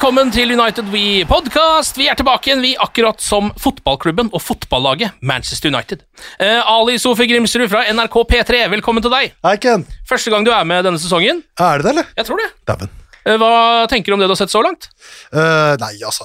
Velkommen 0.00 0.30
til 0.32 0.48
United 0.56 0.86
We 0.88 1.26
Podcast. 1.28 1.98
Vi 2.00 2.06
er 2.08 2.16
tilbake 2.16 2.48
igjen, 2.48 2.62
vi, 2.64 2.70
akkurat 2.80 3.20
som 3.20 3.50
fotballklubben 3.60 4.30
og 4.32 4.40
fotballaget 4.40 5.18
Manchester 5.20 5.68
United. 5.68 6.06
Eh, 6.40 6.56
Ali 6.64 6.94
Sofie 6.96 7.28
Grimsrud 7.28 7.66
fra 7.68 7.82
NRK 7.92 8.16
P3, 8.30 8.62
velkommen 8.72 9.04
til 9.04 9.12
deg. 9.12 9.34
Hei, 9.44 9.52
Ken. 9.60 9.84
Første 10.08 10.32
gang 10.32 10.48
du 10.48 10.54
er 10.56 10.64
med 10.64 10.88
denne 10.88 10.96
sesongen. 11.02 11.42
Er 11.60 11.84
det 11.84 11.84
det, 11.84 11.92
eller? 11.92 12.08
Jeg 12.16 12.30
tror 12.30 12.40
det. 12.40 12.48
Daven. 12.72 12.94
Eh, 13.26 13.36
hva 13.36 13.52
tenker 13.92 14.08
du 14.08 14.16
om 14.16 14.24
det 14.24 14.30
du 14.30 14.32
har 14.32 14.40
sett 14.40 14.56
så 14.56 14.64
langt? 14.64 14.88
Uh, 15.36 15.76
nei, 15.84 15.92
altså 16.00 16.24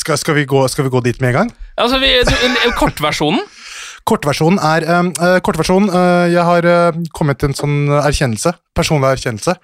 skal, 0.00 0.16
skal, 0.16 0.40
vi 0.40 0.46
gå, 0.48 0.64
skal 0.72 0.88
vi 0.88 0.96
gå 0.96 1.04
dit 1.04 1.20
med 1.20 1.34
en 1.34 1.38
gang? 1.42 1.52
Altså, 1.76 2.00
vi, 2.00 2.14
du, 2.24 2.72
Kortversjonen. 2.80 3.44
Kortversjonen 4.10 4.58
er 4.58 4.86
eh, 4.90 5.36
Kortversjonen 5.44 5.90
uh, 5.92 6.26
Jeg 6.30 6.42
har 6.46 6.66
uh, 6.66 6.98
kommet 7.14 7.38
til 7.40 7.52
en 7.52 7.56
sånn 7.56 7.76
erkjennelse, 8.00 8.52
personlig 8.76 9.12
erkjennelse, 9.14 9.54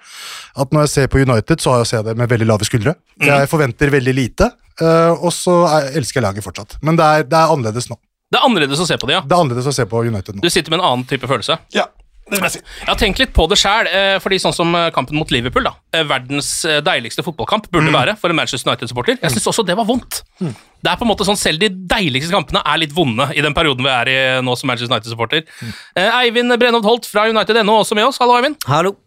at 0.63 0.73
når 0.73 0.85
jeg 0.85 0.93
ser 0.93 1.11
på 1.11 1.21
United, 1.23 1.61
så 1.63 1.73
har 1.73 1.83
jeg 1.83 1.91
ser 1.91 2.03
se 2.03 2.09
det 2.09 2.15
med 2.19 2.31
veldig 2.31 2.47
lave 2.47 2.67
skuldre. 2.67 2.95
Jeg 3.23 3.49
forventer 3.51 3.91
veldig 3.93 4.13
lite, 4.15 4.49
eh, 4.81 5.13
og 5.13 5.31
så 5.33 5.59
er, 5.69 5.91
elsker 5.99 6.19
jeg 6.19 6.25
laget 6.27 6.45
fortsatt. 6.45 6.77
Men 6.85 6.99
det 6.99 7.05
er, 7.05 7.27
det 7.29 7.39
er 7.39 7.53
annerledes 7.53 7.89
nå. 7.91 7.97
Det 8.27 8.39
er 8.39 8.47
annerledes 8.47 8.81
å 8.83 8.87
se 8.89 8.97
på 8.99 9.09
det, 9.09 9.17
ja. 9.17 9.21
Det 9.23 9.35
er 9.35 9.43
annerledes 9.45 9.69
å 9.71 9.75
se 9.75 9.85
på 9.89 10.03
United 10.05 10.37
nå. 10.37 10.43
Du 10.43 10.51
sitter 10.51 10.73
med 10.73 10.81
en 10.81 10.89
annen 10.89 11.07
type 11.09 11.29
følelse. 11.29 11.59
Ja, 11.75 11.87
det 12.27 12.37
vil 12.41 12.45
jeg 12.47 12.55
si. 12.57 12.61
Jeg 12.81 12.89
har 12.89 12.99
tenkt 12.99 13.21
litt 13.21 13.33
på 13.35 13.45
det 13.47 13.57
sjøl, 13.59 13.87
eh, 13.87 14.17
fordi 14.23 14.39
sånn 14.43 14.55
som 14.55 14.73
eh, 14.75 14.89
kampen 14.95 15.15
mot 15.19 15.31
Liverpool, 15.31 15.63
da, 15.67 15.73
eh, 15.95 16.03
verdens 16.07 16.49
deiligste 16.83 17.23
fotballkamp, 17.23 17.69
burde 17.71 17.93
være 17.93 18.17
for 18.19 18.33
en 18.33 18.39
Manchester 18.39 18.71
United-supporter. 18.71 19.19
Jeg 19.23 19.35
syns 19.35 19.47
også 19.53 19.65
det 19.67 19.77
var 19.79 19.87
vondt. 19.87 20.21
Det 20.41 20.91
er 20.91 20.99
på 20.99 21.07
en 21.07 21.11
måte 21.11 21.25
sånn, 21.25 21.37
Selv 21.37 21.61
de 21.61 21.69
deiligste 21.69 22.33
kampene 22.33 22.63
er 22.65 22.81
litt 22.81 22.93
vonde 22.95 23.29
i 23.37 23.43
den 23.45 23.55
perioden 23.55 23.85
vi 23.85 23.93
er 23.93 24.09
i 24.11 24.17
nå 24.43 24.55
som 24.57 24.67
Manchester 24.67 24.91
United-supporter. 24.91 25.45
Mm. 25.61 25.73
Eivind 26.19 26.59
Brennholt 26.59 26.87
Holt 26.87 27.09
fra 27.09 27.27
United.no 27.29 27.81
også 27.81 27.95
med 27.95 28.09
oss. 28.09 28.19
Hallo, 28.21 28.35
Eivind. 28.39 28.59
Hallo. 28.67 28.97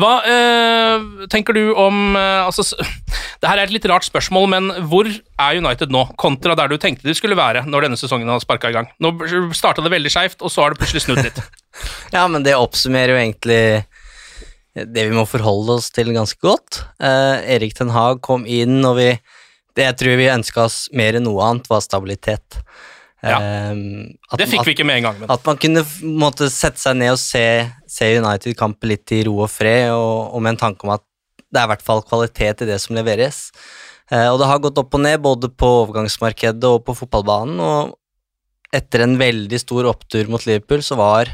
Hva 0.00 0.12
eh, 0.24 1.26
tenker 1.32 1.56
du 1.56 1.74
om 1.76 2.16
eh, 2.16 2.46
altså, 2.46 2.64
Det 3.42 3.50
her 3.50 3.58
er 3.58 3.66
et 3.66 3.74
litt 3.74 3.86
rart 3.90 4.06
spørsmål, 4.06 4.46
men 4.52 4.70
hvor 4.88 5.08
er 5.10 5.58
United 5.58 5.92
nå, 5.92 6.04
kontra 6.20 6.54
der 6.58 6.70
du 6.70 6.78
tenkte 6.80 7.08
de 7.08 7.14
skulle 7.18 7.36
være 7.36 7.64
når 7.68 7.88
denne 7.88 7.98
sesongen 8.00 8.30
har 8.30 8.40
sparka 8.40 8.70
i 8.70 8.76
gang? 8.76 8.88
Nå 9.02 9.16
starta 9.56 9.84
det 9.84 9.92
veldig 9.92 10.12
skeivt, 10.14 10.38
og 10.40 10.52
så 10.52 10.64
har 10.64 10.72
det 10.72 10.82
plutselig 10.82 11.04
snudd 11.06 11.24
litt. 11.24 11.42
Ja, 12.12 12.26
men 12.28 12.44
det 12.44 12.52
oppsummerer 12.52 13.14
jo 13.14 13.20
egentlig 13.22 13.62
det 14.72 15.06
vi 15.08 15.16
må 15.16 15.24
forholde 15.28 15.78
oss 15.78 15.90
til 15.92 16.12
ganske 16.12 16.38
godt. 16.44 16.82
Eh, 17.02 17.44
Erik 17.56 17.74
Ten 17.76 17.92
Hag 17.92 18.22
kom 18.24 18.46
inn, 18.48 18.80
og 18.84 18.98
vi 19.00 19.14
Det 19.72 19.86
jeg 19.86 19.96
tror 19.96 20.18
vi 20.20 20.28
ønska 20.28 20.66
oss 20.66 20.90
mer 20.92 21.16
enn 21.16 21.24
noe 21.24 21.40
annet, 21.46 21.68
var 21.72 21.80
stabilitet. 21.80 22.58
Ja. 23.22 23.38
Um, 23.70 24.10
Det 24.34 24.48
fikk 24.50 24.64
vi 24.66 24.72
at, 24.72 24.74
ikke 24.74 24.86
med 24.88 24.98
en 24.98 25.06
gang. 25.06 25.20
Men. 25.20 25.30
at 25.30 25.46
man 25.46 25.58
kunne 25.62 25.84
måtte 26.18 26.48
sette 26.50 26.82
seg 26.82 26.96
ned 26.98 27.14
og 27.14 27.20
se, 27.22 27.44
se 27.90 28.10
United-kampen 28.18 28.90
litt 28.90 29.14
i 29.14 29.22
ro 29.28 29.36
og 29.44 29.50
fred, 29.52 29.92
og, 29.94 30.34
og 30.34 30.42
med 30.42 30.56
en 30.56 30.62
tanke 30.64 30.86
om 30.86 30.94
at 30.96 31.04
det 31.52 31.60
er 31.60 31.68
i 31.68 31.72
hvert 31.74 31.84
fall 31.84 32.02
kvalitet 32.08 32.64
i 32.64 32.68
det 32.70 32.78
som 32.82 32.96
leveres. 32.98 33.44
Uh, 34.10 34.32
og 34.32 34.40
det 34.42 34.48
har 34.50 34.62
gått 34.64 34.80
opp 34.82 34.96
og 34.98 35.04
ned, 35.04 35.20
både 35.22 35.52
på 35.54 35.68
overgangsmarkedet 35.84 36.72
og 36.72 36.82
på 36.88 36.96
fotballbanen, 36.98 37.60
og 37.62 37.94
etter 38.74 39.04
en 39.04 39.18
veldig 39.20 39.60
stor 39.60 39.86
opptur 39.90 40.30
mot 40.32 40.42
Liverpool, 40.48 40.82
så 40.82 40.96
var 40.98 41.30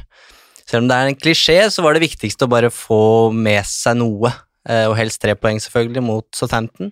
selv 0.69 0.83
om 0.83 0.91
det 0.91 0.99
er 0.99 1.09
en 1.09 1.17
klisjé, 1.17 1.59
så 1.73 1.81
var 1.87 1.97
det 1.97 2.05
viktigste 2.05 2.45
å 2.45 2.53
bare 2.53 2.69
få 2.75 3.31
med 3.33 3.65
seg 3.69 3.97
noe, 4.03 4.35
Uh, 4.69 4.91
og 4.91 4.99
helst 4.99 5.23
tre 5.23 5.33
poeng 5.39 5.57
selvfølgelig, 5.63 6.03
mot 6.05 6.27
Southampton. 6.37 6.91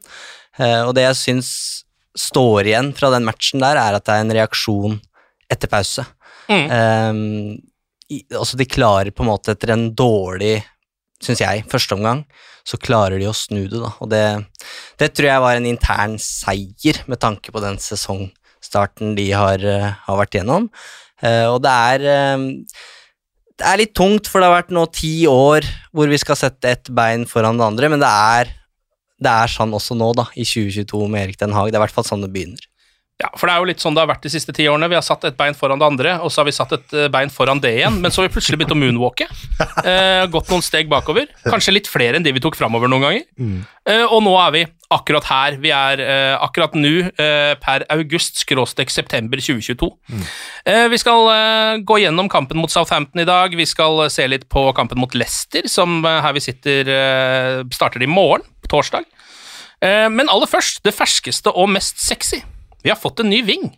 Uh, 0.56 0.86
Og 0.88 0.94
det 0.96 1.02
jeg 1.04 1.18
syns 1.20 1.50
står 2.19 2.71
igjen 2.71 2.93
fra 2.97 3.10
den 3.15 3.27
matchen 3.28 3.62
der, 3.62 3.78
er 3.81 3.99
at 3.99 4.06
det 4.06 4.15
er 4.15 4.25
en 4.25 4.34
reaksjon 4.38 4.99
etter 5.53 5.71
pause. 5.71 6.04
Mm. 6.50 6.66
Um, 6.71 7.21
i, 8.12 8.22
altså 8.31 8.59
de 8.59 8.69
klarer 8.71 9.12
på 9.15 9.25
en 9.25 9.31
måte 9.32 9.54
etter 9.54 9.75
en 9.75 9.88
dårlig, 9.99 10.60
syns 11.22 11.43
jeg, 11.43 11.65
førsteomgang, 11.71 12.25
så 12.66 12.78
klarer 12.82 13.21
de 13.21 13.28
å 13.31 13.37
snu 13.37 13.65
det, 13.71 13.78
da. 13.78 13.93
Og 14.03 14.10
det, 14.10 14.25
det 15.00 15.12
tror 15.15 15.31
jeg 15.31 15.44
var 15.44 15.59
en 15.59 15.71
intern 15.71 16.19
seier 16.22 17.03
med 17.10 17.22
tanke 17.22 17.55
på 17.55 17.62
den 17.62 17.78
sesongstarten 17.82 19.15
de 19.19 19.31
har, 19.34 19.62
uh, 19.62 19.94
har 20.06 20.22
vært 20.22 20.38
gjennom. 20.41 20.71
Uh, 21.22 21.47
og 21.55 21.62
det 21.65 21.72
er 21.72 22.37
um, 22.37 22.47
det 23.56 23.65
er 23.65 23.81
litt 23.81 23.94
tungt, 23.97 24.28
for 24.28 24.41
det 24.41 24.50
har 24.50 24.59
vært 24.59 24.75
nå 24.75 24.84
ti 24.93 25.15
år 25.31 25.65
hvor 25.97 26.10
vi 26.10 26.19
skal 26.21 26.37
sette 26.38 26.69
ett 26.69 26.91
bein 26.93 27.25
foran 27.28 27.56
det 27.56 27.65
andre, 27.65 27.88
men 27.93 28.03
det 28.03 28.10
er, 28.10 28.53
det 29.22 29.32
er 29.32 29.53
sånn 29.53 29.75
også 29.77 29.97
nå, 29.97 30.12
da, 30.19 30.27
i 30.37 30.44
2022 30.44 31.06
med 31.09 31.27
Erik 31.28 31.38
Den 31.41 31.54
Haag. 31.56 31.71
Det 31.71 31.78
er 31.78 31.82
i 31.82 31.87
hvert 31.87 31.97
fall 31.97 32.09
sånn 32.09 32.25
det 32.27 32.32
begynner. 32.34 32.66
Ja, 33.16 33.31
for 33.32 33.49
det 33.49 33.54
er 33.54 33.62
jo 33.62 33.69
litt 33.71 33.81
sånn 33.81 33.94
det 33.97 34.03
har 34.03 34.10
vært 34.10 34.27
de 34.27 34.31
siste 34.34 34.53
ti 34.53 34.66
årene. 34.69 34.91
Vi 34.93 34.97
har 34.99 35.04
satt 35.04 35.22
et 35.25 35.38
bein 35.38 35.54
foran 35.56 35.81
det 35.81 35.87
andre, 35.88 36.19
og 36.21 36.28
så 36.28 36.43
har 36.43 36.50
vi 36.50 36.53
satt 36.53 36.75
et 36.77 36.93
eh, 36.93 37.06
bein 37.09 37.31
foran 37.32 37.62
det 37.65 37.71
igjen, 37.78 37.97
men 38.03 38.12
så 38.12 38.21
har 38.21 38.26
vi 38.28 38.34
plutselig 38.34 38.59
begynt 38.60 38.75
å 38.76 38.81
moonwalke. 38.81 39.28
Eh, 39.87 40.25
gått 40.32 40.49
noen 40.50 40.65
steg 40.65 40.88
bakover. 40.91 41.28
Kanskje 41.47 41.72
litt 41.72 41.88
flere 41.88 42.19
enn 42.19 42.25
de 42.25 42.32
vi 42.34 42.41
tok 42.43 42.56
framover 42.59 42.91
noen 42.91 43.05
ganger. 43.05 43.22
Eh, 43.87 44.03
og 44.03 44.19
nå 44.25 44.32
er 44.41 44.50
vi 44.53 44.62
akkurat 44.93 45.28
her. 45.31 45.56
Vi 45.62 45.71
er 45.72 46.03
eh, 46.03 46.34
akkurat 46.43 46.75
nå 46.76 46.93
eh, 47.06 47.53
per 47.62 47.84
august 47.94 48.41
skråstek 48.43 48.91
september 48.93 49.41
2022. 49.41 49.88
Eh, 50.66 50.87
vi 50.93 51.00
skal 51.00 51.31
gå 51.87 52.00
gjennom 52.03 52.28
kampen 52.32 52.59
mot 52.60 52.72
Southampton 52.72 53.22
i 53.22 53.28
dag. 53.28 53.55
Vi 53.56 53.69
skal 53.69 54.09
se 54.12 54.26
litt 54.28 54.49
på 54.53 54.66
kampen 54.76 55.00
mot 55.00 55.15
Leicester, 55.16 55.71
som 55.71 56.03
her 56.05 56.34
vi 56.37 56.44
sitter 56.49 56.93
starter 57.72 58.02
i 58.02 58.11
morgen, 58.11 58.44
torsdag. 58.69 59.06
Eh, 59.87 60.06
men 60.12 60.31
aller 60.33 60.50
først, 60.50 60.83
det 60.87 60.94
ferskeste 60.97 61.53
og 61.55 61.71
mest 61.73 62.00
sexy. 62.03 62.43
Vi 62.83 62.91
har 62.93 62.99
fått 63.00 63.23
en 63.23 63.31
ny 63.31 63.43
ving. 63.47 63.69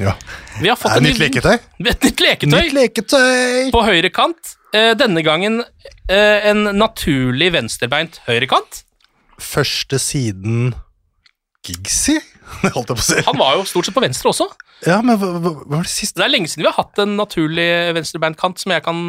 Ja. 0.00 0.14
Vi 0.60 0.68
har 0.70 0.78
fått 0.80 0.94
Er 0.94 1.00
en 1.00 1.04
det 1.04 1.10
ny 1.10 1.16
nytt 1.18 1.22
leketøy? 1.26 1.56
Et 1.90 2.06
nytt 2.06 2.22
leketøy 2.24 2.54
Nytt 2.56 2.76
leketøy! 2.76 3.70
på 3.74 3.82
høyre 3.84 4.10
kant. 4.16 4.54
Eh, 4.72 4.92
denne 4.96 5.22
gangen 5.26 5.60
eh, 6.08 6.46
en 6.50 6.70
naturlig 6.78 7.50
venstrebeint 7.56 8.20
høyrekant. 8.28 8.84
Første 9.40 9.98
siden 10.00 10.70
Giggsy? 11.66 12.18
Holdt 12.76 12.90
jeg 12.92 12.96
på 12.96 12.98
å 12.98 13.06
si. 13.06 13.20
Han 13.26 13.38
var 13.40 13.56
jo 13.58 13.64
stort 13.68 13.88
sett 13.88 13.96
på 13.96 14.02
venstre 14.04 14.32
også. 14.32 14.46
Ja, 14.88 14.98
men 15.04 15.18
hva, 15.20 15.28
hva 15.36 15.50
hva 15.60 15.76
var 15.78 15.84
det 15.84 15.92
siste? 15.92 16.20
Det 16.20 16.24
er 16.26 16.32
lenge 16.32 16.48
siden 16.48 16.64
vi 16.64 16.70
har 16.70 16.78
hatt 16.78 17.00
en 17.02 17.16
naturlig 17.18 17.66
venstrebeinkant 17.96 18.62
som 18.62 18.72
jeg 18.72 18.84
kan 18.86 19.00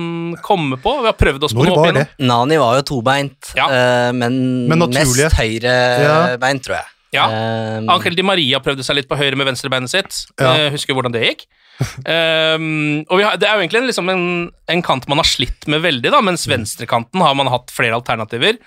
komme 0.44 0.80
på. 0.84 0.98
Vi 1.04 1.10
har 1.12 1.16
prøvd 1.20 1.48
oss 1.48 1.56
på 1.56 1.64
noe 1.64 1.78
opp 1.78 1.88
igjennom. 1.88 2.10
Nani 2.32 2.60
var 2.62 2.80
jo 2.82 2.88
tobeint, 2.92 3.54
Ja. 3.58 3.70
eh, 3.72 4.12
men, 4.16 4.68
Men 4.72 4.84
mest 4.92 5.38
høyrebeint, 5.40 6.66
tror 6.68 6.80
jeg. 6.82 6.90
Ja. 7.16 7.26
Eh, 7.28 7.80
Angel 7.92 8.16
Di 8.16 8.24
Maria 8.24 8.60
prøvde 8.64 8.86
seg 8.88 9.00
litt 9.00 9.10
på 9.10 9.18
høyre 9.20 9.36
med 9.40 9.50
venstrebeinet 9.50 9.92
sitt. 9.92 10.22
Ja. 10.40 10.54
Eh, 10.56 10.70
husker 10.76 10.96
hvordan 10.96 11.16
det 11.16 11.26
gikk. 11.26 11.44
Um, 12.06 13.02
og 13.10 13.16
vi 13.18 13.24
har, 13.26 13.38
Det 13.42 13.48
er 13.50 13.56
jo 13.58 13.64
egentlig 13.64 13.80
en, 13.82 13.88
liksom 13.90 14.10
en, 14.14 14.26
en 14.70 14.84
kant 14.86 15.08
man 15.10 15.18
har 15.24 15.26
slitt 15.28 15.66
med 15.72 15.82
veldig, 15.84 16.12
da, 16.14 16.20
mens 16.24 16.46
venstrekanten 16.50 17.24
har 17.26 17.34
man 17.40 17.50
hatt 17.52 17.74
flere 17.74 17.98
alternativer. 17.98 18.60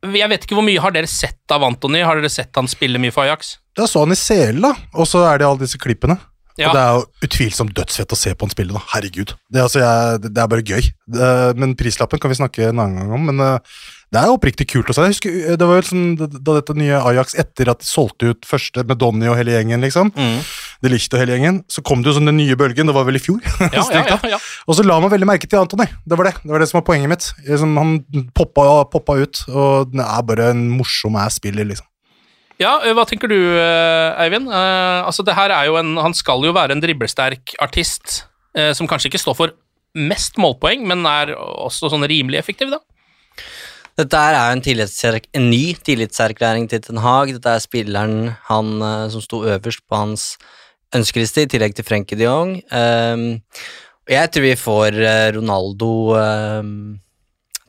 Jeg 0.00 0.30
vet 0.32 0.44
ikke 0.46 0.56
hvor 0.56 0.64
mye 0.64 0.80
har 0.80 0.94
dere 0.96 1.08
sett 1.10 1.52
av 1.52 1.64
Antony? 1.66 2.00
Har 2.06 2.16
dere 2.16 2.30
sett 2.32 2.56
han 2.56 2.68
spille 2.70 3.00
mye 3.02 3.12
for 3.12 3.26
Ajax? 3.28 3.58
Da 3.76 3.84
så 3.88 4.06
han 4.06 4.14
i 4.14 4.18
CL, 4.18 4.60
da, 4.64 4.72
og 4.96 5.08
så 5.08 5.26
er 5.28 5.40
det 5.42 5.48
alle 5.48 5.60
disse 5.66 5.80
klippene. 5.80 6.16
Ja. 6.58 6.68
Og 6.70 6.74
det 6.76 6.80
er 6.82 6.96
jo 6.96 7.28
utvilsomt 7.28 7.72
dødsfett 7.76 8.12
å 8.12 8.18
se 8.18 8.32
på 8.36 8.44
han 8.44 8.52
spille, 8.52 8.74
da. 8.76 8.80
Herregud. 8.94 9.32
Det, 9.52 9.62
altså, 9.62 9.80
jeg, 9.80 10.22
det 10.26 10.40
er 10.42 10.48
bare 10.50 10.64
gøy. 10.66 10.88
Det, 11.14 11.28
men 11.60 11.76
prislappen 11.78 12.20
kan 12.20 12.32
vi 12.32 12.36
snakke 12.40 12.66
en 12.68 12.82
annen 12.82 13.00
gang 13.00 13.14
om, 13.16 13.28
men 13.30 13.44
eh, 13.44 13.78
det 14.12 14.20
er 14.20 14.32
oppriktig 14.34 14.66
kult 14.72 14.90
å 14.90 14.96
se. 14.96 15.06
Jeg 15.06 15.14
husker, 15.14 15.36
eh, 15.52 15.56
det 15.60 15.68
var 15.68 15.80
jo 15.80 15.86
sånn, 15.92 16.08
da 16.18 16.56
dette 16.58 16.76
nye 16.76 17.00
Ajax, 17.12 17.36
etter 17.40 17.70
at 17.72 17.80
de 17.84 17.88
solgte 17.88 18.32
ut 18.34 18.48
første 18.48 18.84
med 18.88 19.00
Donny 19.00 19.30
og 19.30 19.38
hele 19.40 19.54
gjengen, 19.56 19.84
liksom, 19.86 20.12
Mm. 20.16 20.40
De 20.80 20.88
Licht 20.88 21.12
og 21.12 21.20
hele 21.20 21.36
gjengen, 21.36 21.60
så 21.68 21.82
kom 21.84 22.00
det 22.00 22.08
jo 22.08 22.16
sånn 22.16 22.30
den 22.30 22.38
nye 22.40 22.56
bølgen, 22.56 22.88
det 22.88 22.94
var 22.96 23.04
vel 23.08 23.18
i 23.18 23.22
fjor. 23.22 23.40
Ja, 23.74 23.84
ja, 23.92 24.04
ja, 24.08 24.18
ja. 24.32 24.38
Og 24.64 24.78
så 24.78 24.84
la 24.86 24.96
man 25.02 25.12
veldig 25.12 25.28
merke 25.28 25.48
til 25.50 25.60
Antony. 25.60 25.86
Det 26.08 26.16
var 26.16 26.30
det 26.30 26.38
det 26.40 26.52
var 26.54 26.62
det 26.62 26.70
som 26.70 26.80
var 26.80 26.86
poenget 26.88 27.12
mitt. 27.12 27.26
Han 27.76 27.98
poppa, 28.36 28.64
poppa 28.88 29.18
ut, 29.20 29.44
og 29.52 29.92
det 29.92 30.06
er 30.06 30.26
bare 30.26 30.50
en 30.54 30.66
morsom 30.72 31.18
ass-spiller, 31.20 31.68
liksom. 31.68 31.86
Ja, 32.60 32.76
eh, 32.84 32.92
hva 32.96 33.06
tenker 33.08 33.30
du, 33.30 33.38
eh, 33.56 34.20
Eivind? 34.20 34.50
Uh, 34.52 35.06
altså, 35.08 35.24
det 35.24 35.36
her 35.36 35.52
er 35.54 35.70
jo 35.70 35.78
en, 35.80 35.94
han 35.96 36.14
skal 36.16 36.44
jo 36.44 36.52
være 36.52 36.76
en 36.76 36.82
driblesterk 36.82 37.54
artist 37.64 38.26
uh, 38.58 38.72
som 38.76 38.88
kanskje 38.88 39.08
ikke 39.08 39.22
står 39.22 39.36
for 39.38 39.56
mest 39.96 40.36
målpoeng, 40.40 40.84
men 40.86 41.08
er 41.08 41.32
også 41.34 41.88
sånn 41.90 42.04
rimelig 42.08 42.42
effektiv, 42.42 42.70
da. 42.70 42.82
Dette 43.98 44.16
er 44.16 44.36
jo 44.36 44.52
en, 44.54 45.20
en 45.36 45.48
ny 45.50 45.64
tillitserklæring 45.84 46.68
til 46.70 46.80
Ten 46.84 47.00
Hag. 47.02 47.32
Dette 47.36 47.56
er 47.56 47.64
spilleren 47.64 48.30
han, 48.46 48.70
som 49.12 49.20
sto 49.24 49.42
øverst 49.44 49.82
på 49.90 49.98
hans 49.98 50.28
ønskeliste, 50.96 51.44
i 51.44 51.50
tillegg 51.50 51.76
til 51.76 51.86
Frenkie 51.86 52.18
de 52.18 52.26
Jong. 52.26 52.56
Um, 52.72 53.28
og 54.08 54.14
jeg 54.16 54.32
tror 54.32 54.46
vi 54.46 54.56
får 54.58 54.96
eh, 55.06 55.28
Ronaldo 55.36 55.90
um, 56.18 56.70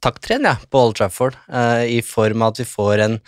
takktren 0.01 0.47
ja, 0.47 0.55
på 0.57 0.79
Old 0.81 0.97
Trafford, 0.97 1.37
uh, 1.53 1.83
i 1.85 1.99
form 2.05 2.41
av 2.41 2.55
at 2.55 2.63
vi 2.63 2.65
får 2.69 3.03
en 3.05 3.19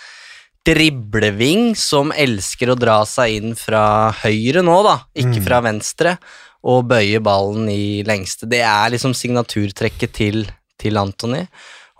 dribleving 0.66 1.74
som 1.78 2.14
elsker 2.16 2.72
å 2.72 2.80
dra 2.80 3.02
seg 3.06 3.36
inn 3.38 3.54
fra 3.60 3.84
høyre 4.24 4.64
nå, 4.66 4.80
da, 4.88 4.96
ikke 5.20 5.44
fra 5.44 5.60
venstre, 5.66 6.16
og 6.64 6.88
bøye 6.90 7.20
ballen 7.22 7.68
i 7.70 8.02
lengste. 8.08 8.48
Det 8.50 8.64
er 8.66 8.94
liksom 8.94 9.14
signaturtrekket 9.18 10.16
til, 10.16 10.46
til 10.80 10.98
Anthony. 10.98 11.44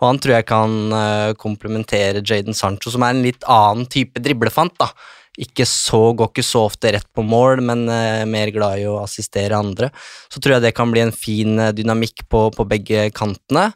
Og 0.00 0.08
han 0.08 0.18
tror 0.18 0.38
jeg 0.38 0.48
kan 0.48 0.78
uh, 0.90 1.34
komplementere 1.38 2.24
Jaden 2.24 2.56
Sancho, 2.56 2.90
som 2.90 3.04
er 3.04 3.14
en 3.14 3.22
litt 3.24 3.44
annen 3.46 3.86
type 3.92 4.18
driblefant. 4.24 4.74
da. 4.80 4.90
Ikke 5.40 5.66
så, 5.66 6.12
Går 6.14 6.30
ikke 6.30 6.46
så 6.46 6.64
ofte 6.68 6.92
rett 6.94 7.08
på 7.14 7.24
mål, 7.26 7.62
men 7.66 7.86
uh, 7.90 8.22
mer 8.30 8.52
glad 8.54 8.82
i 8.82 8.88
å 8.90 9.00
assistere 9.02 9.58
andre. 9.58 9.90
Så 10.30 10.42
tror 10.42 10.56
jeg 10.56 10.66
det 10.66 10.74
kan 10.76 10.92
bli 10.92 11.02
en 11.02 11.14
fin 11.14 11.58
eh, 11.58 11.72
dynamikk 11.74 12.26
på, 12.30 12.46
på 12.54 12.66
begge 12.70 13.08
kantene. 13.16 13.70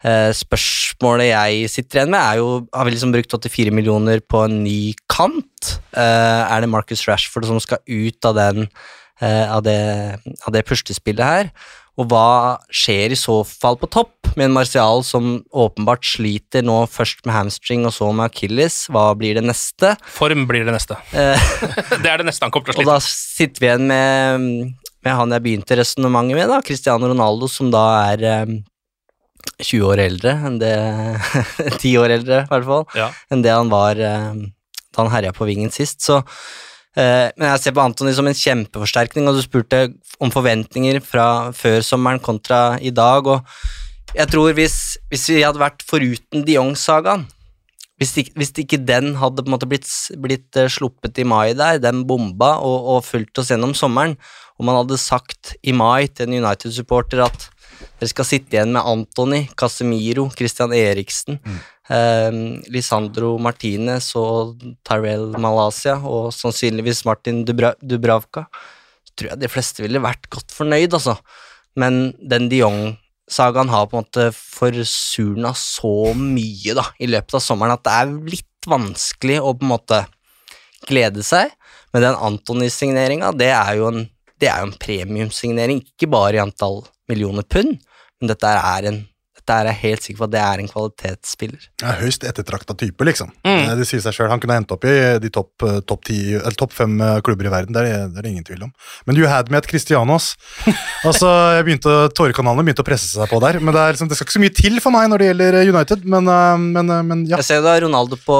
Uh, 0.00 0.30
spørsmålet 0.32 1.28
jeg 1.32 1.72
sitter 1.72 2.00
igjen 2.00 2.14
med, 2.14 2.22
er 2.22 2.38
jo 2.40 2.46
Har 2.72 2.86
vi 2.88 2.94
liksom 2.94 3.10
brukt 3.12 3.34
84 3.36 3.74
millioner 3.74 4.22
på 4.24 4.46
en 4.46 4.62
ny 4.64 4.94
kant? 5.12 5.74
Uh, 5.92 6.46
er 6.46 6.62
det 6.62 6.70
Marcus 6.72 7.04
Rashford 7.10 7.50
som 7.50 7.60
skal 7.62 7.82
ut 7.86 8.30
av 8.30 8.38
den 8.38 8.66
av 9.20 9.60
det, 9.60 9.76
av 10.48 10.54
det 10.54 10.62
puslespillet 10.64 11.20
her? 11.20 11.48
Og 12.00 12.06
hva 12.08 12.56
skjer 12.72 13.12
i 13.12 13.18
så 13.18 13.40
fall 13.44 13.76
på 13.80 13.88
topp 13.92 14.30
med 14.38 14.46
en 14.46 14.54
Martial 14.54 15.02
som 15.04 15.40
åpenbart 15.52 16.06
sliter 16.06 16.62
nå 16.64 16.78
først 16.88 17.26
med 17.28 17.34
hamstring 17.34 17.82
og 17.88 17.92
så 17.92 18.08
med 18.14 18.30
Achilles? 18.30 18.86
Hva 18.92 19.10
blir 19.18 19.36
det 19.36 19.42
neste? 19.44 19.92
Form 20.14 20.46
blir 20.48 20.64
det 20.64 20.72
neste. 20.76 20.96
Eh, 21.12 21.50
det 22.02 22.08
er 22.08 22.22
det 22.22 22.28
neste 22.30 22.46
han 22.46 22.54
kommer 22.54 22.70
til 22.70 22.78
å 22.78 22.78
slite 22.78 22.88
og 22.88 22.94
da 22.94 22.98
sitter 23.04 23.64
vi 23.64 23.68
igjen 23.68 23.86
med, 23.90 24.48
med 25.04 25.18
han 25.20 25.36
jeg 25.36 25.44
begynte 25.48 25.78
resonnementet 25.82 26.38
med, 26.40 26.48
da, 26.54 26.60
Cristiano 26.64 27.10
Ronaldo, 27.10 27.50
som 27.52 27.68
da 27.74 27.84
er 28.14 28.24
um, 28.46 28.56
20 29.60 29.84
år 29.90 30.04
eldre 30.06 30.34
enn 30.48 30.56
det 30.62 30.72
10 31.82 31.94
år 32.00 32.16
eldre, 32.16 32.42
i 32.46 32.50
hvert 32.54 32.68
fall, 32.70 32.88
Ja. 32.96 33.10
enn 33.34 33.44
det 33.44 33.52
han 33.52 33.68
var 33.72 34.00
um, 34.00 34.46
da 34.94 35.04
han 35.04 35.12
herja 35.12 35.34
på 35.36 35.46
vingen 35.48 35.70
sist. 35.74 36.00
Så 36.06 36.16
eh, 36.22 36.69
Men 36.96 37.44
jeg 37.52 37.60
ser 37.62 37.74
på 37.76 37.82
Antony 37.84 38.10
som 38.16 38.26
en 38.26 38.34
kjempeforsterkning, 38.34 39.28
og 39.30 39.36
du 39.36 39.44
spurte 39.44 39.84
om 40.18 40.32
forventninger 40.34 40.98
fra 41.04 41.26
før 41.54 41.84
sommeren 41.86 42.18
kontra 42.18 42.80
i 42.82 42.90
dag, 42.90 43.28
og 43.30 44.16
jeg 44.16 44.26
tror 44.32 44.56
hvis, 44.58 44.78
hvis 45.10 45.28
vi 45.30 45.44
hadde 45.44 45.62
vært 45.62 45.84
foruten 45.86 46.42
de 46.46 46.56
Jong-sagaen 46.56 47.28
hvis 48.00 48.16
hvis 48.32 48.52
ikke 48.62 48.80
den 48.80 49.12
hadde 49.20 49.44
på 49.44 49.50
en 49.50 49.54
måte 49.54 49.68
blitt, 49.68 49.88
blitt 50.24 50.56
eh, 50.56 50.70
sluppet 50.72 51.20
i 51.20 51.26
mai 51.28 51.52
der, 51.52 51.76
den 51.82 52.06
bomba, 52.08 52.54
og, 52.64 52.86
og 52.94 53.04
fulgt 53.04 53.42
oss 53.42 53.50
gjennom 53.52 53.74
sommeren, 53.76 54.16
og 54.56 54.64
man 54.64 54.78
hadde 54.80 54.96
sagt 55.00 55.54
i 55.60 55.74
mai 55.76 56.08
til 56.08 56.28
en 56.28 56.38
United-supporter 56.40 57.20
at 57.26 57.50
dere 58.00 58.08
skal 58.08 58.28
sitte 58.28 58.56
igjen 58.56 58.72
med 58.72 58.88
Antony, 58.88 59.42
Casemiro, 59.56 60.30
Christian 60.32 60.72
Eriksen, 60.76 61.42
eh, 61.90 62.40
Lisandro 62.72 63.34
Martinez 63.42 64.12
og 64.18 64.60
Tyrell 64.86 65.30
Malaysia, 65.40 65.98
og 65.98 66.30
sannsynligvis 66.36 67.04
Martin 67.08 67.44
Dubra 67.48 67.74
Dubravka, 67.80 68.46
tror 69.16 69.32
jeg 69.32 69.42
de 69.42 69.50
fleste 69.50 69.84
ville 69.84 70.02
vært 70.02 70.30
godt 70.32 70.54
fornøyd, 70.54 70.94
altså. 70.96 71.18
Men 71.78 72.12
den 72.18 72.48
de 72.50 72.62
Jong-sagaen 72.62 73.70
har 73.72 73.88
på 73.90 73.98
en 73.98 74.06
måte 74.06 74.30
forsurna 74.34 75.52
så 75.58 76.14
mye 76.16 76.76
da, 76.78 76.86
i 76.98 77.10
løpet 77.10 77.38
av 77.38 77.44
sommeren 77.44 77.76
at 77.76 77.84
det 77.86 77.98
er 77.98 78.16
litt 78.36 78.70
vanskelig 78.70 79.40
å 79.40 79.54
på 79.56 79.66
en 79.66 79.74
måte 79.74 80.00
glede 80.88 81.24
seg. 81.26 81.52
Men 81.94 82.06
den 82.06 82.18
Antony-signeringa, 82.30 83.32
det 83.36 83.50
er 83.54 83.76
jo 83.78 83.90
en, 83.90 84.04
det 84.40 84.50
er 84.50 84.64
en 84.64 84.74
premiumsignering, 84.78 85.82
ikke 85.92 86.10
bare 86.10 86.38
i 86.38 86.42
antall 86.42 86.84
millioner 87.10 87.42
pund, 87.42 87.80
men 88.20 88.30
dette 88.30 88.46
er 88.46 88.86
en 88.90 89.00
dette 89.50 89.58
er 89.58 89.70
jeg 89.72 89.80
helt 89.82 90.06
sikker 90.06 90.20
på 90.22 90.26
at 90.28 90.34
det 90.34 90.40
er 90.44 90.62
en 90.62 90.70
kvalitetsspiller. 90.70 91.66
Ja, 91.82 91.94
høyst 92.00 92.24
ettertrakta 92.28 92.76
type, 92.78 93.06
liksom. 93.08 93.32
Mm. 93.46 93.50
Eh, 93.58 93.74
Det 93.80 93.86
sier 93.88 94.02
seg 94.04 94.14
selv. 94.16 94.30
Han 94.32 94.40
kunne 94.42 94.58
endt 94.60 94.72
opp 94.74 94.84
i 94.86 94.94
de 95.22 95.30
topp 95.32 95.66
top 95.86 96.10
eller 96.10 96.56
topp 96.58 96.72
fem 96.76 96.94
eh, 97.00 97.18
klubber 97.24 97.48
i 97.48 97.52
verden, 97.52 97.74
det 97.74 97.82
er, 97.86 98.06
det 98.10 98.20
er 98.20 98.26
det 98.26 98.30
ingen 98.32 98.46
tvil 98.46 98.64
om. 98.68 98.72
Men 99.06 99.18
you 99.18 99.26
had 99.28 99.50
me 99.50 99.58
at 99.58 99.66
Cristianos. 99.68 100.34
altså, 101.08 101.28
jeg 101.56 101.66
begynte, 101.66 101.94
Tårekanalene 102.16 102.64
begynte 102.66 102.84
å 102.84 102.88
presse 102.88 103.10
seg 103.12 103.30
på 103.30 103.40
der, 103.42 103.58
men 103.60 103.74
det, 103.74 103.82
er 103.82 103.96
liksom, 103.96 104.10
det 104.10 104.18
skal 104.18 104.28
ikke 104.28 104.36
så 104.38 104.42
mye 104.44 104.54
til 104.56 104.80
for 104.84 104.94
meg 104.94 105.08
når 105.10 105.22
det 105.22 105.28
gjelder 105.30 105.58
eh, 105.60 105.70
United, 105.74 106.06
men, 106.14 106.30
eh, 106.30 106.56
men, 106.78 106.92
eh, 106.94 107.02
men 107.10 107.24
ja. 107.30 107.40
Jeg 107.40 107.48
ser 107.50 107.64
du 107.64 107.68
har 107.70 107.82
Ronaldo 107.84 108.18
på 108.24 108.38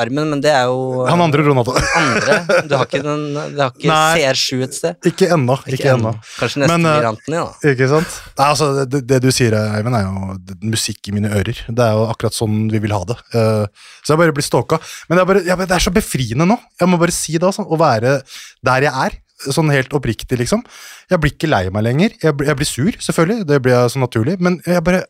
armen, 0.00 0.30
men 0.34 0.42
det 0.44 0.52
er 0.54 0.66
jo 0.70 1.04
Han 1.08 1.24
andre 1.26 1.46
Ronaldo. 1.46 1.76
andre. 2.02 2.38
Du 2.68 2.76
har 2.76 2.86
ikke, 2.88 3.02
den, 3.04 3.26
du 3.54 3.60
har 3.62 3.72
ikke 3.74 3.90
Nei. 3.90 4.20
CR7 4.22 4.64
et 4.66 4.78
sted. 4.80 5.10
Ikke 5.12 5.30
ennå. 5.36 5.58
Ikke 5.70 5.92
ennå. 5.94 6.14
Kanskje 6.40 6.62
neste 6.64 6.72
Men, 6.76 6.88
eh, 6.90 6.98
blir 7.00 7.10
Antony, 7.12 7.40
da. 7.42 7.72
Ikke 7.72 7.90
sant? 7.92 8.18
Nei, 8.38 8.48
altså, 8.50 8.70
det, 8.86 9.02
det 9.10 9.20
du 9.24 9.30
sier, 9.34 9.56
Eivind, 9.76 9.98
er 9.98 10.06
jo 10.06 10.36
musikk 10.62 11.08
i 11.08 11.12
mine 11.16 11.30
ører. 11.30 11.58
Det 11.68 11.82
er 11.84 11.92
jo 11.96 12.06
akkurat 12.10 12.34
sånn 12.36 12.68
vi 12.72 12.78
vil 12.84 12.92
ha 12.94 13.02
det. 13.04 13.16
Eh, 13.34 13.66
så 14.04 14.14
jeg 14.14 14.20
bare 14.22 14.32
blir 14.36 14.46
stalka. 14.46 14.78
Men 15.08 15.18
det 15.18 15.26
bare, 15.26 15.44
ja, 15.46 15.56
det 15.56 15.70
er 15.70 15.84
så 15.86 15.92
befriende 15.94 16.46
nå. 16.46 16.56
Jeg 16.80 16.88
må 16.88 16.98
bare 16.98 17.14
si 17.14 17.32
det, 17.38 17.42
altså. 17.48 17.64
Å 17.66 17.78
være 17.80 18.20
der 18.64 18.86
jeg 18.88 18.94
er. 19.06 19.18
Sånn 19.52 19.68
helt 19.70 19.92
oppriktig, 19.92 20.38
liksom. 20.40 20.62
Jeg 21.10 21.20
blir 21.20 21.34
ikke 21.34 21.50
lei 21.50 21.66
meg 21.70 21.84
lenger. 21.84 22.14
Jeg, 22.22 22.32
blir- 22.38 22.48
jeg 22.48 22.56
blir 22.56 22.66
sur, 22.70 22.92
selvfølgelig. 23.08 23.46
Det 23.46 23.58
blir 23.62 23.74
jeg 23.76 23.90
så 23.92 24.00
naturlig. 24.00 24.38
Men 24.40 24.60
jeg 24.64 24.82
bare 24.84 25.04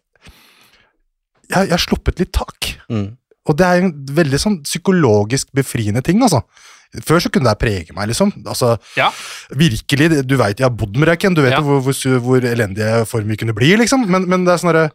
Jeg, 1.46 1.68
jeg 1.68 1.76
har 1.76 1.82
sluppet 1.82 2.18
litt 2.18 2.32
tak. 2.34 2.72
Mm. 2.90 3.12
Og 3.46 3.54
det 3.58 3.66
er 3.66 3.84
en 3.84 3.92
veldig 4.18 4.38
sånn 4.42 4.56
psykologisk 4.66 5.52
befriende 5.54 6.02
ting, 6.02 6.18
altså. 6.26 6.40
Før 7.06 7.20
så 7.22 7.30
kunne 7.30 7.46
det 7.50 7.60
prege 7.60 7.94
meg, 7.94 8.08
liksom. 8.10 8.32
Altså, 8.46 8.72
Ja. 8.96 9.10
Virkelig, 9.54 10.22
du 10.26 10.36
veit 10.36 10.58
jeg 10.58 10.66
har 10.66 10.74
bodd 10.74 10.96
med 10.98 11.08
Røyken, 11.08 11.34
du 11.36 11.42
vet 11.42 11.52
Ja. 11.52 11.60
hvor, 11.60 11.78
hvor, 11.82 12.18
hvor 12.20 12.40
elendige 12.42 13.04
form 13.06 13.28
vi 13.28 13.36
kunne 13.36 13.54
bli, 13.54 13.76
liksom. 13.76 14.08
Men, 14.10 14.26
men 14.28 14.44
det 14.44 14.54
er 14.54 14.58
sånn 14.58 14.72
derre 14.72 14.90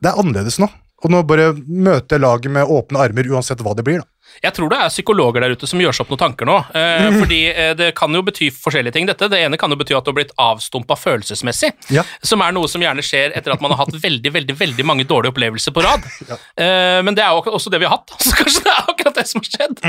Det 0.00 0.10
er 0.10 0.20
annerledes 0.20 0.58
nå. 0.62 0.68
Og 1.00 1.12
nå 1.12 1.22
bare 1.24 1.54
møter 1.64 2.20
laget 2.20 2.52
med 2.52 2.68
åpne 2.68 3.00
armer 3.06 3.28
uansett 3.32 3.62
hva 3.64 3.72
det 3.76 3.86
blir, 3.86 4.02
da. 4.02 4.08
Jeg 4.42 4.54
tror 4.56 4.70
det 4.72 4.78
er 4.80 4.92
psykologer 4.92 5.44
der 5.44 5.54
ute 5.56 5.68
som 5.68 5.80
gjør 5.82 5.96
seg 5.96 6.06
opp 6.06 6.14
noen 6.14 6.22
tanker 6.24 6.48
nå. 6.48 6.56
Eh, 6.76 7.08
fordi 7.22 7.40
eh, 7.52 7.72
det 7.78 7.90
kan 7.98 8.14
jo 8.14 8.22
bety 8.26 8.50
forskjellige 8.54 8.96
ting, 8.96 9.08
dette. 9.10 9.28
Det 9.30 9.40
ene 9.40 9.58
kan 9.60 9.72
jo 9.72 9.78
bety 9.80 9.96
at 9.96 10.06
du 10.06 10.12
har 10.12 10.18
blitt 10.20 10.34
avstumpa 10.40 10.96
følelsesmessig. 10.98 11.72
Ja. 11.94 12.04
Som 12.26 12.44
er 12.44 12.54
noe 12.56 12.70
som 12.70 12.82
gjerne 12.82 13.04
skjer 13.04 13.36
etter 13.36 13.54
at 13.54 13.64
man 13.64 13.74
har 13.74 13.84
hatt 13.84 13.96
veldig 13.96 14.32
veldig, 14.34 14.56
veldig 14.60 14.86
mange 14.86 15.06
dårlige 15.08 15.34
opplevelser 15.34 15.76
på 15.76 15.86
rad. 15.86 16.06
Eh, 16.60 16.98
men 17.04 17.14
det 17.16 17.22
er 17.24 17.32
jo 17.32 17.54
også 17.54 17.70
det 17.72 17.78
vi 17.80 17.86
har 17.88 17.94
hatt. 17.94 18.12
Så 18.24 18.34
kanskje 18.36 18.62
det 18.66 18.72
er 18.72 18.88
akkurat 18.90 19.16
det 19.16 19.24
som 19.28 19.40
har 19.40 19.48
skjedd. 19.48 19.80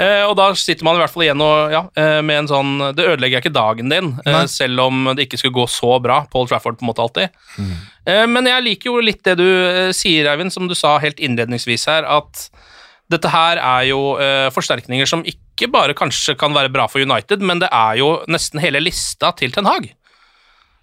Eh, 0.00 0.22
og 0.26 0.34
da 0.38 0.48
sitter 0.58 0.86
man 0.86 0.98
i 0.98 1.02
hvert 1.02 1.12
fall 1.12 1.24
igjen 1.26 1.44
og, 1.44 1.74
ja, 1.74 1.82
eh, 2.00 2.18
med 2.26 2.42
en 2.42 2.50
sånn 2.50 2.72
Det 2.96 3.06
ødelegger 3.12 3.42
ikke 3.42 3.54
dagen 3.54 3.92
din, 3.92 4.12
eh, 4.24 4.42
selv 4.50 4.82
om 4.86 5.12
det 5.14 5.28
ikke 5.28 5.40
skulle 5.40 5.56
gå 5.60 5.66
så 5.70 5.98
bra. 6.02 6.22
Paul 6.32 6.48
Trafford 6.50 6.78
på 6.80 6.86
en 6.86 6.90
måte 6.90 7.04
alltid. 7.04 7.36
Mm. 7.60 8.32
men 8.32 8.46
jeg 8.48 8.64
liker 8.64 8.90
jo 8.90 9.02
litt 9.04 9.20
det 9.26 9.36
du 9.38 9.46
sier, 9.94 10.26
Eivind, 10.32 10.52
som 10.52 10.66
du 10.66 10.74
sa 10.74 10.96
helt 11.02 11.20
innledningsvis 11.22 11.84
her, 11.90 12.06
at 12.08 12.48
dette 13.10 13.30
her 13.32 13.58
er 13.58 13.86
jo 13.88 14.00
eh, 14.22 14.48
forsterkninger 14.54 15.08
som 15.08 15.24
ikke 15.26 15.68
bare 15.72 15.96
kanskje 15.98 16.36
kan 16.38 16.54
være 16.54 16.70
bra 16.72 16.86
for 16.90 17.02
United, 17.02 17.42
men 17.42 17.62
det 17.62 17.70
er 17.74 17.98
jo 17.98 18.12
nesten 18.30 18.62
hele 18.62 18.82
lista 18.82 19.32
til 19.38 19.54
Ten 19.54 19.66
Hag. 19.66 19.88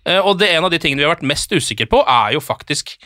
Eh, 0.07 0.19
og 0.19 0.39
det 0.41 0.51
en 0.51 0.67
av 0.67 0.73
de 0.73 0.79
tingene 0.81 1.03
vi 1.03 1.07
har 1.07 1.15
vært 1.15 1.27
mest 1.27 1.53
usikre 1.55 1.87
på, 1.89 2.03
er 2.03 2.35
jo 2.35 2.43
faktisk 2.43 2.97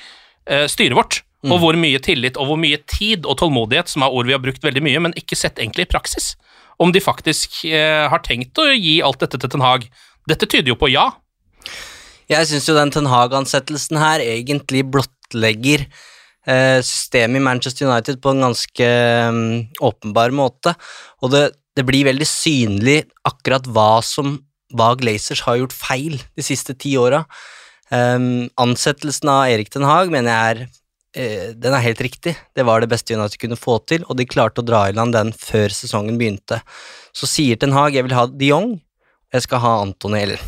eh, 0.49 0.65
styret 0.71 0.97
vårt. 0.97 1.21
Og 1.41 1.57
hvor 1.57 1.73
mye 1.73 1.97
tillit 1.97 2.35
og 2.37 2.51
hvor 2.51 2.57
mye 2.61 2.77
tid 2.85 3.25
og 3.25 3.39
tålmodighet, 3.39 3.89
som 3.89 4.03
er 4.05 4.13
ord 4.13 4.27
vi 4.29 4.35
har 4.35 4.41
brukt 4.43 4.61
veldig 4.61 4.83
mye, 4.85 4.99
men 5.07 5.15
ikke 5.17 5.37
sett 5.37 5.57
egentlig 5.57 5.87
i 5.87 5.89
praksis. 5.89 6.35
Om 6.81 6.93
de 6.93 7.01
faktisk 7.01 7.63
har 7.65 8.21
tenkt 8.21 8.61
å 8.61 8.67
gi 8.69 8.99
alt 9.01 9.23
dette 9.23 9.39
til 9.41 9.49
Ten 9.49 9.63
Hag. 9.65 9.87
Dette 10.29 10.45
tyder 10.45 10.69
jo 10.69 10.77
på 10.77 10.91
ja. 10.93 11.07
Jeg 12.29 12.45
syns 12.45 12.69
jo 12.69 12.77
den 12.77 12.93
Ten 12.93 13.09
Hag-ansettelsen 13.09 13.97
her 13.97 14.21
egentlig 14.21 14.85
blottlegger 14.93 15.87
systemet 16.47 17.37
i 17.37 17.43
Manchester 17.45 17.85
United 17.85 18.21
på 18.21 18.31
en 18.33 18.45
ganske 18.47 18.87
mm, 19.35 19.49
åpenbar 19.85 20.33
måte. 20.33 20.73
Og 21.21 21.33
det, 21.33 21.43
det 21.77 21.85
blir 21.85 22.07
veldig 22.07 22.27
synlig 22.27 23.03
akkurat 23.27 23.67
hva 23.69 23.99
som 24.05 24.39
hva 24.75 24.93
Glazers 24.99 25.43
har 25.45 25.59
gjort 25.59 25.75
feil 25.75 26.19
de 26.37 26.45
siste 26.45 26.75
ti 26.79 26.95
åra. 26.99 27.23
Um, 27.91 28.47
ansettelsen 28.61 29.29
av 29.31 29.49
Erik 29.51 29.71
Den 29.73 29.83
Haag 29.83 30.11
mener 30.13 30.31
jeg 30.31 30.51
er 30.51 30.61
uh, 30.63 31.47
den 31.59 31.75
er 31.75 31.83
helt 31.83 32.03
riktig. 32.03 32.37
Det 32.55 32.65
var 32.67 32.81
det 32.81 32.91
beste 32.91 33.17
United 33.17 33.39
kunne 33.41 33.59
få 33.59 33.79
til, 33.83 34.05
og 34.07 34.17
de 34.19 34.27
klarte 34.29 34.63
å 34.63 34.67
dra 34.67 34.85
i 34.87 34.95
land 34.95 35.15
den 35.15 35.33
før 35.35 35.73
sesongen 35.75 36.19
begynte. 36.21 36.61
Så 37.11 37.27
sier 37.27 37.59
Ten 37.59 37.75
Hag 37.75 37.97
jeg 37.97 38.07
vil 38.07 38.15
ha 38.15 38.27
de 38.31 38.51
Jong, 38.53 38.77
jeg 39.31 39.45
skal 39.45 39.61
ha 39.63 39.71
Antony, 39.85 40.25
eller 40.25 40.41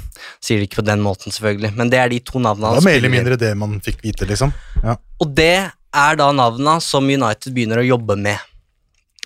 sier 0.44 0.60
det 0.60 0.68
ikke 0.68 0.82
på 0.82 0.88
den 0.90 1.04
måten, 1.04 1.32
selvfølgelig, 1.32 1.72
men 1.80 1.92
det 1.92 2.02
er 2.02 2.12
de 2.12 2.20
to 2.26 2.42
navnene 2.44 2.74
Det 2.74 2.82
han 2.82 2.84
var 2.84 2.90
mer 2.90 3.00
eller 3.00 3.14
mindre 3.14 3.40
det 3.40 3.52
man 3.60 3.78
fikk 3.84 4.04
vite, 4.04 4.28
liksom. 4.28 4.52
Ja. 4.84 4.98
Og 5.24 5.36
det 5.38 5.56
er 5.94 6.18
da 6.20 6.30
navnene 6.36 6.80
som 6.84 7.08
United 7.08 7.54
begynner 7.56 7.80
å 7.80 7.88
jobbe 7.88 8.18
med. 8.20 8.50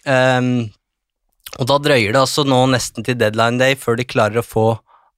Um, 0.06 0.68
og 1.58 1.70
da 1.72 1.78
drøyer 1.82 2.14
det 2.14 2.22
altså 2.22 2.46
nå 2.48 2.60
nesten 2.70 3.06
til 3.08 3.18
deadline 3.18 3.60
day 3.60 3.78
før 3.80 3.98
de 3.98 4.06
klarer 4.08 4.42
å 4.42 4.46
få 4.46 4.68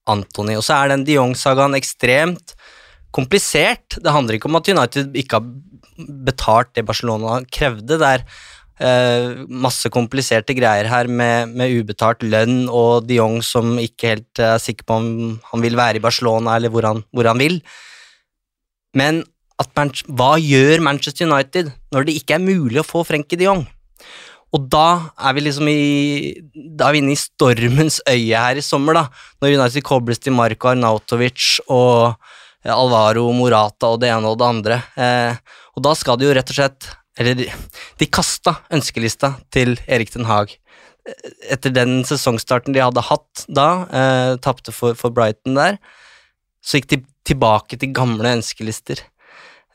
Antony. 0.09 0.55
Og 0.57 0.63
så 0.65 0.77
er 0.77 0.93
den 0.93 1.05
de 1.07 1.17
Jong-sagaen 1.17 1.75
ekstremt 1.77 2.55
komplisert. 3.15 3.97
Det 3.97 4.13
handler 4.13 4.37
ikke 4.37 4.49
om 4.49 4.59
at 4.59 4.69
United 4.71 5.17
ikke 5.19 5.39
har 5.39 5.49
betalt 6.29 6.71
det 6.77 6.85
Barcelona 6.87 7.41
krevde. 7.51 7.97
Det 7.99 8.13
er 8.15 8.25
eh, 8.79 9.43
masse 9.47 9.91
kompliserte 9.93 10.55
greier 10.57 10.89
her 10.89 11.07
med, 11.07 11.55
med 11.55 11.75
ubetalt 11.79 12.23
lønn 12.23 12.67
og 12.67 13.07
de 13.07 13.19
Jong 13.19 13.39
som 13.45 13.77
ikke 13.81 14.13
helt 14.13 14.43
er 14.43 14.61
sikker 14.61 14.87
på 14.87 14.99
om 14.99 15.09
han 15.51 15.65
vil 15.65 15.77
være 15.79 15.99
i 15.99 16.03
Barcelona 16.03 16.57
eller 16.57 16.73
hvor 16.73 16.87
han, 16.87 17.03
hvor 17.11 17.29
han 17.29 17.41
vil. 17.41 17.59
Men 18.97 19.23
hva 19.59 20.37
gjør 20.39 20.79
Manchester 20.85 21.27
United 21.27 21.73
når 21.93 22.07
det 22.07 22.15
ikke 22.21 22.37
er 22.37 22.45
mulig 22.45 22.79
å 22.79 22.87
få 22.87 23.03
Frenkie 23.07 23.39
de 23.39 23.49
Jong? 23.49 23.65
Og 24.55 24.65
da 24.71 25.11
er 25.21 25.35
vi 25.37 25.43
liksom 25.45 25.67
i 25.69 25.79
Da 26.53 26.87
er 26.87 26.95
vi 26.95 27.01
inne 27.03 27.13
i 27.13 27.19
stormens 27.19 27.99
øye 28.09 28.33
her 28.33 28.57
i 28.57 28.65
sommer, 28.65 28.97
da. 28.97 29.03
Når 29.41 29.59
United 29.59 29.85
kobles 29.85 30.21
til 30.23 30.33
Marko 30.33 30.71
Arnautovic 30.71 31.59
og 31.67 32.15
eh, 32.65 32.73
Alvaro 32.73 33.27
Morata 33.35 33.91
og 33.93 34.01
det 34.01 34.09
ene 34.13 34.31
og 34.31 34.39
det 34.39 34.47
andre. 34.47 34.79
Eh, 34.97 35.59
og 35.75 35.85
da 35.85 35.93
skal 35.95 36.17
det 36.17 36.29
jo 36.29 36.33
rett 36.37 36.49
og 36.49 36.57
slett 36.57 36.89
Eller 37.19 37.35
de, 37.35 37.47
de 37.99 38.07
kasta 38.07 38.55
ønskelista 38.73 39.33
til 39.53 39.75
Erik 39.91 40.13
Den 40.15 40.27
Haag. 40.29 40.55
Etter 41.49 41.73
den 41.73 42.03
sesongstarten 42.07 42.75
de 42.75 42.83
hadde 42.83 43.03
hatt 43.03 43.45
da, 43.51 43.69
eh, 43.91 44.33
tapte 44.43 44.73
for, 44.75 44.95
for 44.99 45.13
Brighton 45.15 45.57
der, 45.57 45.79
så 46.63 46.79
gikk 46.79 46.91
de 46.93 47.01
tilbake 47.27 47.79
til 47.79 47.91
gamle 47.95 48.37
ønskelister. 48.39 49.01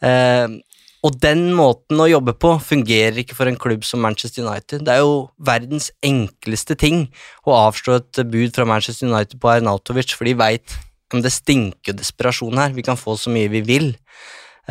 Eh, 0.05 0.61
og 1.05 1.19
den 1.21 1.51
måten 1.53 2.01
å 2.01 2.09
jobbe 2.09 2.33
på 2.41 2.55
fungerer 2.65 3.19
ikke 3.21 3.37
for 3.37 3.51
en 3.51 3.61
klubb 3.61 3.85
som 3.85 4.01
Manchester 4.01 4.47
United. 4.47 4.87
Det 4.87 4.95
er 4.95 5.03
jo 5.03 5.27
verdens 5.37 5.91
enkleste 6.05 6.79
ting 6.81 7.11
å 7.45 7.59
avslå 7.67 7.99
et 8.01 8.23
bud 8.33 8.57
fra 8.57 8.65
Manchester 8.69 9.11
United 9.11 9.37
på 9.43 9.53
Arnautovic, 9.53 10.15
for 10.17 10.25
de 10.25 10.37
veit 10.41 10.79
om 11.13 11.21
det 11.23 11.35
stinker 11.35 11.93
jo 11.93 11.99
desperasjon 11.99 12.59
her, 12.59 12.73
vi 12.75 12.83
kan 12.87 12.99
få 12.99 13.19
så 13.21 13.31
mye 13.33 13.53
vi 13.53 13.61
vil. 13.67 13.93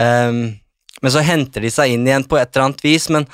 Ehm, 0.02 0.58
men 1.04 1.14
så 1.14 1.24
henter 1.26 1.66
de 1.66 1.72
seg 1.74 1.94
inn 1.94 2.08
igjen 2.08 2.26
på 2.28 2.40
et 2.40 2.50
eller 2.54 2.70
annet 2.70 2.86
vis, 2.86 3.10
men 3.14 3.28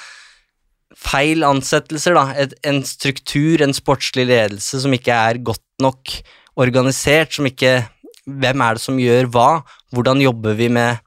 feil 0.99 1.45
ansettelser, 1.47 2.17
da, 2.17 2.25
et, 2.33 2.55
en 2.67 2.81
struktur, 2.87 3.61
en 3.63 3.75
sportslig 3.75 4.25
ledelse 4.27 4.81
som 4.83 4.93
ikke 4.95 5.15
er 5.15 5.41
godt 5.45 5.63
nok 5.83 6.19
organisert, 6.59 7.33
som 7.37 7.47
ikke 7.49 7.81
Hvem 8.29 8.61
er 8.61 8.75
det 8.77 8.81
som 8.83 8.97
gjør 9.01 9.25
hva? 9.33 9.63
Hvordan 9.95 10.19
jobber 10.21 10.53
vi 10.53 10.67
med 10.69 10.99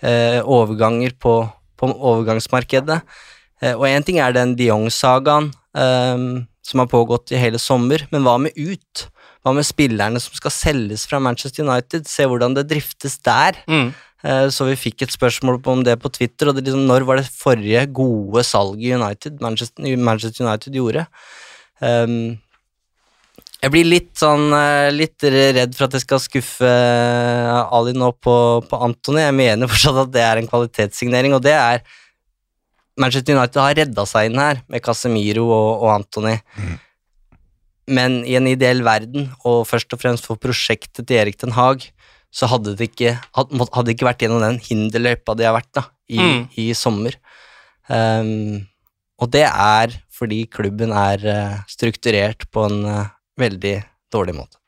eh, 0.00 0.40
overganger 0.40 1.12
på, 1.20 1.34
på 1.76 1.88
overgangsmarkedet. 1.92 3.00
Eh, 3.60 3.74
og 3.74 3.86
én 3.88 4.04
ting 4.06 4.20
er 4.22 4.32
den 4.32 4.54
Diong-sagaen 4.56 5.50
eh, 5.76 6.22
som 6.70 6.82
har 6.82 6.88
pågått 6.88 7.34
i 7.34 7.40
hele 7.40 7.60
sommer, 7.60 8.06
men 8.12 8.24
hva 8.26 8.38
med 8.40 8.56
ut? 8.56 9.06
Hva 9.44 9.54
med 9.56 9.64
spillerne 9.64 10.20
som 10.20 10.36
skal 10.36 10.52
selges 10.52 11.06
fra 11.08 11.20
Manchester 11.22 11.64
United? 11.64 12.08
Se 12.08 12.26
hvordan 12.28 12.56
det 12.56 12.68
driftes 12.70 13.18
der. 13.24 13.60
Mm. 13.68 13.92
Eh, 14.20 14.46
så 14.52 14.66
vi 14.68 14.76
fikk 14.76 15.06
et 15.06 15.14
spørsmål 15.14 15.60
om 15.72 15.82
det 15.86 15.96
på 16.02 16.12
Twitter, 16.12 16.50
og 16.50 16.56
det 16.56 16.66
liksom, 16.66 16.84
når 16.88 17.06
var 17.08 17.20
det 17.20 17.30
forrige 17.30 17.86
gode 17.96 18.44
salget 18.44 19.00
United, 19.00 19.40
Manchester, 19.40 19.96
Manchester 19.96 20.44
United 20.44 20.76
gjorde? 20.76 21.06
Um, 21.80 22.36
jeg 23.60 23.72
blir 23.74 23.88
litt 23.88 24.12
sånn 24.16 24.52
eh, 24.56 24.88
litt 24.92 25.20
redd 25.20 25.74
for 25.76 25.86
at 25.86 25.96
jeg 25.96 26.04
skal 26.06 26.20
skuffe 26.22 26.68
eh, 26.68 27.72
Ali 27.76 27.92
nå 27.96 28.08
på, 28.16 28.34
på 28.68 28.82
Antony. 28.86 29.20
Jeg 29.26 29.36
mener 29.36 29.68
fortsatt 29.68 30.04
at 30.06 30.12
det 30.14 30.22
er 30.24 30.40
en 30.40 30.48
kvalitetssignering, 30.48 31.36
og 31.36 31.44
det 31.44 31.56
er 31.56 31.82
Manchester 33.00 33.36
United 33.36 33.60
har 33.60 33.76
redda 33.78 34.06
seg 34.08 34.28
inn 34.28 34.40
her 34.40 34.62
med 34.68 34.84
Casemiro 34.84 35.44
og, 35.48 35.84
og 35.84 35.92
Antony. 35.98 36.36
Men 37.90 38.20
i 38.28 38.36
en 38.38 38.48
ideell 38.48 38.84
verden, 38.86 39.28
og 39.44 39.64
først 39.68 39.92
og 39.96 40.00
fremst 40.02 40.28
for 40.28 40.40
prosjektet 40.40 41.04
til 41.04 41.20
Erik 41.20 41.40
Den 41.40 41.56
Haag, 41.56 41.88
så 42.30 42.46
hadde 42.50 42.76
det 42.78 42.92
ikke, 42.92 43.16
hadde 43.34 43.86
det 43.88 43.96
ikke 43.96 44.06
vært 44.06 44.22
gjennom 44.22 44.42
den 44.44 44.60
hinderløypa 44.62 45.34
de 45.38 45.48
har 45.48 45.56
vært 45.56 45.72
da, 45.74 45.88
i, 46.10 46.20
Mm. 46.20 46.44
i 46.62 46.66
sommer. 46.78 47.16
Um, 47.90 48.62
og 49.20 49.28
det 49.34 49.44
er 49.48 49.98
fordi 50.20 50.44
klubben 50.52 50.92
er 50.92 51.22
eh, 51.28 51.60
strukturert 51.70 52.46
på 52.52 52.66
en 52.68 52.80
eh, 52.88 53.12
veldig 53.40 53.76
dårlig 54.12 54.34
måte. 54.36 54.58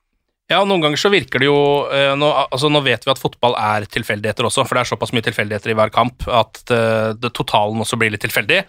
Ja, 0.53 0.63
noen 0.69 0.83
ganger 0.85 1.01
så 1.01 1.11
virker 1.13 1.41
det 1.41 1.49
jo 1.49 1.59
eh, 1.93 2.13
nå, 2.19 2.29
altså 2.45 2.69
nå 2.73 2.83
vet 2.85 3.05
vi 3.07 3.13
at 3.13 3.21
fotball 3.21 3.57
er 3.61 3.87
tilfeldigheter 3.89 4.49
også, 4.49 4.65
for 4.67 4.77
det 4.77 4.85
er 4.85 4.91
såpass 4.93 5.13
mye 5.17 5.25
tilfeldigheter 5.29 5.73
i 5.73 5.77
hver 5.79 5.93
kamp 5.95 6.27
at 6.29 6.61
det, 6.69 6.83
det 7.23 7.33
totalen 7.37 7.81
også 7.85 8.01
blir 8.01 8.13
litt 8.13 8.25
tilfeldig. 8.25 8.63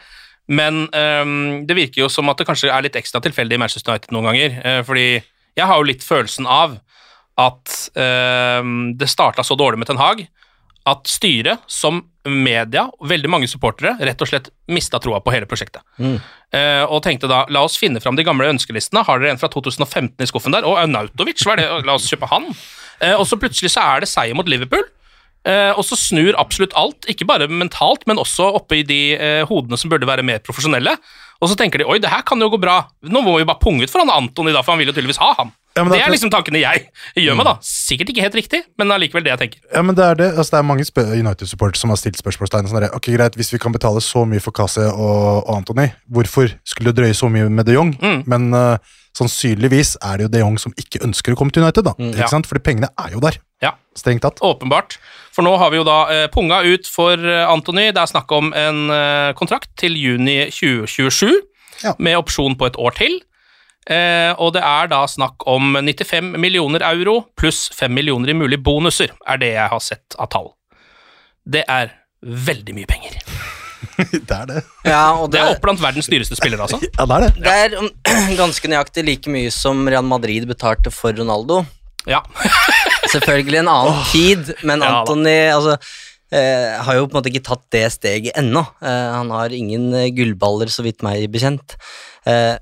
Men 0.52 0.90
um, 0.92 1.36
det 1.64 1.76
virker 1.78 2.02
jo 2.02 2.10
som 2.12 2.28
at 2.28 2.42
det 2.42 2.44
kanskje 2.50 2.68
er 2.68 2.84
litt 2.84 2.98
ekstra 3.00 3.22
tilfeldig 3.24 3.56
i 3.56 3.62
Manchester 3.62 3.94
United 3.94 4.12
noen 4.12 4.26
ganger. 4.28 4.58
fordi 4.84 5.06
jeg 5.56 5.68
har 5.70 5.80
jo 5.80 5.86
litt 5.88 6.04
følelsen 6.04 6.50
av 6.52 6.74
at 7.42 7.76
ehm, 7.98 8.94
det 8.98 9.10
starta 9.10 9.44
så 9.46 9.58
dårlig 9.58 9.82
med 9.82 9.90
Ten 9.90 10.02
Hag 10.02 10.26
at 10.90 11.08
styret, 11.08 11.64
som 11.72 12.02
media 12.28 12.86
og 12.92 13.08
veldig 13.08 13.30
mange 13.32 13.48
supportere, 13.48 13.96
rett 14.04 14.20
og 14.24 14.30
slett 14.30 14.50
mista 14.72 15.00
troa 15.00 15.22
på 15.24 15.32
hele 15.32 15.48
prosjektet. 15.48 15.84
Eh, 16.54 16.84
og 16.84 17.02
tenkte 17.06 17.30
da 17.32 17.44
la 17.52 17.64
oss 17.64 17.78
finne 17.80 18.02
fram 18.04 18.18
de 18.20 18.26
gamle 18.28 18.50
ønskelistene. 18.52 19.06
Har 19.08 19.22
dere 19.22 19.34
en 19.34 19.40
fra 19.40 19.50
2015 19.52 20.24
i 20.24 20.28
skuffen 20.30 20.56
der? 20.56 20.68
Og 20.68 20.78
Arnautovic, 20.82 21.44
hva 21.44 21.56
er 21.56 21.64
det? 21.64 21.70
La 21.88 21.96
oss 21.96 22.10
kjøpe 22.12 22.28
han. 22.32 22.50
Eh, 23.00 23.16
og 23.16 23.26
så 23.28 23.40
plutselig 23.40 23.72
så 23.74 23.86
er 23.94 24.04
det 24.04 24.12
seier 24.12 24.36
mot 24.36 24.50
Liverpool. 24.50 24.84
Eh, 25.48 25.72
og 25.76 25.84
så 25.88 25.98
snur 26.00 26.36
absolutt 26.40 26.76
alt, 26.80 27.08
ikke 27.12 27.28
bare 27.28 27.50
mentalt, 27.52 28.06
men 28.08 28.20
også 28.20 28.48
oppe 28.60 28.80
i 28.80 28.86
de 28.88 29.02
eh, 29.16 29.42
hodene 29.48 29.80
som 29.80 29.92
burde 29.92 30.08
være 30.08 30.24
mer 30.24 30.44
profesjonelle. 30.44 30.96
Og 31.44 31.52
så 31.52 31.58
tenker 31.60 31.82
de 31.82 31.88
oi, 31.88 32.00
det 32.00 32.12
her 32.12 32.24
kan 32.28 32.40
jo 32.44 32.52
gå 32.52 32.60
bra. 32.64 32.82
Nå 33.08 33.24
må 33.24 33.36
vi 33.40 33.48
bare 33.48 33.60
punge 33.64 33.84
ut 33.84 33.92
for 33.92 34.04
han 34.04 34.12
Anton 34.12 34.52
i 34.52 34.56
dag, 34.56 34.64
for 34.64 34.76
han 34.76 34.84
vil 34.84 34.92
jo 34.92 34.96
tydeligvis 34.96 35.24
ha 35.24 35.34
han. 35.40 35.52
Ja, 35.74 35.82
men 35.84 35.94
det 35.96 36.02
er 36.06 36.12
liksom 36.14 36.30
tankene 36.30 36.60
jeg 36.62 36.84
gjør 37.18 37.38
meg, 37.40 37.48
da. 37.50 37.54
Sikkert 37.66 38.12
ikke 38.14 38.22
helt 38.22 38.36
riktig, 38.38 38.60
men 38.78 38.94
allikevel 38.94 39.24
det 39.26 39.32
jeg 39.34 39.42
tenker. 39.42 39.62
Ja, 39.74 39.82
men 39.82 39.96
Det 39.98 40.06
er 40.06 40.20
det, 40.20 40.28
altså 40.38 40.56
det 40.56 40.60
er 40.60 40.68
mange 40.70 40.86
United-supportere 40.86 41.82
som 41.82 41.90
har 41.90 41.98
stilt 41.98 42.20
spørsmålstegn. 42.22 42.70
Sånn 42.70 42.90
ok, 42.94 43.10
greit, 43.16 43.38
Hvis 43.40 43.50
vi 43.54 43.62
kan 43.62 43.74
betale 43.74 44.02
så 44.02 44.22
mye 44.30 44.44
for 44.44 44.54
Kase 44.54 44.86
og, 44.92 45.50
Anthony, 45.50 45.90
hvorfor 46.06 46.54
skulle 46.64 46.94
det 46.94 47.02
drøye 47.02 47.18
så 47.18 47.30
mye 47.30 47.50
med 47.50 47.66
de 47.66 47.74
Jong? 47.74 47.96
Mm. 47.98 48.22
Men 48.30 48.54
uh, 48.54 48.78
sannsynligvis 49.18 49.96
er 50.02 50.18
det 50.22 50.28
jo 50.28 50.32
de 50.36 50.44
Jong 50.44 50.60
som 50.62 50.74
ikke 50.78 51.02
ønsker 51.08 51.34
å 51.34 51.40
komme 51.40 51.54
til 51.54 51.66
United. 51.66 51.90
da, 51.90 51.96
ja. 51.98 52.14
ikke 52.22 52.30
sant? 52.36 52.50
Fordi 52.50 52.62
pengene 52.66 52.92
er 52.94 53.18
jo 53.18 53.24
der, 53.24 53.40
Ja. 53.64 53.74
strengt 53.98 54.22
tatt. 54.22 54.42
Åpenbart. 54.46 55.00
For 55.34 55.42
nå 55.46 55.58
har 55.58 55.72
vi 55.74 55.82
jo 55.82 55.88
da 55.90 56.00
uh, 56.06 56.28
punga 56.30 56.62
ut 56.62 56.86
for 56.86 57.18
eh, 57.18 57.50
Anthony. 57.50 57.90
Det 57.90 58.02
er 58.02 58.14
snakk 58.14 58.30
om 58.32 58.54
en 58.54 58.90
uh, 58.94 59.34
kontrakt 59.34 59.72
til 59.82 59.98
juni 59.98 60.44
2027, 60.54 61.34
Ja. 61.84 61.96
med 61.98 62.16
opsjon 62.22 62.54
på 62.56 62.70
et 62.70 62.78
år 62.78 62.94
til. 62.94 63.22
Eh, 63.90 64.32
og 64.40 64.54
det 64.56 64.62
er 64.64 64.88
da 64.92 65.02
snakk 65.12 65.44
om 65.50 65.76
95 65.76 66.36
millioner 66.40 66.86
euro 66.94 67.18
pluss 67.40 67.66
5 67.76 67.92
millioner 67.92 68.32
i 68.32 68.38
mulige 68.38 68.64
bonuser, 68.64 69.12
er 69.28 69.42
det 69.42 69.54
jeg 69.58 69.72
har 69.74 69.84
sett 69.84 70.16
av 70.20 70.30
tall. 70.32 70.54
Det 71.44 71.66
er 71.68 71.92
veldig 72.24 72.78
mye 72.78 72.88
penger. 72.88 73.20
det 74.14 74.32
er 74.32 74.46
det. 74.48 74.62
Ja, 74.88 75.04
og 75.20 75.28
Det 75.34 75.42
er 75.42 75.52
opp 75.52 75.62
blant 75.66 75.82
verdens 75.84 76.08
dyreste 76.12 76.38
spillere, 76.40 76.64
altså. 76.64 76.80
Ja, 76.98 77.06
det 77.10 77.18
er 77.18 77.26
det. 77.26 77.32
Det 77.44 77.56
er 78.24 78.36
ganske 78.44 78.72
nøyaktig 78.72 79.04
like 79.08 79.34
mye 79.34 79.52
som 79.54 79.84
Real 79.92 80.08
Madrid 80.08 80.48
betalte 80.50 80.94
for 80.94 81.16
Ronaldo. 81.18 81.64
Ja. 82.08 82.24
Selvfølgelig 83.14 83.62
en 83.64 83.72
annen 83.74 84.02
tid, 84.12 84.54
men 84.64 84.84
Ja. 84.84 85.02
Anthony 85.02 85.36
altså, 85.52 85.78
eh, 86.32 86.80
har 86.84 86.98
jo 86.98 87.06
på 87.08 87.14
en 87.14 87.20
måte 87.20 87.32
ikke 87.32 87.46
tatt 87.52 87.66
det 87.76 87.84
steget 87.98 88.40
ennå. 88.40 88.64
Eh, 88.84 89.10
han 89.20 89.32
har 89.36 89.56
ingen 89.56 89.92
eh, 90.00 90.10
gullballer, 90.16 90.72
så 90.72 90.86
vidt 90.88 91.04
meg 91.06 91.28
bekjent. 91.32 91.76
Eh, 92.28 92.56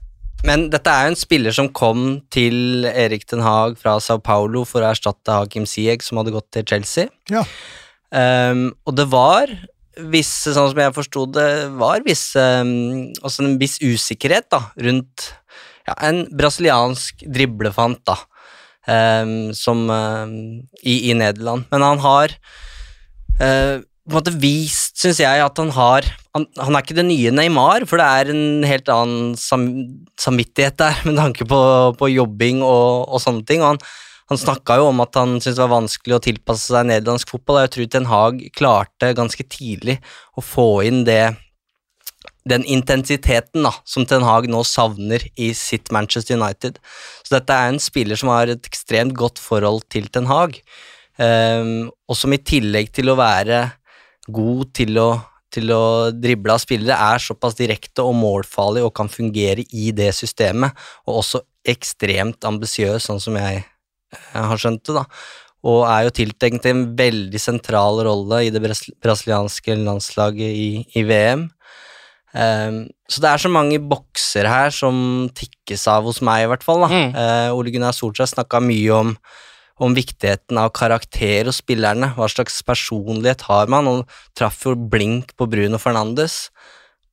men 0.48 0.70
dette 0.74 0.90
er 0.90 1.06
jo 1.06 1.12
en 1.12 1.20
spiller 1.20 1.54
som 1.56 1.70
kom 1.76 2.06
til 2.34 2.88
Erik 2.90 3.28
Den 3.30 3.44
Haag 3.46 3.78
fra 3.82 3.98
Sao 4.02 4.22
Paulo 4.24 4.64
for 4.68 4.82
å 4.82 4.90
erstatte 4.90 5.36
Hakim 5.36 5.68
Sieg, 5.70 6.02
som 6.06 6.20
hadde 6.22 6.34
gått 6.34 6.50
til 6.56 6.66
Chelsea. 6.68 7.12
Ja. 7.32 7.44
Um, 8.12 8.72
og 8.88 8.98
det 8.98 9.06
var 9.12 9.54
visse, 10.12 10.56
sånn 10.56 10.72
som 10.72 10.82
jeg 10.82 10.96
forsto 10.96 11.28
det, 11.36 11.52
var 11.80 12.02
visse 12.08 12.42
um, 12.64 13.12
også 13.22 13.46
en 13.46 13.56
viss 13.62 13.78
usikkerhet 13.84 14.50
da, 14.52 14.64
rundt 14.82 15.30
ja, 15.88 15.96
en 16.10 16.26
brasiliansk 16.38 17.24
driblefant 17.28 18.02
da, 18.08 18.18
um, 18.88 19.52
som 19.58 19.86
i, 20.82 20.98
i 21.12 21.16
Nederland. 21.18 21.70
Men 21.72 21.86
han 21.86 22.04
har 22.04 22.36
uh, 23.44 23.78
på 24.02 24.12
en 24.12 24.18
måte 24.18 24.34
vist, 24.42 24.96
syns 25.00 25.20
jeg, 25.22 25.42
at 25.46 25.60
han 25.62 25.72
har 25.76 26.08
han, 26.32 26.46
han 26.58 26.78
er 26.78 26.84
ikke 26.84 26.96
det 26.96 27.06
nye 27.10 27.32
Neymar, 27.36 27.84
for 27.90 28.00
det 28.00 28.06
er 28.08 28.32
en 28.32 28.64
helt 28.64 28.88
annen 28.92 29.34
sam, 29.40 29.66
samvittighet 30.20 30.78
der 30.80 31.02
med 31.08 31.20
tanke 31.20 31.48
på, 31.48 31.60
på 32.00 32.10
jobbing 32.14 32.64
og, 32.64 33.10
og, 33.10 33.20
sånne 33.24 33.46
ting. 33.48 33.66
og 33.66 33.76
han 33.76 33.84
han 34.32 34.40
snakka 34.40 34.78
jo 34.80 34.86
om 34.88 35.02
at 35.04 35.18
han 35.20 35.34
syntes 35.42 35.58
det 35.58 35.64
var 35.66 35.74
vanskelig 35.74 36.16
å 36.16 36.24
tilpasse 36.24 36.72
seg 36.72 36.86
nederlandsk 36.88 37.34
fotball. 37.34 37.66
Jeg 37.66 37.72
tror 37.74 37.88
Ten 37.92 38.06
Hag 38.08 38.38
klarte 38.56 39.10
ganske 39.18 39.44
tidlig 39.44 39.98
å 40.40 40.44
få 40.46 40.68
inn 40.88 41.02
det, 41.04 41.34
den 42.48 42.64
intensiteten 42.64 43.68
da, 43.68 43.74
som 43.84 44.06
Ten 44.08 44.24
Hag 44.24 44.48
nå 44.48 44.62
savner 44.64 45.26
i 45.36 45.50
sitt 45.58 45.92
Manchester 45.92 46.40
United. 46.40 46.80
Så 47.26 47.36
dette 47.36 47.58
er 47.58 47.74
en 47.74 47.84
spiller 47.84 48.16
som 48.16 48.32
har 48.32 48.48
et 48.48 48.72
ekstremt 48.72 49.18
godt 49.20 49.42
forhold 49.42 49.84
til 49.92 50.08
Ten 50.08 50.32
Hag, 50.32 50.56
um, 51.20 51.92
og 52.08 52.16
som 52.16 52.32
i 52.32 52.40
tillegg 52.40 52.96
til 52.96 53.12
å 53.12 53.20
være 53.20 53.66
god 54.34 54.72
til 54.78 54.98
å, 55.02 55.10
til 55.54 55.72
å 55.76 55.84
drible 56.16 56.56
av 56.56 56.64
spillere, 56.64 56.98
er 57.14 57.24
såpass 57.24 57.58
direkte 57.60 58.06
og 58.06 58.18
målfarlig 58.20 58.86
og 58.86 58.94
kan 58.98 59.12
fungere 59.12 59.66
i 59.72 59.92
det 59.96 60.12
systemet, 60.18 60.76
og 61.08 61.22
også 61.22 61.44
ekstremt 61.72 62.44
ambisiøs, 62.48 63.06
sånn 63.06 63.22
som 63.22 63.38
jeg, 63.38 63.64
jeg 64.18 64.50
har 64.52 64.62
skjønt 64.62 64.84
det, 64.88 64.98
da. 65.02 65.06
Og 65.62 65.84
er 65.86 66.08
jo 66.08 66.14
tiltenkt 66.18 66.66
en 66.66 66.88
veldig 66.98 67.40
sentral 67.42 68.02
rolle 68.08 68.40
i 68.48 68.54
det 68.54 68.62
brasilianske 68.64 69.76
landslaget 69.84 70.56
i, 70.58 70.70
i 70.98 71.04
VM. 71.06 71.46
Um, 72.32 72.86
så 73.12 73.22
det 73.22 73.30
er 73.30 73.44
så 73.44 73.52
mange 73.52 73.78
bokser 73.92 74.48
her 74.48 74.72
som 74.74 75.30
tikkes 75.38 75.84
av 75.92 76.08
hos 76.08 76.22
meg, 76.26 76.46
i 76.46 76.50
hvert 76.50 76.66
fall. 76.66 76.82
da. 76.86 76.90
Mm. 76.90 77.14
Uh, 77.14 77.60
Ole 77.60 77.74
Gunnar 77.76 77.96
Solskjær 77.96 78.32
snakka 78.32 78.64
mye 78.64 78.96
om 78.96 79.14
om 79.82 79.96
viktigheten 79.98 80.60
av 80.62 80.72
karakter 80.78 81.50
og 81.50 81.56
spillerne. 81.58 82.12
Hva 82.16 82.30
slags 82.30 82.62
personlighet 82.66 83.46
har 83.48 83.72
man? 83.72 83.90
Og 83.90 84.16
traff 84.38 84.62
jo 84.68 84.76
blink 84.76 85.34
på 85.40 85.50
Bruno 85.50 85.82
Fernandes. 85.82 86.48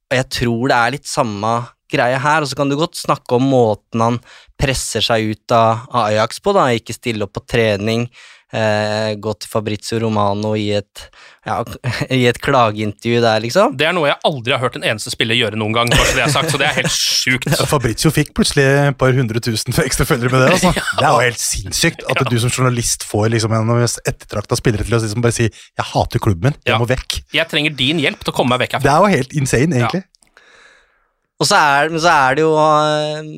Og 0.08 0.18
jeg 0.20 0.28
tror 0.37 0.62
det 0.68 0.78
er 0.78 0.96
litt 0.96 1.08
samme 1.08 1.54
greie 1.92 2.18
her. 2.20 2.44
Og 2.44 2.50
så 2.50 2.58
kan 2.58 2.70
du 2.70 2.76
godt 2.78 2.98
snakke 3.00 3.38
om 3.38 3.48
måten 3.48 4.04
han 4.04 4.20
presser 4.60 5.04
seg 5.04 5.32
ut 5.32 5.54
av 5.54 5.87
Ajax 6.04 6.42
på, 6.44 6.54
da. 6.56 6.68
Ikke 6.76 6.96
stille 6.96 7.25
opp 7.25 7.37
på 7.38 7.46
trening, 7.48 8.08
eh, 8.55 9.14
gå 9.21 9.33
til 9.40 9.50
Fabrizio 9.50 9.99
Romano 10.02 10.55
i 10.57 10.71
et, 10.78 11.05
ja, 11.47 11.59
i 12.19 12.23
et 12.31 12.40
klageintervju 12.43 13.21
der, 13.25 13.43
liksom. 13.45 13.76
Det 13.78 13.88
er 13.88 13.97
noe 13.97 14.11
jeg 14.11 14.19
aldri 14.28 14.55
har 14.55 14.62
hørt 14.62 14.78
en 14.81 14.87
eneste 14.88 15.12
spiller 15.12 15.38
gjøre 15.38 15.61
noen 15.61 15.76
gang, 15.76 15.93
så 15.93 16.17
det 16.17 16.25
er 16.25 16.33
sagt, 16.33 16.52
så 16.52 16.61
det 16.61 16.69
er 16.71 16.81
helt 16.81 16.95
sjukt. 16.95 17.49
Ja, 17.59 17.64
Fabrizio 17.69 18.12
fikk 18.14 18.35
plutselig 18.37 18.64
et 18.64 18.99
par 19.00 19.14
hundre 19.17 19.40
tusen 19.43 19.75
for 19.75 19.87
ekstra 19.88 20.07
følgere 20.09 20.33
med 20.35 20.45
det. 20.45 20.52
Altså. 20.57 20.73
ja. 20.78 20.85
Det 20.99 21.07
er 21.07 21.14
jo 21.14 21.25
helt 21.26 21.43
sinnssykt 21.43 22.05
at 22.09 22.23
du 22.28 22.37
som 22.43 22.52
journalist 22.52 23.07
får 23.09 23.33
liksom 23.35 23.57
en 23.57 23.75
ettertrakta 23.78 24.59
spillere 24.59 24.87
til 24.87 24.97
å 24.97 25.02
liksom 25.02 25.25
bare 25.25 25.35
si 25.35 25.49
'jeg 25.49 25.87
hater 25.93 26.23
klubben 26.23 26.52
min, 26.52 26.61
jeg 26.67 26.78
må 26.78 26.87
vekk'. 26.88 27.21
Jeg 27.35 27.49
trenger 27.50 27.75
din 27.75 27.99
hjelp 28.02 28.23
til 28.23 28.33
å 28.33 28.37
komme 28.37 28.55
meg 28.55 28.67
vekk 28.67 28.78
herfra. 28.78 28.87
Det 28.87 28.95
er 28.95 29.02
jo 29.02 29.17
helt 29.17 29.33
insane, 29.40 29.81
egentlig. 29.81 30.05
Og 31.38 31.47
så 31.47 31.59
er, 31.59 31.93
så 31.99 32.12
er, 32.12 32.38
det 32.38 32.43
jo 32.43 32.55
øh, 32.59 33.28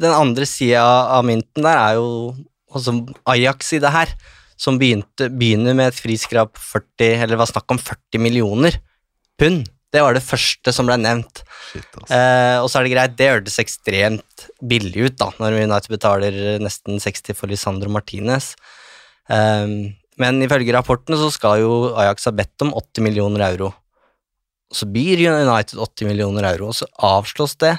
Den 0.00 0.14
andre 0.14 0.46
sida 0.48 0.84
av 1.16 1.26
mynten 1.26 1.64
der 1.64 1.76
er 1.76 1.98
jo 1.98 2.08
også 2.74 2.94
Ajax 3.30 3.72
i 3.76 3.80
det 3.82 3.92
her, 3.94 4.12
som 4.58 4.78
begynte, 4.80 5.28
begynner 5.30 5.76
med 5.78 5.92
et 5.92 5.98
friskrap 5.98 6.58
40, 6.58 7.24
eller 7.24 7.40
var 7.40 7.50
snakk 7.50 7.74
om 7.74 7.80
40 7.80 8.22
millioner 8.22 8.80
pund. 9.38 9.68
Det 9.88 10.02
var 10.04 10.12
det 10.12 10.24
første 10.24 10.72
som 10.74 10.88
ble 10.88 10.98
nevnt. 11.00 11.40
Shit, 11.70 11.86
altså. 11.94 12.10
eh, 12.12 12.56
og 12.60 12.66
så 12.68 12.80
er 12.80 12.84
det 12.84 12.92
greit, 12.92 13.14
det 13.16 13.30
hørtes 13.30 13.60
ekstremt 13.62 14.48
billig 14.60 15.06
ut, 15.06 15.16
da, 15.20 15.30
når 15.40 15.62
United 15.62 15.94
betaler 15.94 16.36
nesten 16.60 17.00
60 17.00 17.38
for 17.38 17.48
Lisandro 17.48 17.92
Martinez. 17.92 18.52
Eh, 19.32 19.94
men 20.18 20.42
ifølge 20.42 20.74
rapportene 20.74 21.18
så 21.20 21.30
skal 21.32 21.62
jo 21.62 21.72
Ajax 21.96 22.26
ha 22.28 22.34
bedt 22.34 22.66
om 22.66 22.74
80 22.74 23.06
millioner 23.06 23.46
euro. 23.52 23.70
Så 24.74 24.88
byr 24.90 25.22
United 25.30 25.78
80 25.78 26.10
millioner 26.10 26.50
euro, 26.50 26.72
og 26.72 26.76
så 26.76 26.88
avslås 27.08 27.56
det. 27.62 27.76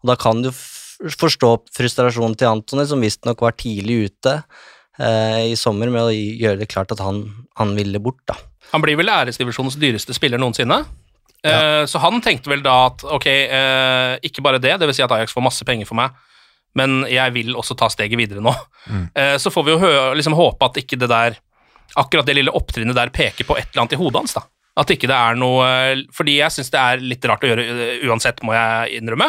Og 0.00 0.12
da 0.12 0.16
kan 0.16 0.40
du 0.44 0.48
forstå 1.10 1.50
frustrasjonen 1.76 2.36
til 2.38 2.50
Antony, 2.50 2.86
som 2.88 3.02
visstnok 3.02 3.42
var 3.42 3.56
tidlig 3.58 4.08
ute 4.08 4.38
eh, 4.98 5.52
i 5.52 5.56
sommer 5.58 5.90
med 5.92 6.06
å 6.06 6.14
gjøre 6.14 6.62
det 6.62 6.70
klart 6.72 6.94
at 6.94 7.02
han, 7.02 7.24
han 7.58 7.74
ville 7.78 8.02
bort, 8.02 8.22
da. 8.30 8.38
Han 8.72 8.84
blir 8.84 8.96
vel 8.96 9.10
æresdivisjonens 9.12 9.76
dyreste 9.80 10.14
spiller 10.16 10.40
noensinne. 10.40 10.80
Ja. 11.42 11.52
Eh, 11.52 11.84
så 11.90 12.00
han 12.02 12.22
tenkte 12.24 12.52
vel 12.52 12.62
da 12.64 12.74
at 12.88 13.02
ok, 13.04 13.26
eh, 13.26 14.14
ikke 14.24 14.44
bare 14.44 14.62
det, 14.62 14.76
dvs. 14.80 14.96
Si 15.00 15.04
at 15.04 15.12
Ajax 15.12 15.34
får 15.34 15.44
masse 15.44 15.66
penger 15.68 15.88
for 15.88 15.98
meg, 15.98 16.14
men 16.78 17.02
jeg 17.10 17.34
vil 17.34 17.56
også 17.58 17.76
ta 17.76 17.90
steget 17.92 18.16
videre 18.20 18.44
nå. 18.44 18.54
Mm. 18.86 19.06
Eh, 19.18 19.36
så 19.42 19.52
får 19.52 19.66
vi 19.66 19.74
jo 19.74 19.92
liksom 20.16 20.38
håpe 20.38 20.70
at 20.70 20.80
ikke 20.80 21.00
det 21.02 21.10
der 21.12 21.36
akkurat 22.00 22.24
det 22.24 22.38
lille 22.38 22.54
opptrinnet 22.56 22.96
der 22.96 23.12
peker 23.12 23.44
på 23.44 23.58
et 23.58 23.68
eller 23.68 23.84
annet 23.84 23.98
i 23.98 24.00
hodet 24.00 24.22
hans. 24.22 24.36
da. 24.38 24.46
At 24.80 24.88
ikke 24.88 25.10
det 25.10 25.16
er 25.18 25.36
noe 25.36 25.66
Fordi 26.16 26.38
jeg 26.38 26.48
syns 26.54 26.70
det 26.72 26.80
er 26.80 27.02
litt 27.04 27.26
rart 27.28 27.42
å 27.44 27.50
gjøre 27.50 27.66
uansett, 28.08 28.38
må 28.46 28.54
jeg 28.56 29.02
innrømme. 29.02 29.26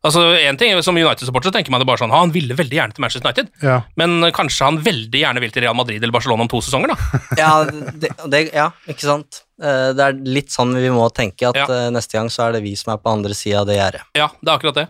Altså, 0.00 0.22
en 0.48 0.56
ting, 0.56 0.72
Som 0.82 0.96
United-supporter 0.96 1.52
tenker 1.52 1.72
man 1.74 1.82
det 1.82 1.88
bare 1.88 2.00
sånn 2.00 2.14
Han 2.14 2.32
ville 2.32 2.56
veldig 2.56 2.78
gjerne 2.78 2.96
til 2.96 3.04
Manchester 3.04 3.26
United, 3.26 3.50
ja. 3.60 3.82
men 4.00 4.30
kanskje 4.32 4.64
han 4.70 4.78
veldig 4.80 5.20
gjerne 5.20 5.42
vil 5.44 5.52
til 5.52 5.66
Real 5.66 5.76
Madrid 5.76 6.00
eller 6.00 6.14
Barcelona 6.14 6.46
om 6.46 6.50
to 6.50 6.62
sesonger, 6.64 6.94
da? 6.94 7.20
ja, 7.42 7.50
det, 7.68 8.14
det, 8.32 8.40
ja, 8.56 8.70
ikke 8.88 9.04
sant. 9.04 9.42
Eh, 9.60 9.90
det 9.96 10.06
er 10.06 10.16
litt 10.24 10.54
sånn 10.54 10.72
vi 10.72 10.88
må 10.94 11.04
tenke, 11.12 11.50
at 11.50 11.58
ja. 11.60 11.66
Eh, 11.68 11.90
neste 11.92 12.16
gang 12.16 12.32
så 12.32 12.46
er 12.46 12.56
det 12.56 12.64
vi 12.64 12.72
som 12.80 12.94
er 12.94 13.02
på 13.02 13.12
andre 13.12 13.36
sida 13.36 13.60
av 13.60 13.68
det 13.68 13.76
gjerdet. 13.76 14.06
Ja, 14.16 14.30
det 14.40 14.48
er 14.48 14.54
akkurat 14.56 14.80
det. 14.80 14.86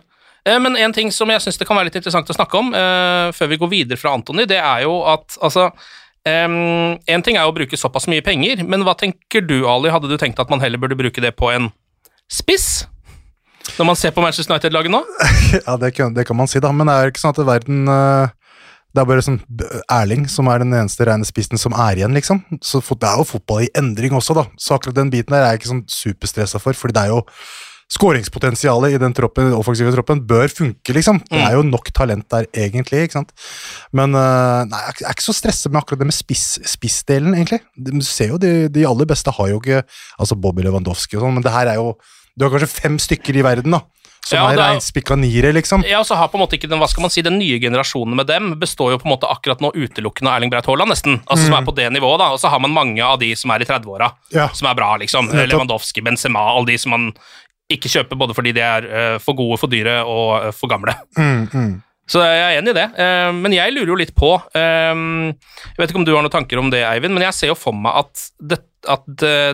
Eh, 0.47 0.59
men 0.63 0.79
en 0.79 0.95
ting 0.95 1.11
som 1.11 1.31
jeg 1.33 1.43
syns 1.43 1.59
det 1.59 1.67
kan 1.67 1.79
være 1.79 1.91
litt 1.91 1.99
interessant 1.99 2.31
å 2.31 2.37
snakke 2.37 2.61
om, 2.61 2.71
før 3.35 3.51
vi 3.51 3.59
går 3.59 3.71
videre 3.75 3.99
fra 3.99 4.15
Antony, 4.15 4.47
det 4.49 4.61
er 4.63 4.85
jo 4.87 5.01
at 5.11 5.35
altså 5.41 5.73
Um, 6.21 6.99
en 7.09 7.23
ting 7.25 7.33
er 7.33 7.49
å 7.49 7.53
bruke 7.55 7.73
såpass 7.73 8.05
mye 8.11 8.21
penger, 8.21 8.59
men 8.69 8.83
hva 8.85 8.93
tenker 8.93 9.41
du, 9.41 9.63
Ali? 9.65 9.89
Hadde 9.89 10.05
du 10.05 10.19
tenkt 10.21 10.37
at 10.37 10.51
man 10.53 10.61
heller 10.61 10.77
burde 10.77 10.93
bruke 10.99 11.23
det 11.23 11.31
på 11.33 11.49
en 11.49 11.71
spiss? 12.29 12.83
Når 13.77 13.87
man 13.87 13.97
ser 13.97 14.13
på 14.15 14.23
Manchester 14.23 14.53
United-laget 14.55 14.93
nå? 14.93 15.01
ja, 15.57 15.77
det 15.81 15.93
kan, 15.95 16.13
det 16.15 16.27
kan, 16.27 16.37
man 16.37 16.49
si, 16.51 16.61
da. 16.63 16.73
Men 16.75 16.89
det 16.89 16.97
er 16.97 17.11
ikke 17.13 17.23
sånn 17.23 17.35
at 17.35 17.41
verden 17.47 17.89
uh, 17.89 18.29
Det 18.91 19.03
er 19.03 19.09
bare 19.09 19.25
sånn 19.25 19.41
Erling 19.91 20.27
som 20.31 20.49
er 20.51 20.63
den 20.63 20.75
eneste 20.77 21.07
rene 21.07 21.27
spissen 21.27 21.61
som 21.61 21.75
er 21.77 22.01
igjen, 22.01 22.15
liksom. 22.17 22.43
Så 22.65 22.83
det 22.91 23.09
er 23.09 23.21
jo 23.21 23.27
fotball 23.35 23.65
i 23.65 23.73
endring 23.77 24.15
også, 24.17 24.37
da. 24.37 24.47
Så 24.59 24.77
akkurat 24.77 24.99
den 24.99 25.11
biten 25.13 25.35
der 25.35 25.45
er 25.45 25.53
jeg 25.53 25.63
ikke 25.63 25.73
sånn 25.73 25.85
superstressa 25.91 26.61
for, 26.63 26.77
fordi 26.77 26.97
det 26.99 27.05
er 27.07 27.13
jo 27.15 27.25
Skåringspotensialet 27.91 28.93
i 28.95 28.99
den 29.01 29.11
troppen, 29.11 29.49
offensive 29.51 29.91
troppen 29.91 30.21
bør 30.23 30.47
funke, 30.47 30.93
liksom. 30.95 31.17
Det 31.27 31.41
er 31.43 31.57
jo 31.57 31.65
nok 31.67 31.89
talent 31.91 32.23
der, 32.31 32.47
egentlig. 32.55 33.01
ikke 33.03 33.17
sant? 33.17 33.33
Men 33.91 34.15
uh, 34.15 34.63
nei, 34.69 34.79
jeg 34.87 35.09
er 35.09 35.17
ikke 35.17 35.25
så 35.25 35.35
stressa 35.35 35.71
med 35.71 35.81
akkurat 35.81 35.99
det 35.99 36.07
med 36.07 36.15
spiss, 36.15 36.45
spissdelen, 36.71 37.35
egentlig. 37.35 37.59
Du 37.75 37.91
ser 38.07 38.31
jo 38.31 38.39
de, 38.39 38.69
de, 38.71 38.85
aller 38.87 39.09
beste 39.09 39.33
har 39.35 39.51
jo 39.51 39.59
ikke 39.59 39.81
Altså 40.21 40.37
Bobby 40.39 40.63
Lewandowski 40.63 41.17
og 41.17 41.25
sånn, 41.25 41.35
men 41.35 41.43
det 41.43 41.51
her 41.51 41.73
er 41.73 41.81
jo 41.81 41.91
du 42.35 42.45
har 42.45 42.53
kanskje 42.53 42.71
fem 42.71 42.99
stykker 43.01 43.37
i 43.37 43.43
verden, 43.45 43.77
da. 43.77 43.83
Som 44.21 44.37
ja, 44.37 44.51
er 44.51 44.59
reinspikka 44.59 45.15
niere, 45.17 45.49
liksom. 45.55 45.81
Ja, 45.89 46.03
og 46.03 46.05
så 46.05 46.13
har 46.19 46.29
på 46.29 46.37
en 46.37 46.43
måte 46.43 46.53
ikke 46.53 46.69
den, 46.69 46.77
hva 46.81 46.87
skal 46.91 47.07
man 47.07 47.13
si, 47.13 47.23
den 47.25 47.39
nye 47.41 47.57
generasjonen 47.61 48.13
med 48.19 48.29
dem 48.29 48.51
består 48.61 48.93
jo 48.93 48.99
på 49.01 49.07
en 49.09 49.15
måte 49.15 49.29
akkurat 49.33 49.63
nå 49.63 49.71
utelukkende 49.73 50.29
av 50.29 50.37
Erling 50.37 50.51
Breit 50.53 50.69
Haaland, 50.69 50.93
nesten. 50.93 51.17
Altså 51.25 51.41
mm. 51.41 51.47
Som 51.47 51.55
er 51.57 51.65
på 51.65 51.73
det 51.79 51.87
nivået, 51.95 52.21
da. 52.21 52.29
Og 52.35 52.41
så 52.41 52.51
har 52.53 52.61
man 52.61 52.75
mange 52.75 53.01
av 53.01 53.17
de 53.21 53.31
som 53.39 53.53
er 53.55 53.65
i 53.65 53.69
30-åra, 53.69 54.11
ja. 54.35 54.45
som 54.53 54.69
er 54.69 54.77
bra, 54.77 54.93
liksom. 55.01 55.31
Lewandowski, 55.33 56.05
Benzema, 56.05 56.45
alle 56.53 56.69
de 56.69 56.77
som 56.81 56.93
man 56.93 57.09
ikke 57.71 57.89
kjøper 57.91 58.19
både 58.19 58.35
fordi 58.37 58.53
de 58.55 58.63
er 58.65 58.89
uh, 58.91 59.15
for 59.23 59.37
gode, 59.37 59.57
for 59.61 59.71
dyre 59.71 60.01
og 60.05 60.27
uh, 60.37 60.51
for 60.53 60.69
gamle. 60.71 60.93
Mm, 61.17 61.47
mm. 61.49 61.71
Så 62.11 62.21
jeg 62.25 62.41
er 62.43 62.57
enig 62.59 62.73
i 62.73 62.77
det. 62.77 62.87
Uh, 62.97 63.29
men 63.41 63.55
jeg 63.55 63.73
lurer 63.73 63.93
jo 63.93 64.01
litt 64.01 64.11
på 64.17 64.33
Jeg 64.57 65.77
vet 65.77 65.91
ikke 65.91 66.01
om 66.01 66.07
du 66.07 66.11
har 66.13 66.25
noen 66.25 66.33
tanker 66.33 66.59
om 66.61 66.69
det, 66.73 66.83
Eivind, 66.85 67.15
men 67.15 67.25
jeg 67.29 67.37
ser 67.37 67.53
jo 67.53 67.57
for 67.57 67.77
meg 67.77 68.03
at 68.03 68.27
det 68.37 68.61
at 68.89 69.03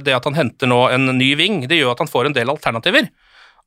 det 0.05 0.13
at 0.15 0.27
han 0.27 0.37
henter 0.37 0.69
nå 0.69 0.85
en 0.93 1.09
ny 1.17 1.33
ving, 1.39 1.63
det 1.67 1.81
gjør 1.81 1.95
at 1.95 2.03
han 2.03 2.11
får 2.11 2.29
en 2.29 2.35
del 2.37 2.51
alternativer. 2.53 3.09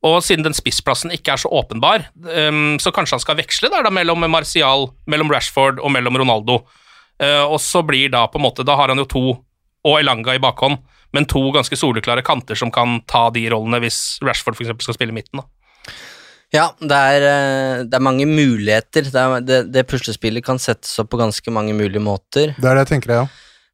Og 0.07 0.23
siden 0.25 0.47
den 0.47 0.57
spissplassen 0.57 1.13
ikke 1.13 1.35
er 1.35 1.43
så 1.43 1.51
åpenbar, 1.53 2.07
um, 2.17 2.79
så 2.81 2.93
kanskje 2.95 3.19
han 3.19 3.25
skal 3.25 3.37
veksle 3.37 3.69
der 3.73 3.85
da 3.85 3.93
mellom 3.93 4.25
Martial, 4.33 4.89
mellom 5.11 5.33
Rashford 5.33 5.83
og 5.85 5.93
mellom 5.93 6.17
Ronaldo. 6.23 6.63
Uh, 7.21 7.45
og 7.45 7.59
så 7.61 7.83
blir 7.85 8.09
da 8.13 8.25
på 8.33 8.41
en 8.41 8.47
måte 8.47 8.65
Da 8.65 8.79
har 8.81 8.89
han 8.89 8.97
jo 9.03 9.05
to 9.05 9.25
og 9.85 9.97
Elanga 9.99 10.33
i 10.37 10.41
bakhånd, 10.41 10.79
men 11.17 11.27
to 11.29 11.43
ganske 11.53 11.77
soleklare 11.77 12.25
kanter 12.25 12.57
som 12.57 12.73
kan 12.73 13.01
ta 13.09 13.27
de 13.35 13.47
rollene 13.53 13.81
hvis 13.83 14.21
Rashford 14.25 14.57
f.eks. 14.57 14.73
skal 14.85 14.97
spille 14.97 15.13
i 15.13 15.17
midten. 15.17 15.41
da. 15.41 15.49
Ja, 16.51 16.67
det 16.81 16.97
er, 16.97 17.25
eh, 17.31 17.83
det 17.87 17.95
er, 17.95 18.03
mange 18.03 18.27
muligheter. 18.27 19.07
Det, 19.07 19.23
er, 19.23 19.45
det, 19.47 19.61
det 19.71 19.87
puslespillet 19.89 20.45
kan 20.45 20.59
settes 20.59 20.99
opp 20.99 21.13
på 21.13 21.21
ganske 21.21 21.55
mange 21.55 21.77
mulige 21.79 22.03
måter. 22.03 22.57
Det 22.57 22.67
er 22.67 22.75
det 22.75 22.85
jeg 22.85 22.93
tenker, 22.97 23.15
ja. 23.21 23.25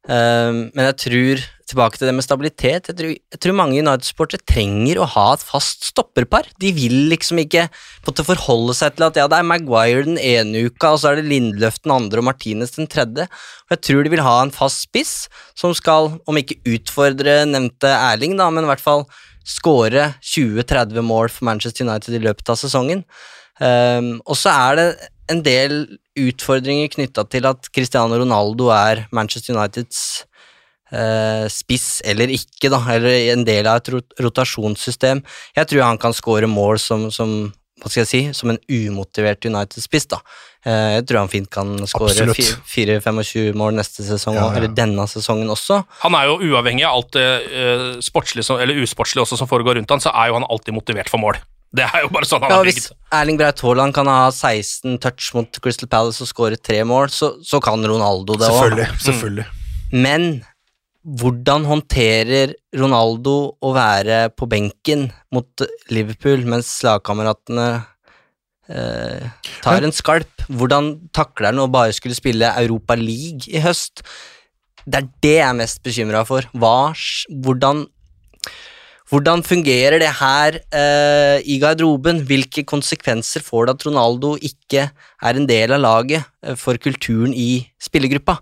Ehm, 0.07 0.67
men 0.75 0.85
jeg 0.91 0.97
tror, 1.03 1.45
tilbake 1.67 1.99
til 1.99 2.07
det 2.07 2.13
med 2.15 2.23
stabilitet, 2.25 2.87
jeg 2.89 2.97
tror, 2.97 3.11
jeg 3.11 3.39
tror 3.43 3.55
mange 3.57 3.81
United-sportere 3.81 4.45
trenger 4.47 5.01
å 5.01 5.07
ha 5.11 5.25
et 5.35 5.43
fast 5.43 5.83
stopperpar. 5.89 6.47
De 6.61 6.71
vil 6.75 6.95
liksom 7.11 7.41
ikke 7.43 7.65
måtte 8.07 8.25
forholde 8.27 8.75
seg 8.77 8.95
til 8.95 9.07
at 9.09 9.19
ja, 9.19 9.27
det 9.27 9.39
er 9.39 9.47
Maguire 9.47 10.05
den 10.07 10.19
ene 10.21 10.65
uka, 10.67 10.93
og 10.93 11.01
så 11.01 11.11
er 11.11 11.19
det 11.19 11.27
Lindløf 11.27 11.81
den 11.83 11.95
andre 11.97 12.23
og 12.23 12.29
Martinez 12.29 12.75
den 12.77 12.87
tredje. 12.91 13.27
Og 13.67 13.75
jeg 13.75 13.83
tror 13.89 14.05
de 14.05 14.13
vil 14.15 14.23
ha 14.25 14.37
en 14.43 14.53
fast 14.55 14.85
spiss 14.87 15.15
som 15.57 15.75
skal, 15.77 16.13
om 16.23 16.39
ikke 16.39 16.61
utfordre 16.77 17.41
nevnte 17.49 17.91
Erling, 17.91 18.37
da, 18.39 18.47
men 18.53 18.67
i 18.67 18.71
hvert 18.71 18.83
fall 18.83 19.03
skåre 19.47 20.13
20-30 20.23 21.03
mål 21.07 21.31
for 21.31 21.47
Manchester 21.47 21.87
United 21.87 22.15
i 22.15 22.23
løpet 22.23 22.51
av 22.51 22.59
sesongen. 22.59 23.03
Um, 23.57 24.17
og 24.27 24.37
så 24.37 24.53
er 24.53 24.77
det 24.77 24.87
en 25.31 25.43
del 25.43 25.79
utfordringer 26.17 26.91
knytta 26.93 27.25
til 27.31 27.47
at 27.49 27.67
Cristiano 27.73 28.19
Ronaldo 28.19 28.69
er 28.73 29.05
Manchester 29.15 29.57
Uniteds 29.57 30.26
spiss 31.51 32.01
eller 32.07 32.31
ikke, 32.31 32.69
da, 32.71 32.79
eller 32.95 33.33
en 33.33 33.43
del 33.47 33.67
av 33.67 33.81
et 33.81 33.89
rotasjonssystem. 34.23 35.23
Jeg 35.57 35.67
tror 35.71 35.83
han 35.83 35.97
kan 36.01 36.15
skåre 36.15 36.47
mål 36.47 36.79
som, 36.79 37.09
som 37.11 37.53
hva 37.77 37.91
skal 37.91 38.01
jeg 38.05 38.09
si, 38.09 38.21
som 38.33 38.49
en 38.49 38.57
umotivert 38.73 39.45
United-spiss. 39.45 40.07
da. 40.09 40.17
Eh, 40.65 40.95
jeg 40.97 41.03
tror 41.07 41.19
han 41.21 41.29
fint 41.29 41.49
kan 41.53 41.75
skåre 41.87 42.25
4-25 42.33 43.53
mål 43.57 43.75
neste 43.77 44.03
sesong, 44.07 44.35
Ja, 44.35 44.47
ja. 44.49 44.55
eller 44.57 44.73
denne 44.73 45.05
sesongen 45.07 45.51
også. 45.53 45.83
Han 46.01 46.17
er 46.17 46.25
jo 46.31 46.39
uavhengig 46.49 46.87
av 46.87 46.97
alt 46.97 47.11
det 47.13 47.27
eh, 47.45 47.85
sportslige 48.01 48.57
eller 48.63 48.81
usportslige 48.81 49.23
også 49.27 49.37
som 49.43 49.47
foregår 49.51 49.77
rundt 49.77 49.93
han, 49.93 50.01
så 50.03 50.09
er 50.15 50.31
jo 50.31 50.39
han 50.39 50.47
alltid 50.49 50.73
motivert 50.73 51.11
for 51.13 51.21
mål. 51.21 51.37
Det 51.77 51.83
er 51.85 52.05
jo 52.05 52.09
bare 52.15 52.25
sånn 52.25 52.41
han 52.41 52.49
Ja, 52.55 52.57
har 52.63 52.65
hvis. 52.65 52.89
Erling 53.13 53.37
Braut 53.37 53.61
Haaland 53.61 53.93
kan 53.93 54.07
ha 54.09 54.31
16 54.31 54.97
touch 55.03 55.29
mot 55.35 55.59
Crystal 55.61 55.89
Palace 55.91 56.23
og 56.23 56.29
skåre 56.31 56.57
tre 56.57 56.81
mål, 56.87 57.11
så, 57.13 57.35
så 57.45 57.61
kan 57.61 57.83
Ronaldo 57.85 58.39
det 58.39 58.47
òg. 58.49 58.57
Selvfølgelig. 58.57 59.01
selvfølgelig. 59.05 59.45
Men 59.93 60.29
hvordan 61.07 61.63
håndterer 61.67 62.51
Ronaldo 62.75 63.35
å 63.63 63.69
være 63.75 64.27
på 64.35 64.47
benken 64.51 65.07
mot 65.31 65.63
Liverpool 65.93 66.43
mens 66.49 66.73
lagkameratene 66.83 67.67
eh, 68.67 69.29
tar 69.63 69.87
en 69.87 69.95
skalp? 69.95 70.43
Hvordan 70.51 70.97
takler 71.15 71.53
han 71.53 71.63
å 71.63 71.69
bare 71.71 71.95
skulle 71.95 72.17
spille 72.17 72.51
Europa 72.59 72.97
League 72.99 73.47
i 73.47 73.63
høst? 73.63 74.03
Det 74.87 74.99
er 74.99 75.07
det 75.23 75.35
jeg 75.37 75.47
er 75.47 75.59
mest 75.61 75.81
bekymra 75.83 76.25
for. 76.27 76.47
Hva, 76.55 76.91
hvordan, 77.43 77.85
hvordan 79.07 79.39
fungerer 79.39 80.01
det 80.01 80.09
her 80.19 80.57
eh, 80.75 81.39
i 81.47 81.55
garderoben? 81.61 82.19
Hvilke 82.27 82.65
konsekvenser 82.67 83.43
får 83.45 83.67
det 83.67 83.75
at 83.77 83.85
Ronaldo 83.87 84.33
ikke 84.35 84.89
er 84.91 85.39
en 85.39 85.47
del 85.47 85.71
av 85.77 85.79
laget 85.79 86.25
eh, 86.43 86.57
for 86.59 86.75
kulturen 86.75 87.31
i 87.31 87.63
spillergruppa? 87.79 88.35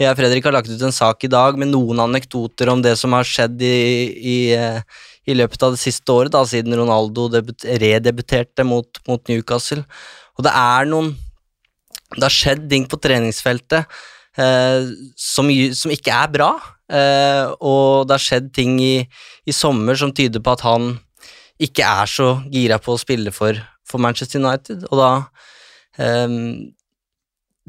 Jeg 0.00 0.12
og 0.12 0.20
Fredrik 0.20 0.44
har 0.44 0.52
lagt 0.56 0.68
ut 0.68 0.84
en 0.84 0.92
sak 0.92 1.24
i 1.24 1.32
dag 1.32 1.56
med 1.60 1.72
noen 1.72 2.04
anekdoter 2.04 2.68
om 2.72 2.84
det 2.84 2.94
som 3.00 3.16
har 3.16 3.24
skjedd 3.24 3.64
i, 3.64 3.72
i, 4.20 4.36
eh, 4.56 4.84
i 5.24 5.38
løpet 5.40 5.64
av 5.64 5.72
det 5.72 5.80
siste 5.80 6.12
året, 6.12 6.32
da, 6.36 6.44
siden 6.44 6.76
Ronaldo 6.76 7.30
redebuterte 7.80 8.64
mot, 8.68 9.00
mot 9.08 9.24
Newcastle. 9.32 9.86
Og 10.36 10.44
det 10.44 10.52
er 10.52 10.88
noen 10.88 11.14
Det 12.10 12.24
har 12.26 12.34
skjedd 12.34 12.64
ting 12.68 12.88
på 12.90 12.98
treningsfeltet 12.98 13.86
som, 14.36 15.48
som 15.74 15.90
ikke 15.94 16.14
er 16.14 16.30
bra. 16.32 16.50
Eh, 16.90 17.46
og 17.62 18.08
det 18.08 18.16
har 18.16 18.24
skjedd 18.24 18.50
ting 18.54 18.78
i, 18.82 18.96
i 19.46 19.54
sommer 19.54 19.98
som 19.98 20.12
tyder 20.14 20.42
på 20.42 20.56
at 20.56 20.64
han 20.66 20.92
ikke 21.60 21.86
er 21.86 22.10
så 22.10 22.32
gira 22.50 22.80
på 22.82 22.96
å 22.96 23.00
spille 23.00 23.32
for, 23.34 23.58
for 23.86 24.02
Manchester 24.02 24.40
United, 24.40 24.86
og 24.88 25.00
da 25.00 25.10
ehm, 26.00 26.72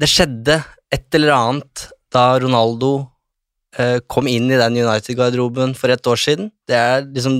Det 0.00 0.08
skjedde 0.08 0.56
et 0.92 1.14
eller 1.14 1.34
annet 1.36 1.82
da 2.12 2.38
Ronaldo 2.40 2.92
eh, 3.78 4.00
kom 4.10 4.26
inn 4.26 4.48
i 4.50 4.58
den 4.58 4.80
United-garderoben 4.80 5.76
for 5.78 5.92
et 5.92 6.08
år 6.08 6.18
siden. 6.18 6.48
Det 6.66 6.74
er, 6.76 7.04
liksom, 7.04 7.36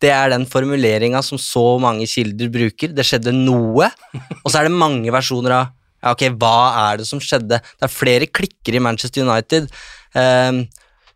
det 0.00 0.12
er 0.14 0.30
den 0.32 0.46
formuleringa 0.48 1.20
som 1.26 1.38
så 1.42 1.76
mange 1.82 2.06
kilder 2.08 2.48
bruker. 2.54 2.94
Det 2.94 3.04
skjedde 3.06 3.34
noe, 3.34 3.90
og 4.44 4.48
så 4.48 4.62
er 4.62 4.70
det 4.70 4.78
mange 4.78 5.12
versjoner 5.14 5.58
av 5.58 5.75
ja, 6.06 6.14
ok, 6.14 6.28
hva 6.38 6.56
er 6.86 7.00
det 7.00 7.08
som 7.08 7.20
skjedde? 7.22 7.58
Det 7.58 7.86
er 7.86 7.92
flere 7.92 8.28
klikker 8.30 8.78
i 8.78 8.82
Manchester 8.82 9.26
United. 9.26 9.66
Um, 10.14 10.64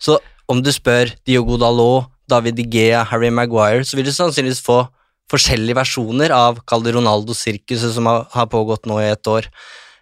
så 0.02 0.18
om 0.50 0.62
du 0.64 0.72
spør 0.74 1.12
Diogo 1.28 1.58
Dalot, 1.60 2.10
David 2.30 2.58
De 2.58 2.66
Gea, 2.70 3.04
Harry 3.06 3.30
Maguire, 3.34 3.84
så 3.86 3.98
vil 3.98 4.06
du 4.06 4.14
sannsynligvis 4.14 4.62
få 4.66 4.82
forskjellige 5.30 5.78
versjoner 5.78 6.34
av 6.34 6.58
kall 6.66 6.82
det 6.82 6.94
Ronaldo-sirkuset 6.96 7.94
som 7.94 8.08
har, 8.10 8.26
har 8.34 8.50
pågått 8.50 8.88
nå 8.90 8.98
i 9.02 9.10
et 9.12 9.30
år. 9.30 9.46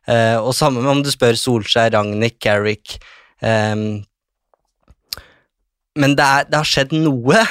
Uh, 0.08 0.40
og 0.40 0.54
samme 0.56 0.80
med 0.80 0.92
om 0.92 1.02
du 1.04 1.10
spør 1.12 1.36
Solskjær, 1.36 1.92
Ragnhild, 1.92 2.38
Carrick 2.40 2.94
um, 3.44 4.00
Men 5.98 6.14
det, 6.16 6.24
er, 6.24 6.46
det 6.48 6.56
har 6.56 6.68
skjedd 6.68 6.94
noe, 6.96 7.42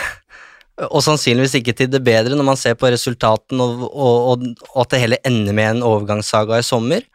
og 0.86 1.02
sannsynligvis 1.02 1.56
ikke 1.58 1.74
til 1.74 1.90
det 1.90 2.04
bedre 2.06 2.38
når 2.38 2.46
man 2.46 2.60
ser 2.60 2.76
på 2.78 2.90
resultatene 2.94 3.66
og, 3.66 3.88
og, 3.88 4.46
og, 4.70 4.84
at 4.84 4.94
det 4.94 5.02
hele 5.02 5.20
ender 5.26 5.56
med 5.58 5.72
en 5.72 5.86
overgangssaga 5.88 6.60
i 6.60 6.66
sommer. 6.66 7.06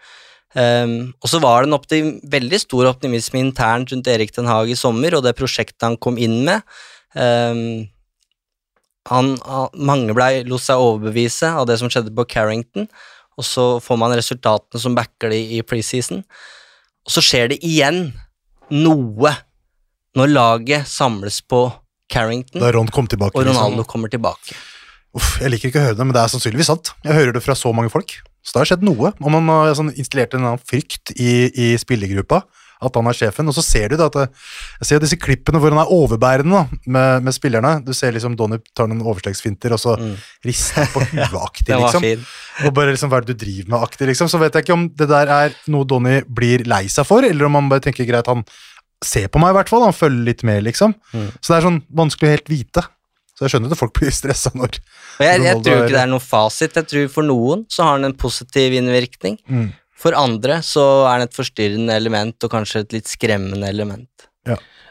Um, 0.53 1.15
og 1.23 1.31
så 1.31 1.39
var 1.41 1.65
det 1.65 1.99
en 2.01 2.17
veldig 2.29 2.59
stor 2.61 2.91
optimisme 2.91 3.41
internt 3.41 3.93
rundt 3.93 4.11
Erik 4.11 4.35
Den 4.37 4.51
Haag 4.51 4.69
i 4.69 4.77
sommer, 4.77 5.15
og 5.17 5.25
det 5.25 5.37
prosjektet 5.39 5.87
han 5.87 5.97
kom 5.97 6.19
inn 6.21 6.43
med. 6.45 6.67
Um, 7.15 7.89
han, 9.09 9.33
mange 9.75 10.15
ble, 10.15 10.43
lot 10.47 10.63
seg 10.63 10.83
overbevise 10.83 11.49
av 11.57 11.67
det 11.71 11.79
som 11.81 11.91
skjedde 11.91 12.13
på 12.15 12.27
Carrington, 12.29 12.91
og 13.39 13.47
så 13.47 13.67
får 13.83 13.99
man 13.99 14.13
resultatene 14.15 14.83
som 14.83 14.99
backer 14.99 15.33
det 15.33 15.41
i 15.57 15.63
preseason. 15.65 16.21
Og 17.07 17.15
så 17.15 17.25
skjer 17.25 17.55
det 17.55 17.63
igjen 17.65 18.11
noe 18.71 19.33
når 20.19 20.35
laget 20.35 20.91
samles 20.91 21.41
på 21.49 21.65
Carrington, 22.13 22.61
Da 22.63 22.71
Ron 22.77 22.89
kom 22.93 23.09
tilbake. 23.11 23.35
og 23.41 23.47
Ronaldo 23.49 23.81
Liksom. 23.83 23.91
kommer 23.95 24.13
tilbake. 24.13 24.55
Uff, 25.17 25.35
jeg 25.43 25.51
liker 25.53 25.69
ikke 25.73 25.81
å 25.83 25.87
høre 25.91 25.97
det, 25.99 26.05
men 26.09 26.15
det 26.17 26.23
er 26.25 26.33
sannsynligvis 26.33 26.71
sant. 26.73 26.93
Jeg 27.05 27.13
hører 27.19 27.35
det 27.37 27.43
fra 27.45 27.57
så 27.59 27.73
mange 27.77 27.91
folk. 27.93 28.15
Så 28.43 28.55
det 28.57 28.63
har 28.63 28.71
skjedd 28.73 28.83
noe. 28.87 29.13
Om 29.23 29.33
man 29.39 29.49
har 29.53 29.75
sånn, 29.79 29.93
installert 30.01 30.35
en 30.35 30.45
annen 30.49 30.63
frykt 30.67 31.13
i, 31.21 31.51
i 31.53 31.67
spillergruppa, 31.79 32.41
at 32.83 32.97
han 32.99 33.07
er 33.07 33.15
sjefen. 33.15 33.47
Og 33.47 33.55
så 33.55 33.63
ser 33.63 33.93
du 33.93 33.97
da 34.01 34.09
at 34.09 34.17
det, 34.17 34.25
Jeg 34.81 34.89
ser 34.89 34.97
jo 34.97 35.03
disse 35.05 35.19
klippene 35.21 35.61
hvor 35.63 35.71
han 35.71 35.79
er 35.85 35.93
overbærende 35.95 36.51
da, 36.65 36.81
med, 36.97 37.23
med 37.29 37.37
spillerne. 37.37 37.77
Du 37.87 37.93
ser 37.95 38.11
liksom 38.17 38.35
Donny 38.41 38.59
tar 38.75 38.89
noen 38.91 39.05
overstegsfinter, 39.05 39.77
og 39.77 39.79
så 39.85 39.95
rister 40.49 40.81
han 40.81 40.91
på 40.97 41.05
huet-aktig, 41.13 41.69
Den 41.69 41.85
var 41.85 41.93
liksom. 41.93 42.03
fin. 42.09 42.25
Og 42.67 42.75
bare 42.75 42.97
liksom, 42.97 43.13
hva 43.13 43.21
er 43.21 43.29
det 43.29 43.37
du 43.37 43.45
driver 43.45 43.71
med 43.77 43.87
aktig, 43.87 44.09
liksom. 44.11 44.33
Så 44.33 44.41
vet 44.43 44.59
jeg 44.59 44.65
ikke 44.67 44.75
om 44.81 44.89
det 44.99 45.07
der 45.13 45.31
er 45.31 45.55
noe 45.71 45.85
Donny 45.87 46.23
blir 46.27 46.65
lei 46.67 46.87
seg 46.91 47.07
for, 47.07 47.23
eller 47.23 47.47
om 47.47 47.61
han 47.61 47.69
bare 47.71 47.85
tenker 47.87 48.09
greit, 48.09 48.27
han 48.33 48.43
ser 49.05 49.29
på 49.33 49.43
meg 49.43 49.53
i 49.53 49.59
hvert 49.59 49.71
fall, 49.73 49.85
han 49.87 49.97
følger 49.97 50.27
litt 50.31 50.43
med, 50.47 50.63
liksom. 50.67 50.97
Mm. 51.13 51.29
Så 51.39 51.53
det 51.53 51.59
er 51.59 51.69
sånn 51.69 51.83
vanskelig 52.03 52.29
å 52.29 52.35
helt 52.37 52.51
vite. 52.53 52.87
Så 53.33 53.47
jeg 53.47 53.55
skjønner 53.55 53.75
at 53.75 53.81
folk 53.81 53.95
blir 53.99 54.15
stressa 54.21 54.53
når 54.55 54.77
Og 54.79 55.25
jeg, 55.27 55.45
jeg 55.47 55.63
tror 55.65 55.85
ikke 55.85 55.95
det 55.97 56.03
er 56.03 56.11
noen 56.13 56.25
fasit. 56.25 56.77
Jeg 56.79 56.91
tror 56.91 57.07
For 57.15 57.27
noen 57.27 57.65
så 57.73 57.89
har 57.89 57.99
den 57.99 58.11
en 58.11 58.19
positiv 58.19 58.77
innvirkning. 58.79 59.39
Mm. 59.49 59.71
For 60.03 60.19
andre 60.19 60.59
så 60.67 60.85
er 61.07 61.21
den 61.21 61.31
et 61.31 61.39
forstyrrende 61.39 61.95
element, 61.95 62.37
og 62.43 62.53
kanskje 62.53 62.83
et 62.85 62.97
litt 62.99 63.11
skremmende 63.11 63.71
element. 63.71 64.11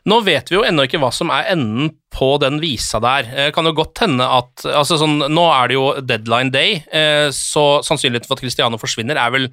Nå 0.09 0.17
vet 0.25 0.49
vi 0.49 0.57
jo 0.57 0.63
ennå 0.65 0.87
ikke 0.87 0.99
hva 1.01 1.11
som 1.13 1.29
er 1.33 1.51
enden 1.53 1.91
på 2.13 2.33
den 2.41 2.57
visa 2.61 2.97
der. 3.03 3.27
Eh, 3.29 3.49
kan 3.53 3.67
jo 3.69 3.75
godt 3.77 4.01
hende 4.01 4.25
at 4.25 4.65
altså 4.65 4.97
sånn, 4.97 5.19
Nå 5.29 5.43
er 5.53 5.69
det 5.69 5.77
jo 5.77 5.87
deadline 6.01 6.53
day, 6.53 6.79
eh, 6.89 7.27
så 7.35 7.83
sannsynligheten 7.85 8.29
for 8.29 8.39
at 8.39 8.43
Cristiano 8.45 8.79
forsvinner 8.81 9.19
er 9.21 9.35
vel 9.35 9.49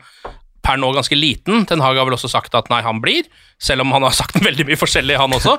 per 0.65 0.79
nå 0.81 0.91
ganske 0.93 1.17
liten. 1.17 1.65
Ten 1.69 1.83
Hag 1.83 1.99
har 1.99 2.07
vel 2.09 2.17
også 2.17 2.31
sagt 2.31 2.55
at 2.59 2.69
nei, 2.73 2.81
han 2.85 3.01
blir, 3.03 3.27
selv 3.63 3.85
om 3.85 3.93
han 3.95 4.05
har 4.07 4.15
sagt 4.17 4.39
veldig 4.49 4.67
mye 4.69 4.79
forskjellig, 4.79 5.17
han 5.21 5.35
også. 5.35 5.57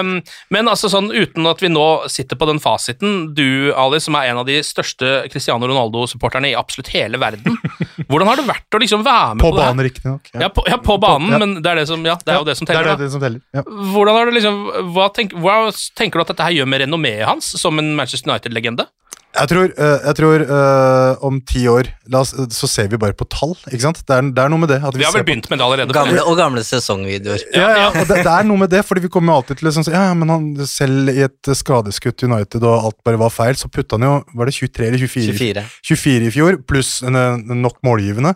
um, 0.00 0.12
men 0.54 0.70
altså 0.70 0.90
sånn, 0.92 1.10
uten 1.12 1.48
at 1.50 1.62
vi 1.62 1.70
nå 1.72 1.86
sitter 2.10 2.38
på 2.40 2.48
den 2.50 2.60
fasiten, 2.62 3.30
du 3.36 3.72
Ali, 3.78 4.00
som 4.02 4.16
er 4.18 4.30
en 4.30 4.42
av 4.42 4.48
de 4.48 4.60
største 4.66 5.24
Cristiano 5.32 5.68
Ronaldo-supporterne 5.70 6.52
i 6.52 6.56
absolutt 6.58 6.92
hele 6.94 7.20
verden, 7.20 7.58
hvordan 8.10 8.30
har 8.30 8.40
det 8.40 8.46
vært 8.48 8.78
å 8.78 8.82
liksom 8.82 9.04
være 9.06 9.36
med 9.36 9.44
På 9.44 9.50
på, 9.50 9.58
det 9.58 9.66
banen, 9.66 9.84
riktignok. 9.88 10.32
Ja, 10.34 10.50
på, 10.54 10.64
ja, 10.70 10.80
på 10.82 10.98
banen, 11.02 11.34
ja. 11.34 11.42
men 11.42 11.58
det 11.60 11.74
er, 11.74 11.82
det, 11.82 11.88
som, 11.90 12.06
ja, 12.06 12.16
det 12.24 12.34
er 12.34 12.40
jo 12.40 12.48
det 12.48 12.56
som 12.58 12.70
teller. 12.70 12.92
Det 12.92 12.96
er 12.96 13.04
det 13.04 13.12
som 13.14 13.22
teller. 13.22 13.42
Ja. 13.56 13.66
Hvordan 13.66 14.18
har 14.18 14.30
du 14.30 14.36
liksom, 14.38 14.62
hva, 14.94 15.10
tenk, 15.14 15.36
hva 15.42 15.58
tenker 15.98 16.20
du 16.20 16.26
at 16.26 16.32
dette 16.34 16.48
her 16.48 16.60
gjør 16.60 16.70
med 16.70 16.84
renommeet 16.86 17.26
hans 17.28 17.52
som 17.60 17.78
en 17.82 17.94
Manchester 17.98 18.30
United-legende? 18.30 18.88
Jeg 19.30 19.46
tror, 19.46 19.68
eh, 19.78 19.98
jeg 20.08 20.16
tror 20.18 20.42
uh, 20.42 21.20
om 21.26 21.36
ti 21.46 21.60
år 21.70 21.86
la 22.10 22.24
oss, 22.24 22.32
så 22.50 22.66
ser 22.66 22.88
vi 22.90 22.98
bare 22.98 23.14
på 23.14 23.22
tall, 23.30 23.52
ikke 23.70 23.84
sant? 23.84 24.00
Det 24.02 24.16
er, 24.16 24.24
det 24.34 24.42
er 24.42 24.50
noe 24.50 24.58
med 24.58 24.72
det. 24.72 24.80
At 24.82 24.96
Vi 24.98 25.04
har 25.06 25.12
vel 25.14 25.22
på- 25.22 25.28
begynt 25.28 25.46
med 25.52 25.60
det 25.60 25.66
allerede. 25.68 25.94
Gamle, 25.94 26.24
og 26.26 26.34
gamle 26.40 26.64
sesongvideoer. 26.66 27.44
Ja, 27.54 27.68
ja, 27.78 27.84
og 27.94 28.08
det, 28.10 28.18
det 28.26 28.32
er 28.34 28.48
noe 28.48 28.58
med 28.64 28.72
det, 28.74 28.80
fordi 28.88 29.04
vi 29.04 29.10
kommer 29.14 29.38
alltid 29.38 29.60
til 29.60 29.70
å 29.70 29.72
sånn, 29.76 29.86
si, 29.86 29.92
ja, 29.94 30.08
ja, 30.10 30.16
men 30.18 30.32
han, 30.34 30.48
selv 30.66 31.12
i 31.14 31.22
et 31.28 31.52
skadeskutt 31.60 32.24
United 32.26 32.66
og 32.66 32.88
alt 32.90 32.98
bare 33.06 33.20
var 33.22 33.30
feil, 33.30 33.54
så 33.60 33.70
putta 33.70 34.00
han 34.00 34.06
jo 34.08 34.16
Var 34.40 34.50
det 34.50 34.56
23 34.58 34.88
eller 34.88 35.04
24? 35.04 35.36
24. 35.38 35.64
24 35.92 36.26
i 36.26 36.34
fjor, 36.34 36.58
pluss 36.66 36.90
nok 37.06 37.78
målgivende. 37.86 38.34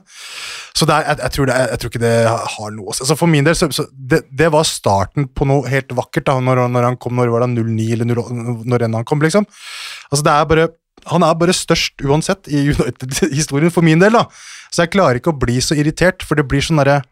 Så 0.79 0.87
det 0.87 0.95
er, 0.95 1.11
jeg, 1.11 1.21
jeg, 1.25 1.35
tror 1.35 1.51
det, 1.51 1.59
er- 1.59 1.75
jeg 1.75 1.83
tror 1.83 1.93
ikke 1.95 2.05
det 2.07 2.15
har 2.55 2.71
noe 2.79 2.87
å 2.87 2.95
si. 2.95 3.03
Altså 3.03 3.19
For 3.19 3.35
min 3.35 3.51
del, 3.51 3.59
så, 3.59 3.67
så 3.75 3.89
det, 3.91 4.23
det 4.31 4.53
var 4.55 4.63
starten 4.71 5.27
på 5.35 5.51
noe 5.51 5.67
helt 5.75 5.91
vakkert, 5.99 6.31
da, 6.31 6.39
når, 6.39 6.69
når 6.71 6.89
han 6.93 7.03
kom, 7.03 7.19
når 7.19 7.35
var 7.35 7.49
det 7.49 7.53
09 7.67 7.91
eller 7.99 8.15
08, 8.23 8.41
når 8.71 8.87
enn 8.89 8.99
han 9.03 9.11
kom, 9.11 9.27
liksom. 9.27 9.51
Altså 10.15 10.23
det 10.31 10.39
er 10.39 10.51
bare 10.55 10.71
han 11.11 11.25
er 11.27 11.35
bare 11.37 11.55
størst 11.57 12.05
uansett 12.05 12.49
i 12.49 12.63
United-historien, 12.73 13.73
for 13.75 13.85
min 13.87 14.01
del. 14.03 14.17
da. 14.17 14.25
Så 14.71 14.85
jeg 14.85 14.95
klarer 14.95 15.21
ikke 15.21 15.35
å 15.35 15.41
bli 15.41 15.61
så 15.63 15.77
irritert, 15.77 16.25
for 16.25 16.39
det 16.39 16.49
blir 16.49 16.65
sånn 16.65 16.81
derre 16.83 17.03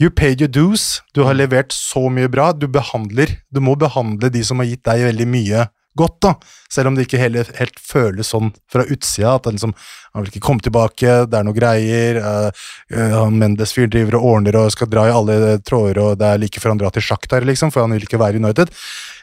You 0.00 0.10
paid 0.10 0.40
your 0.40 0.50
dues. 0.50 1.02
Du 1.14 1.22
har 1.28 1.36
levert 1.36 1.70
så 1.76 2.08
mye 2.10 2.30
bra. 2.32 2.50
Du 2.56 2.66
behandler 2.66 3.36
Du 3.52 3.60
må 3.60 3.76
behandle 3.78 4.32
de 4.32 4.40
som 4.42 4.58
har 4.58 4.66
gitt 4.66 4.82
deg 4.88 5.04
veldig 5.04 5.26
mye 5.28 5.66
godt, 5.94 6.16
da. 6.24 6.32
Selv 6.72 6.88
om 6.88 6.96
det 6.96 7.04
ikke 7.06 7.20
heller, 7.20 7.48
helt 7.58 7.76
føles 7.78 8.30
sånn 8.32 8.50
fra 8.72 8.86
utsida. 8.88 9.34
At 9.36 9.46
han 9.46 9.58
liksom 9.58 9.74
Han 10.12 10.24
vil 10.24 10.32
ikke 10.32 10.44
komme 10.44 10.60
tilbake, 10.64 11.12
det 11.28 11.38
er 11.38 11.44
noe 11.44 11.56
greier. 11.56 12.18
uh, 12.20 12.64
uh, 12.92 13.12
han 13.22 13.38
Mendes-fyr 13.40 13.86
driver 13.88 14.18
og 14.18 14.26
ordner 14.30 14.58
og 14.60 14.72
skal 14.74 14.90
dra 14.92 15.06
i 15.08 15.12
alle 15.12 15.58
tråder, 15.64 16.00
og 16.02 16.18
det 16.20 16.28
er 16.28 16.40
like 16.42 16.60
før 16.60 16.74
han 16.74 16.82
drar 16.82 16.92
til 16.92 17.06
sjakk 17.06 17.28
der, 17.30 17.46
liksom, 17.48 17.72
for 17.72 17.80
han 17.80 17.94
vil 17.96 18.04
ikke 18.04 18.20
være 18.20 18.36
i 18.36 18.42
United. 18.42 18.74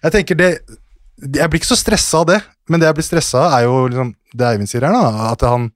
Jeg 0.01 0.15
tenker 0.15 0.39
det 0.39 0.51
Jeg 1.19 1.51
blir 1.51 1.59
ikke 1.59 1.73
så 1.73 1.79
stressa 1.79 2.21
av 2.21 2.29
det, 2.29 2.39
men 2.69 2.81
det 2.81 2.87
jeg 2.89 2.97
blir 2.99 3.07
stressa 3.07 3.45
av, 3.45 3.55
er 3.57 3.67
jo 3.67 3.79
liksom 3.91 4.11
det 4.39 4.45
Eivind 4.49 4.69
sier 4.71 4.85
her, 4.87 4.95
da. 4.95 5.31
At 5.33 5.43
han 5.47 5.69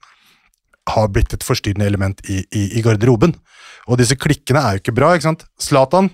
har 0.93 1.09
blitt 1.11 1.33
et 1.35 1.45
forstyrrende 1.45 1.87
element 1.87 2.21
i, 2.29 2.41
i, 2.51 2.63
i 2.77 2.83
garderoben. 2.85 3.33
Og 3.91 3.99
disse 3.99 4.15
klikkene 4.15 4.61
er 4.63 4.77
jo 4.77 4.83
ikke 4.83 4.95
bra. 4.95 5.11
ikke 5.15 5.27
sant? 5.27 5.43
Zlatan 5.59 6.09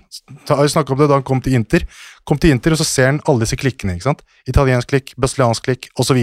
har 0.48 0.62
jo 0.64 0.72
snakket 0.72 0.94
om 0.94 1.00
det 1.02 1.08
da 1.10 1.18
han 1.20 1.26
kom 1.26 1.42
til 1.42 1.54
Inter. 1.58 1.86
Kom 2.26 2.38
til 2.40 2.54
Inter, 2.54 2.74
og 2.74 2.80
så 2.80 2.86
ser 2.86 3.10
han 3.12 3.20
alle 3.30 3.44
disse 3.44 3.58
klikkene. 3.58 3.94
ikke 3.94 4.08
sant? 4.08 4.24
Italiensk 4.50 4.90
klikk, 4.90 5.14
brasiliansk 5.20 5.68
klikk 5.68 5.90
osv. 6.00 6.18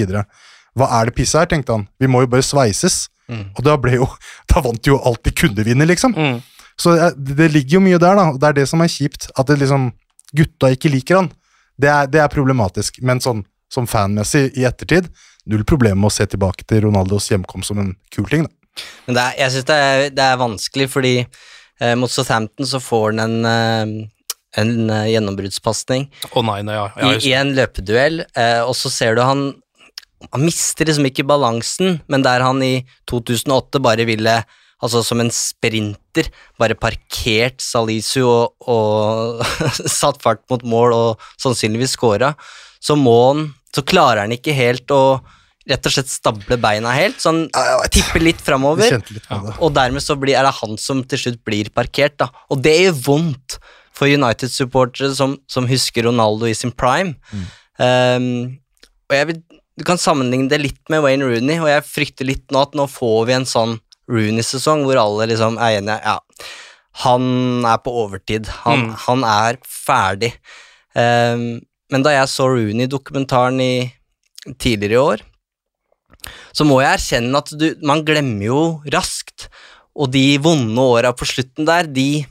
Hva 0.78 0.89
er 1.00 1.10
det 1.10 1.15
pisset 1.17 1.41
her, 1.41 1.52
tenkte 1.54 1.78
han. 1.78 1.88
Vi 2.00 2.12
må 2.12 2.26
jo 2.26 2.32
bare 2.32 2.46
sveises. 2.46 3.06
Og 3.28 3.63
da 3.63 3.74
ble 3.76 3.98
jo 3.98 4.06
Da 4.52 4.62
vant 4.63 4.88
jo 4.88 5.00
alt 5.04 5.24
de 5.28 5.34
kunne 5.36 5.65
vinne, 5.67 5.88
liksom. 5.88 6.15
Mm. 6.15 6.38
Så 6.80 6.93
eh, 6.96 7.15
det, 7.15 7.36
det 7.39 7.50
ligger 7.52 7.78
jo 7.78 7.86
mye 7.88 8.00
der, 8.02 8.20
da. 8.20 8.30
Det 8.36 8.52
er 8.52 8.60
det 8.62 8.67
som 8.72 8.84
er 8.84 8.91
kjipt. 8.91 9.30
At 9.36 9.50
det 9.50 9.60
liksom 9.63 9.89
gutta 10.36 10.72
ikke 10.76 10.91
liker 10.91 11.22
han. 11.22 11.32
Det 11.78 11.90
er, 11.92 12.10
det 12.10 12.22
er 12.24 12.34
problematisk. 12.34 13.02
Men 13.06 13.22
sånn 13.24 13.44
som 13.74 13.88
fanmessig 13.90 14.50
i 14.58 14.66
ettertid, 14.68 15.10
null 15.48 15.63
problem 15.68 16.00
med 16.02 16.10
å 16.10 16.16
se 16.16 16.28
tilbake 16.30 16.66
til 16.68 16.86
Ronaldos 16.88 17.30
hjemkomst 17.32 17.72
som 17.72 17.82
en 17.84 17.94
kul 18.13 18.28
ting. 18.32 18.48
da. 18.48 18.54
Men 19.08 19.18
det 19.18 19.24
er, 19.24 19.38
jeg 19.42 19.54
syns 19.56 19.68
det, 19.70 19.80
det 20.18 20.26
er 20.26 20.42
vanskelig, 20.42 20.88
fordi 20.94 21.13
eh, 21.24 21.96
mot 22.00 22.12
Southampton 22.12 22.68
så 22.70 22.82
får 22.84 23.08
han 23.13 23.24
en, 23.24 23.38
eh, 23.50 24.28
en 24.62 24.92
eh, 24.94 25.08
gjennombruddspasning 25.13 26.08
oh, 26.30 26.44
nei, 26.46 26.60
nei, 26.68 26.76
ja. 26.78 26.90
i, 27.02 27.16
i 27.32 27.34
en 27.38 27.56
løpeduell, 27.58 28.22
eh, 28.28 28.62
og 28.63 28.76
så 28.78 28.94
ser 28.94 29.18
du 29.18 29.26
han 29.26 29.50
Han 30.34 30.42
mister 30.42 30.88
liksom 30.88 31.06
ikke 31.06 31.28
balansen, 31.30 32.00
men 32.10 32.24
der 32.26 32.42
han 32.42 32.58
i 32.66 32.88
2008 33.10 33.78
bare 33.86 34.06
ville 34.10 34.40
Altså 34.84 35.02
som 35.06 35.22
en 35.24 35.32
sprinter, 35.34 36.28
bare 36.62 36.78
parkert 36.78 37.63
Salisu 37.66 38.22
og, 38.28 38.54
og 38.70 39.42
satt 40.00 40.22
fart 40.22 40.44
mot 40.52 40.62
mål 40.68 40.94
og 40.94 41.26
sannsynligvis 41.42 41.96
scora, 41.98 42.36
så 42.80 42.98
må 43.00 43.18
han 43.30 43.48
Så 43.74 43.84
klarer 43.86 44.24
han 44.24 44.32
ikke 44.34 44.56
helt 44.56 44.90
å 44.94 45.20
rett 45.68 45.88
og 45.90 45.94
slett 45.94 46.10
stable 46.10 46.56
beina 46.63 46.94
helt, 46.96 47.18
så 47.20 47.34
han 47.34 47.42
tipper 47.92 48.24
litt 48.24 48.40
framover. 48.42 48.88
Og 49.60 49.74
dermed 49.76 50.02
så 50.02 50.16
blir, 50.20 50.38
er 50.40 50.48
det 50.48 50.54
han 50.62 50.78
som 50.82 51.04
til 51.04 51.20
slutt 51.20 51.42
blir 51.46 51.70
parkert, 51.76 52.16
da. 52.22 52.30
Og 52.54 52.62
det 52.63 52.76
gjør 52.78 52.96
vondt 53.10 53.58
for 53.98 54.08
United-supportere 54.08 55.12
som, 55.18 55.36
som 55.50 55.68
husker 55.70 56.08
Ronaldo 56.08 56.48
i 56.48 56.56
sin 56.58 56.72
prime. 56.72 57.18
Um, 57.78 58.58
og 59.10 59.18
jeg 59.18 59.30
vil, 59.32 59.42
Du 59.78 59.84
kan 59.86 60.00
sammenligne 60.02 60.50
det 60.50 60.58
litt 60.63 60.82
med 60.90 61.04
Wayne 61.04 61.28
Rooney, 61.28 61.60
og 61.62 61.70
jeg 61.70 61.86
frykter 61.86 62.26
litt 62.26 62.48
nå 62.50 62.63
at 62.66 62.74
nå 62.78 62.88
får 62.90 63.28
vi 63.30 63.36
en 63.36 63.46
sånn 63.46 63.76
Rooney-sesong 64.12 64.86
hvor 64.88 65.00
alle 65.02 65.28
liksom 65.34 65.58
er 65.60 65.78
enige 65.80 65.98
Ja, 66.06 66.17
han 67.04 67.65
er 67.67 67.78
på 67.84 67.91
overtid. 68.06 68.48
Han, 68.65 68.88
Mm. 68.88 68.93
han 69.06 69.24
er 69.24 69.58
ferdig. 69.63 70.32
Um, 70.96 71.60
men 71.91 72.04
da 72.04 72.10
jeg 72.15 72.28
så 72.32 72.48
Rooney-dokumentaren 72.50 73.60
i 73.62 73.93
tidligere 74.58 74.96
i 74.98 75.04
år, 75.04 75.22
så 76.56 76.65
må 76.65 76.80
jeg 76.82 76.98
erkjenne 76.98 77.38
at 77.38 77.52
du, 77.60 77.67
man 77.86 78.02
glemmer 78.08 78.48
jo 78.48 78.62
raskt, 78.91 79.48
og 79.98 80.10
de 80.12 80.38
vonde 80.41 80.78
åra 80.82 81.12
på 81.15 81.26
slutten 81.30 81.65
der, 81.67 81.84
de, 81.88 82.26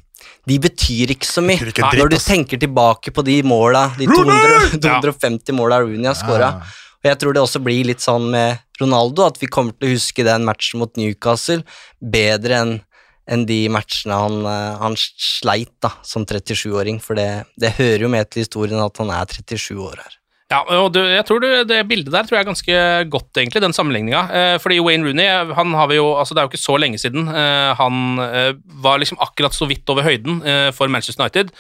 de 0.46 0.58
betyr 0.62 1.12
ikke 1.14 1.26
så 1.28 1.42
mye. 1.44 1.58
Ikke 1.62 1.82
dritt, 1.86 2.00
Når 2.02 2.10
du 2.12 2.16
tenker 2.22 2.58
tilbake 2.62 3.12
på 3.14 3.24
de 3.26 3.38
måla, 3.46 3.88
de 3.98 4.06
200, 4.10 4.80
250 4.82 5.54
måla 5.56 5.80
Rooney 5.84 6.06
har 6.10 6.18
scora. 6.18 6.50
Ja. 6.58 6.74
Og 7.06 7.12
jeg 7.12 7.20
tror 7.22 7.36
det 7.36 7.42
også 7.44 7.62
blir 7.62 7.86
litt 7.86 8.02
sånn 8.02 8.26
med 8.32 8.58
Ronaldo, 8.80 9.28
at 9.30 9.38
vi 9.38 9.46
kommer 9.46 9.76
til 9.78 9.86
å 9.86 9.94
huske 9.94 10.26
den 10.26 10.42
matchen 10.48 10.82
mot 10.82 10.90
Newcastle 10.98 11.62
bedre 12.02 12.58
enn 12.58 12.76
enn 13.26 13.42
de 13.42 13.64
matchene 13.74 14.14
han, 14.14 14.36
eh, 14.46 14.74
han 14.78 14.94
sleit 14.94 15.72
da, 15.82 15.88
som 16.06 16.22
37-åring, 16.22 17.00
for 17.02 17.18
det, 17.18 17.42
det 17.58 17.72
hører 17.74 18.04
jo 18.04 18.10
med 18.12 18.28
til 18.30 18.44
historien 18.44 18.78
at 18.78 19.00
han 19.02 19.10
er 19.10 19.26
37 19.26 19.80
år 19.82 19.98
her. 19.98 20.12
Ja, 20.46 20.60
og 20.78 20.92
du, 20.94 21.00
jeg 21.02 21.24
tror 21.26 21.40
du, 21.42 21.48
Det 21.66 21.80
bildet 21.90 22.12
der 22.14 22.22
tror 22.22 22.36
jeg 22.36 22.44
er 22.44 22.46
ganske 22.52 22.82
godt, 23.10 23.32
egentlig, 23.34 23.64
den 23.64 23.74
sammenligninga. 23.74 24.20
Eh, 24.30 24.52
fordi 24.62 24.78
Wayne 24.78 25.08
Rooney 25.08 25.56
han 25.58 25.74
har 25.74 25.90
vi 25.90 25.98
jo, 25.98 26.12
altså 26.14 26.36
det 26.36 26.42
er 26.42 26.46
jo 26.46 26.52
ikke 26.52 26.62
så 26.62 26.76
lenge 26.78 27.02
siden 27.02 27.26
eh, 27.26 27.72
han 27.74 28.22
eh, 28.22 28.52
var 28.84 29.02
liksom 29.02 29.18
akkurat 29.26 29.58
så 29.58 29.66
vidt 29.66 29.90
over 29.90 30.06
høyden 30.06 30.38
eh, 30.46 30.70
for 30.76 30.86
Manchester 30.86 31.26
United. 31.26 31.50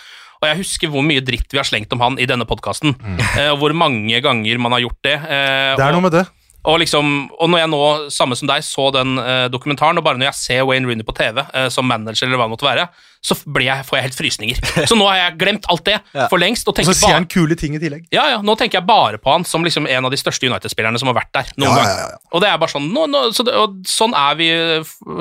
Og 0.42 0.48
jeg 0.50 0.58
husker 0.62 0.90
hvor 0.92 1.04
mye 1.06 1.22
dritt 1.24 1.48
vi 1.52 1.58
har 1.60 1.66
slengt 1.68 1.92
om 1.96 2.02
han 2.04 2.18
i 2.20 2.26
denne 2.28 2.44
podkasten. 2.48 2.92
Mm. 3.00 3.20
og 3.54 3.60
hvor 3.62 3.72
mange 3.76 4.20
ganger 4.24 4.58
man 4.62 4.72
har 4.76 4.84
gjort 4.84 4.98
det. 5.06 5.14
Eh, 5.16 5.72
Det 5.78 5.86
er 5.86 5.96
noe 5.96 6.04
med 6.04 6.12
det. 6.12 6.26
og, 6.66 6.78
liksom, 6.82 7.10
og 7.38 7.50
når 7.52 7.60
jeg 7.62 7.70
nå, 7.72 7.80
samme 8.10 8.36
som 8.36 8.48
deg, 8.50 8.64
så 8.66 8.88
den 8.94 9.16
eh, 9.22 9.46
dokumentaren, 9.52 9.98
og 10.00 10.04
bare 10.04 10.18
når 10.18 10.32
jeg 10.32 10.38
ser 10.42 10.64
Wayne 10.66 10.88
Rooney 10.90 11.06
på 11.06 11.14
TV 11.16 11.38
eh, 11.46 11.68
som 11.70 11.86
manager, 11.86 12.26
eller 12.26 12.40
hva 12.40 12.48
det 12.48 12.54
måtte 12.56 12.66
være, 12.68 12.88
så 13.26 13.34
jeg, 13.58 13.82
får 13.88 13.96
jeg 13.98 14.04
helt 14.06 14.16
frysninger. 14.20 14.58
Så 14.86 14.94
nå 14.94 15.06
har 15.08 15.16
jeg 15.18 15.36
glemt 15.40 15.64
alt 15.72 15.82
det 15.88 15.96
for 16.30 16.38
lengst. 16.38 16.68
Og 16.70 16.78
Og 16.78 16.86
så 16.86 16.94
sier 16.94 17.16
han 17.16 17.26
kule 17.26 17.56
ting 17.58 17.74
i 17.74 17.80
tillegg. 17.82 18.04
ja, 18.14 18.28
ja, 18.36 18.38
nå 18.44 18.54
tenker 18.60 18.78
jeg 18.78 18.86
bare 18.86 19.18
på 19.18 19.32
han 19.32 19.42
som 19.48 19.64
liksom 19.66 19.88
en 19.90 20.06
av 20.06 20.12
de 20.14 20.18
største 20.20 20.46
United-spillerne 20.46 21.00
som 21.02 21.10
har 21.10 21.16
vært 21.18 21.32
der 21.34 21.50
noen 21.58 21.66
Ja, 21.70 21.74
gang. 21.80 21.88
ja, 21.90 21.96
ja, 22.04 22.08
ja. 22.14 22.20
Og 22.36 22.44
det 22.44 22.50
er 22.52 22.60
bare 22.62 22.70
sånn, 22.70 22.86
nå, 22.94 23.06
nå, 23.10 23.22
så 23.34 23.42
det, 23.48 23.54
sånn 23.90 24.14
er 24.14 24.36
vi 24.38 24.48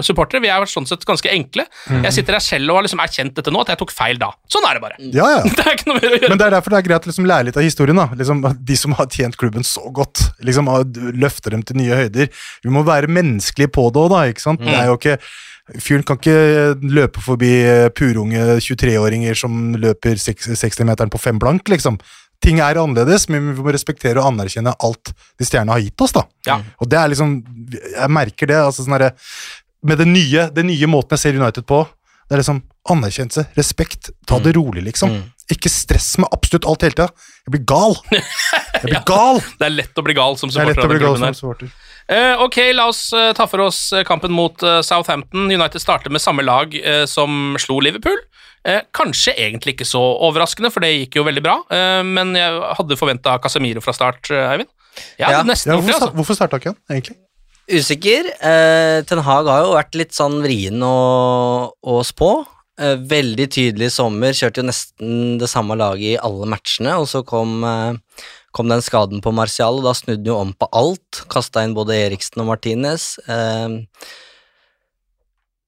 supportere. 0.05 0.43
Vi 0.43 0.51
er 0.53 0.67
sånn 0.69 0.85
sett 0.89 1.05
ganske 1.07 1.31
enkle. 1.31 1.65
Mm. 1.89 2.03
Jeg 2.05 2.17
sitter 2.19 2.37
her 2.37 2.43
selv 2.45 2.69
og 2.73 2.79
har 2.81 2.85
liksom 2.87 3.01
erkjent 3.03 3.35
dette 3.39 3.53
nå, 3.53 3.63
at 3.65 3.73
jeg 3.73 3.81
tok 3.81 3.93
feil 3.95 4.19
da. 4.21 4.29
Sånn 4.51 4.67
er 4.69 4.77
det 4.77 4.83
bare. 4.85 4.99
Ja, 5.15 5.29
ja. 5.37 5.41
Det 5.55 5.65
er 5.65 5.77
ikke 5.79 5.89
noe 5.89 5.97
mer 6.01 6.09
å 6.11 6.19
gjøre. 6.19 6.29
Men 6.35 6.41
det 6.41 6.47
er 6.49 6.55
derfor 6.57 6.75
det 6.75 6.81
er 6.83 6.87
greit 6.89 7.07
å 7.07 7.11
liksom 7.11 7.29
lære 7.29 7.47
litt 7.49 7.57
av 7.57 7.65
historien. 7.65 7.97
da. 8.03 8.07
Liksom, 8.21 8.45
de 8.69 8.77
som 8.83 8.93
har 8.99 9.09
tjent 9.15 9.37
klubben 9.41 9.65
så 9.65 9.87
godt, 9.95 10.27
liksom 10.45 10.69
løfter 11.17 11.55
dem 11.55 11.63
til 11.65 11.79
nye 11.81 11.97
høyder. 12.03 12.29
Vi 12.65 12.73
må 12.73 12.85
være 12.85 13.09
menneskelige 13.09 13.71
på 13.73 13.89
det 13.95 14.01
òg, 14.05 14.09
da. 14.13 14.23
ikke 14.29 14.45
sant? 14.45 14.61
Det 14.65 14.75
er 14.75 14.91
jo 14.91 14.99
ikke 14.99 15.17
Fyren 15.81 16.03
kan 16.05 16.19
ikke 16.19 16.75
løpe 16.93 17.23
forbi 17.25 17.49
eh, 17.65 17.87
purunge 17.97 18.43
23-åringer 18.61 19.37
som 19.39 19.73
løper 19.81 20.19
60-meteren 20.21 21.09
på 21.09 21.21
fem 21.21 21.39
blank, 21.41 21.65
liksom. 21.73 21.97
Ting 22.43 22.59
er 22.61 22.77
annerledes, 22.77 23.25
men 23.31 23.47
vi 23.55 23.63
må 23.63 23.73
respektere 23.73 24.21
og 24.21 24.27
anerkjenne 24.29 24.75
alt 24.85 25.13
de 25.39 25.47
stjernene 25.47 25.73
har 25.73 25.81
gitt 25.81 26.03
oss. 26.05 26.13
da. 26.13 26.25
Ja. 26.45 26.59
Og 26.83 26.89
det 26.91 26.99
er 26.99 27.09
liksom 27.09 27.37
Jeg 27.71 28.11
merker 28.11 28.51
det. 28.51 28.59
altså 28.61 28.85
sånn 28.85 29.09
Med 29.81 29.97
det 29.97 30.07
nye, 30.09 30.49
den 30.53 30.67
nye 30.67 30.89
måten 30.91 31.15
jeg 31.15 31.23
ser 31.23 31.39
United 31.39 31.65
på, 31.65 31.85
det 32.27 32.35
er 32.35 32.41
liksom 32.41 32.61
anerkjennelse, 32.89 33.47
respekt, 33.57 34.11
ta 34.25 34.37
det 34.41 34.55
rolig, 34.57 34.83
liksom. 34.85 35.15
Ikke 35.49 35.69
stress 35.69 36.15
med 36.21 36.29
absolutt 36.33 36.65
alt 36.69 36.85
hele 36.85 36.95
tida. 36.97 37.09
Jeg 37.45 37.53
blir 37.53 37.65
gal! 37.69 37.97
Jeg 38.75 38.89
blir 38.89 39.03
gal! 39.07 39.41
Det 39.57 39.65
er 39.65 39.73
lett 39.73 39.97
å 39.97 40.03
bli 40.05 40.13
gal 40.17 40.37
som 40.37 40.49
Det 40.51 40.61
er 40.61 40.71
lett 40.73 40.81
å 40.83 40.89
bli 40.89 41.01
gal 41.01 41.17
som 41.21 41.37
supporter. 41.37 41.69
Eh, 42.07 42.35
ok, 42.43 42.57
la 42.77 42.85
oss 42.91 43.07
eh, 43.17 43.31
ta 43.33 43.47
for 43.49 43.63
oss 43.65 43.79
eh, 43.95 44.03
kampen 44.05 44.31
mot 44.35 44.61
Southampton. 44.85 45.47
United 45.51 45.81
starter 45.81 46.13
med 46.13 46.21
samme 46.21 46.45
lag 46.45 46.75
som 47.09 47.55
slo 47.61 47.79
Liverpool. 47.81 48.19
Eh, 48.65 48.81
kanskje 48.97 49.33
egentlig 49.37 49.75
ikke 49.75 49.87
så 49.89 50.01
overraskende, 50.25 50.71
for 50.73 50.81
det 50.85 50.93
gikk 50.95 51.19
jo 51.19 51.25
veldig 51.27 51.43
bra. 51.45 51.59
Men 52.05 52.33
jeg 52.37 52.61
hadde 52.79 52.97
forventa 52.97 53.37
Casemiro 53.41 53.81
fra 53.85 53.93
start, 53.93 54.29
Eivind. 54.31 54.69
Ja, 55.19 55.29
Ja. 55.31 55.43
nesten 55.43 55.73
Ja, 55.73 55.79
hvorfor, 55.81 55.93
altså. 55.99 56.15
hvorfor 56.15 56.37
starta 56.37 56.57
ikke 56.61 56.71
han, 56.73 56.79
egentlig? 56.89 57.17
Usikker. 57.67 58.27
Eh, 58.45 59.01
Ten 59.09 59.19
Hag 59.25 59.47
har 59.49 59.63
jo 59.65 59.73
vært 59.75 59.95
litt 59.97 60.13
sånn 60.13 60.37
vrien 60.43 60.81
å, 60.85 61.71
å 61.81 61.95
spå. 62.05 62.45
Eh, 62.79 62.95
veldig 63.01 63.47
tydelig 63.49 63.87
i 63.89 63.93
sommer, 63.93 64.33
kjørte 64.35 64.61
jo 64.61 64.67
nesten 64.69 65.37
det 65.41 65.47
samme 65.49 65.77
laget 65.79 66.15
i 66.15 66.21
alle 66.21 66.45
matchene, 66.51 66.97
og 66.99 67.07
så 67.07 67.23
kom, 67.25 67.63
eh, 67.63 67.93
kom 68.55 68.69
den 68.71 68.83
skaden 68.85 69.19
på 69.23 69.33
Martial, 69.35 69.81
og 69.81 69.87
da 69.89 69.91
snudde 69.97 70.21
han 70.23 70.29
jo 70.31 70.37
om 70.39 70.53
på 70.55 70.69
alt. 70.79 71.23
Kasta 71.31 71.63
inn 71.67 71.75
både 71.75 71.97
Eriksen 72.05 72.39
og 72.43 72.47
Martinez. 72.53 73.15
Eh, 73.27 73.81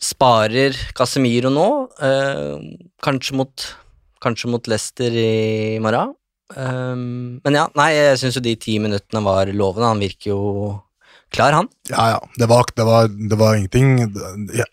sparer 0.02 0.76
Casemiro 0.95 1.50
nå, 1.54 1.67
eh, 2.06 2.56
kanskje 3.04 3.36
mot, 3.39 3.67
kanskje 4.23 4.52
mot 4.54 4.67
Leicester 4.69 5.12
i 5.12 5.80
morgen. 5.84 6.13
Eh, 6.56 6.95
men 7.43 7.58
ja, 7.58 7.67
nei, 7.76 7.91
jeg 7.97 8.19
syns 8.21 8.38
jo 8.39 8.43
de 8.45 8.56
ti 8.62 8.78
minuttene 8.84 9.23
var 9.26 9.50
lovende. 9.52 9.89
Han 9.89 10.04
virker 10.04 10.32
jo 10.36 10.41
klar, 11.34 11.52
han. 11.58 11.67
Ja, 11.89 12.06
ja. 12.13 12.19
Det 12.39 12.47
var, 12.47 12.69
det 12.78 12.86
var, 12.88 13.10
det 13.10 13.36
var 13.41 13.58
ingenting 13.58 13.97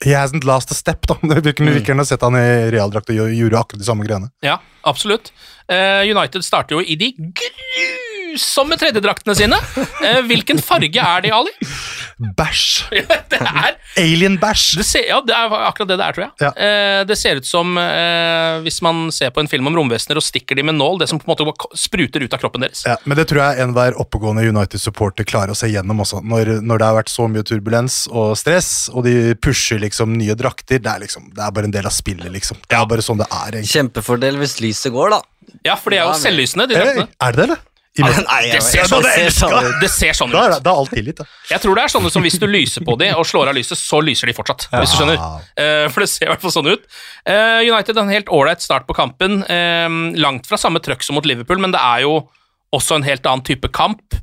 He 0.05 0.13
hasn't 0.15 0.45
last 0.47 0.71
a 0.71 0.75
step, 0.79 1.09
da. 1.11 1.17
Det 1.43 1.57
kunne 1.59 1.73
like 1.75 1.89
gjerne 1.91 2.05
sett 2.07 2.23
han 2.23 2.37
i 2.39 2.71
realdrakt 2.71 3.11
og 3.11 3.17
gjorde- 3.35 3.59
akkurat 3.65 3.83
de 3.83 3.89
samme 3.89 4.07
greiene. 4.07 4.31
Ja, 4.45 4.61
absolutt. 4.87 5.33
Eh, 5.67 6.05
United 6.13 6.45
starter 6.45 6.77
jo 6.77 6.85
i 6.85 6.95
de 7.01 7.09
grusomme 8.35 8.77
tredjedraktene 8.79 9.35
sine. 9.39 9.59
Eh, 10.05 10.21
hvilken 10.27 10.59
farge 10.63 11.01
er 11.01 11.23
de, 11.25 11.31
Ali? 11.33 11.53
Bæsj! 12.19 12.91
det 13.31 13.39
er 13.41 13.77
Alien-bæsj! 14.01 14.79
ja, 15.09 15.21
det 15.25 15.35
er 15.35 15.55
akkurat 15.69 15.89
det 15.89 15.99
det 15.99 16.07
er, 16.07 16.17
tror 16.17 16.25
jeg. 16.25 16.33
Ja. 16.43 16.51
Eh, 16.55 17.01
det 17.09 17.17
ser 17.19 17.41
ut 17.41 17.47
som 17.47 17.77
eh, 17.79 18.61
hvis 18.65 18.81
man 18.85 19.09
ser 19.15 19.31
på 19.35 19.43
en 19.43 19.51
film 19.51 19.71
om 19.71 19.77
romvesener 19.79 20.19
og 20.19 20.25
stikker 20.25 20.59
de 20.59 20.67
med 20.67 20.79
nål, 20.79 21.01
det 21.03 21.09
som 21.11 21.21
på 21.21 21.31
en 21.31 21.35
måte 21.35 21.79
spruter 21.79 22.25
ut 22.25 22.35
av 22.35 22.43
kroppen 22.43 22.65
deres. 22.67 22.85
Ja, 22.89 22.97
men 23.05 23.19
det 23.19 23.29
tror 23.31 23.43
jeg 23.45 23.65
enhver 23.65 23.99
oppegående 24.03 24.47
United-supporter 24.51 25.27
klarer 25.29 25.55
å 25.55 25.59
se 25.59 25.71
gjennom 25.71 26.03
også. 26.05 26.23
Når, 26.25 26.57
når 26.65 26.83
det 26.83 26.91
har 26.91 26.99
vært 26.99 27.13
så 27.13 27.29
mye 27.31 27.47
turbulens 27.47 28.05
og 28.11 28.35
stress, 28.39 28.89
og 28.93 29.07
de 29.07 29.35
pusher 29.43 29.83
liksom 29.83 30.17
nye 30.19 30.37
drakter, 30.39 30.83
det 30.83 30.91
er 30.91 31.05
liksom, 31.07 31.31
det 31.35 31.45
er 31.45 31.55
bare 31.55 31.71
en 31.71 31.75
del 31.75 31.87
av 31.87 31.95
spillet, 31.95 32.31
liksom. 32.35 32.61
Det 32.67 32.79
er 32.79 32.89
bare 32.91 33.05
sånn 33.05 33.23
det 33.23 33.29
er, 33.31 33.61
egentlig. 33.61 33.75
Kjempefordel 33.75 34.41
hvis 34.43 34.59
lyset 34.65 34.95
går, 34.95 35.15
da. 35.17 35.23
Ja, 35.65 35.79
for 35.79 35.95
de 35.95 36.01
er 36.01 36.09
jo 36.09 36.19
selvlysende, 36.19 36.67
de 36.71 36.77
Hey, 36.79 36.91
draktene. 36.91 37.09
er 37.21 37.37
det 37.37 37.41
det, 37.41 37.47
eller? 37.51 37.63
I 37.95 38.03
Nei, 38.03 38.39
Det 38.51 38.61
ser 38.67 38.89
sånn, 38.91 39.05
det, 39.07 39.29
sånn 39.31 39.53
ut. 39.55 39.75
det 39.79 39.89
ser 39.93 40.17
sånn 40.19 40.33
Da 40.33 40.41
er 40.41 40.51
ut. 40.51 40.57
det, 40.57 40.65
det 40.67 40.71
er 40.73 40.79
alt 40.83 40.95
tillit, 40.97 41.21
da. 41.21 41.27
Jeg 41.53 41.63
tror 41.63 41.79
det 41.79 41.85
er 41.85 41.93
sånne 41.93 42.11
som 42.11 42.25
hvis 42.27 42.39
du 42.43 42.47
lyser 42.51 42.83
på 42.87 42.97
de 42.99 43.11
og 43.15 43.27
slår 43.31 43.53
av 43.53 43.55
lyset, 43.55 43.79
så 43.79 44.01
lyser 44.03 44.31
de 44.31 44.35
fortsatt. 44.35 44.67
Hvis 44.75 44.95
du 44.95 44.99
skjønner. 44.99 45.21
Uh, 45.55 45.87
for 45.95 46.03
det 46.03 46.11
ser 46.11 46.27
i 46.27 46.33
hvert 46.33 46.43
fall 46.43 46.55
sånn 46.57 46.73
ut. 46.73 46.89
Uh, 47.23 47.63
United 47.63 48.01
en 48.03 48.11
helt 48.11 48.33
ålreit 48.35 48.65
start 48.65 48.89
på 48.89 48.97
kampen. 48.99 49.45
Eh, 49.47 49.99
langt 50.19 50.49
fra 50.51 50.59
samme 50.59 50.83
trøkk 50.83 51.07
som 51.07 51.15
mot 51.19 51.27
Liverpool, 51.29 51.63
men 51.63 51.75
det 51.75 51.83
er 51.83 52.03
jo 52.03 52.17
også 52.75 52.99
en 52.99 53.07
helt 53.07 53.27
annen 53.31 53.47
type 53.47 53.71
kamp. 53.75 54.19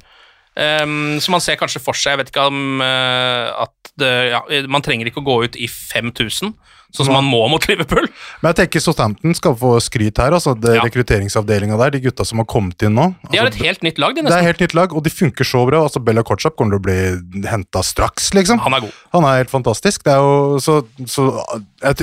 Um, 0.52 1.16
så 1.24 1.32
man 1.32 1.40
ser 1.40 1.56
kanskje 1.56 1.80
for 1.80 1.96
seg 1.96 2.12
Jeg 2.12 2.20
vet 2.20 2.32
ikke 2.34 2.44
om 2.50 2.82
uh, 2.84 3.64
at 3.64 3.92
det, 3.96 4.10
ja, 4.34 4.42
Man 4.68 4.84
trenger 4.84 5.08
ikke 5.08 5.22
å 5.22 5.28
gå 5.30 5.36
ut 5.48 5.56
i 5.56 5.70
5000, 5.72 6.52
sånn 6.92 7.08
som 7.08 7.16
man 7.16 7.26
må 7.28 7.40
mot 7.52 7.64
Liverpool. 7.70 8.08
Men 8.42 8.52
jeg 8.52 8.58
tenker 8.66 8.84
Southampton 8.84 9.36
skal 9.38 9.56
få 9.56 9.74
skryt 9.84 10.18
her. 10.20 10.32
altså 10.38 10.54
det 10.60 10.76
Ja. 10.76 10.82
Rekrutteringsavdelinga 10.86 11.78
der, 11.80 11.92
de 11.96 12.02
gutta 12.04 12.26
som 12.28 12.40
har 12.42 12.46
kommet 12.52 12.82
inn 12.84 12.94
nå. 12.98 13.16
De 13.32 13.38
har 13.40 13.48
altså, 13.48 13.60
et 13.62 13.66
helt 13.68 13.84
nytt 13.88 13.98
lag, 14.02 14.16
de 14.16 14.22
det 14.22 14.28
er 14.28 14.30
nesten. 14.32 14.48
helt 14.50 14.60
nytt 14.66 14.74
lag, 14.76 14.94
og 14.96 15.04
de 15.04 15.10
funker 15.10 15.48
så 15.48 15.66
bra. 15.70 15.84
altså 15.88 16.04
Bella 16.04 16.24
Kotschap 16.24 16.56
kommer 16.60 16.76
til 16.78 16.82
å 16.82 16.86
bli 16.88 17.46
henta 17.48 17.84
straks, 17.84 18.34
liksom. 18.36 18.60
Han 18.66 18.74
er 18.74 18.82
god. 18.88 18.98
Han 19.14 19.24
er 19.30 19.38
helt 19.44 19.50
fantastisk. 19.54 20.04
Det 20.04 20.12
er 20.14 20.20
jo, 20.20 20.60
så, 20.60 20.80
så, 21.08 21.28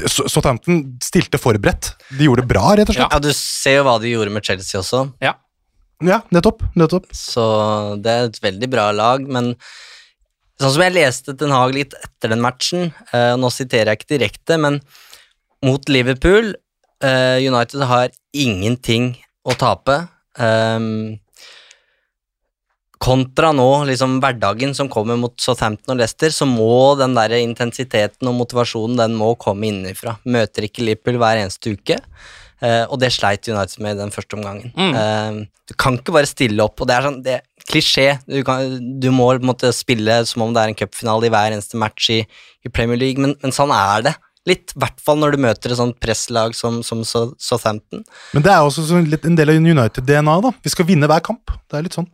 så 0.08 0.28
Southampton 0.28 0.80
stilte 1.04 1.38
forberedt. 1.38 1.92
De 2.16 2.24
gjorde 2.24 2.42
det 2.46 2.48
bra, 2.54 2.72
rett 2.78 2.88
og 2.88 2.94
slett. 2.96 3.12
Ja, 3.12 3.18
du 3.20 3.32
ser 3.36 3.78
jo 3.80 3.84
hva 3.88 3.98
de 4.00 4.14
gjorde 4.14 4.32
med 4.32 4.44
Chelsea 4.44 4.80
også, 4.80 5.10
Ja. 5.20 5.34
Ja, 6.00 6.20
nettopp. 6.30 6.60
nettopp. 6.78 7.08
så 7.10 7.42
det 8.00 8.06
er 8.12 8.28
et 8.28 8.36
veldig 8.40 8.68
bra 8.70 8.92
lag, 8.94 9.24
men 9.26 9.56
sånn 10.58 10.74
som 10.74 10.84
jeg 10.84 10.96
leste 10.96 11.34
Ten 11.38 11.54
Hag 11.54 11.74
litt 11.76 11.94
etter 11.98 12.34
den 12.34 12.42
matchen, 12.44 12.90
uh, 13.12 13.34
nå 13.38 13.50
siterer 13.54 13.92
jeg 13.92 14.00
ikke 14.00 14.14
direkte, 14.16 14.58
men 14.60 14.80
mot 15.64 15.90
Liverpool 15.90 16.52
uh, 17.04 17.38
United 17.38 17.84
har 17.90 18.12
ingenting 18.36 19.12
å 19.48 19.54
tape. 19.58 20.00
Um, 20.38 21.18
kontra 22.98 23.52
nå, 23.54 23.68
liksom 23.88 24.18
hverdagen 24.22 24.74
som 24.74 24.90
kommer 24.90 25.18
mot 25.18 25.34
Southampton 25.40 25.94
og 25.94 26.02
Leicester, 26.02 26.34
så 26.34 26.48
må 26.50 26.96
den 26.98 27.14
der 27.14 27.36
intensiteten 27.38 28.30
og 28.30 28.36
motivasjonen 28.40 28.98
den 28.98 29.14
må 29.18 29.32
komme 29.38 29.70
innenfra. 29.70 30.18
Møter 30.26 30.66
ikke 30.66 30.86
Liverpool 30.86 31.22
hver 31.22 31.44
eneste 31.44 31.78
uke, 31.78 32.02
Uh, 32.58 32.90
og 32.90 32.98
det 32.98 33.12
sleit 33.14 33.46
United 33.46 33.78
med 33.84 33.94
i 33.94 34.00
den 34.00 34.10
første 34.10 34.34
omgangen. 34.34 34.72
Mm. 34.74 34.90
Uh, 34.90 35.60
du 35.70 35.76
kan 35.78 35.94
ikke 35.94 36.16
bare 36.16 36.26
stille 36.26 36.64
opp, 36.64 36.80
og 36.82 36.88
det 36.90 36.96
er 36.96 37.04
sånn 37.06 37.20
det 37.22 37.36
klisjé. 37.68 38.06
Du, 38.28 38.40
kan, 38.46 38.78
du 39.00 39.10
må 39.14 39.30
på 39.34 39.42
en 39.42 39.50
måte 39.50 39.72
spille 39.76 40.20
som 40.28 40.46
om 40.46 40.54
det 40.54 40.62
er 40.62 40.72
en 40.72 40.78
cupfinale 40.78 41.28
i 41.28 41.32
hver 41.32 41.54
eneste 41.54 41.80
match 41.80 42.10
i, 42.14 42.22
i 42.64 42.72
Premier 42.72 43.00
League, 43.00 43.22
men, 43.22 43.36
men 43.44 43.54
sånn 43.54 43.74
er 43.74 44.08
det. 44.08 44.14
Litt, 44.48 44.72
i 44.72 44.80
hvert 44.80 45.00
fall 45.04 45.18
når 45.20 45.34
du 45.34 45.42
møter 45.44 45.72
et 45.74 45.80
sånt 45.80 45.98
presslag 46.00 46.54
som, 46.56 46.80
som 46.86 47.02
Southampton. 47.04 48.04
Men 48.32 48.44
det 48.44 48.54
er 48.54 48.64
også 48.64 48.86
sånn 48.88 49.10
litt 49.12 49.26
en 49.28 49.36
del 49.36 49.52
av 49.52 49.58
United-DNA. 49.60 50.38
da. 50.46 50.54
Vi 50.64 50.72
skal 50.72 50.88
vinne 50.88 51.10
hver 51.10 51.24
kamp. 51.24 51.52
Det 51.68 51.76
er 51.76 51.84
litt 51.84 51.98
sånn. 51.98 52.08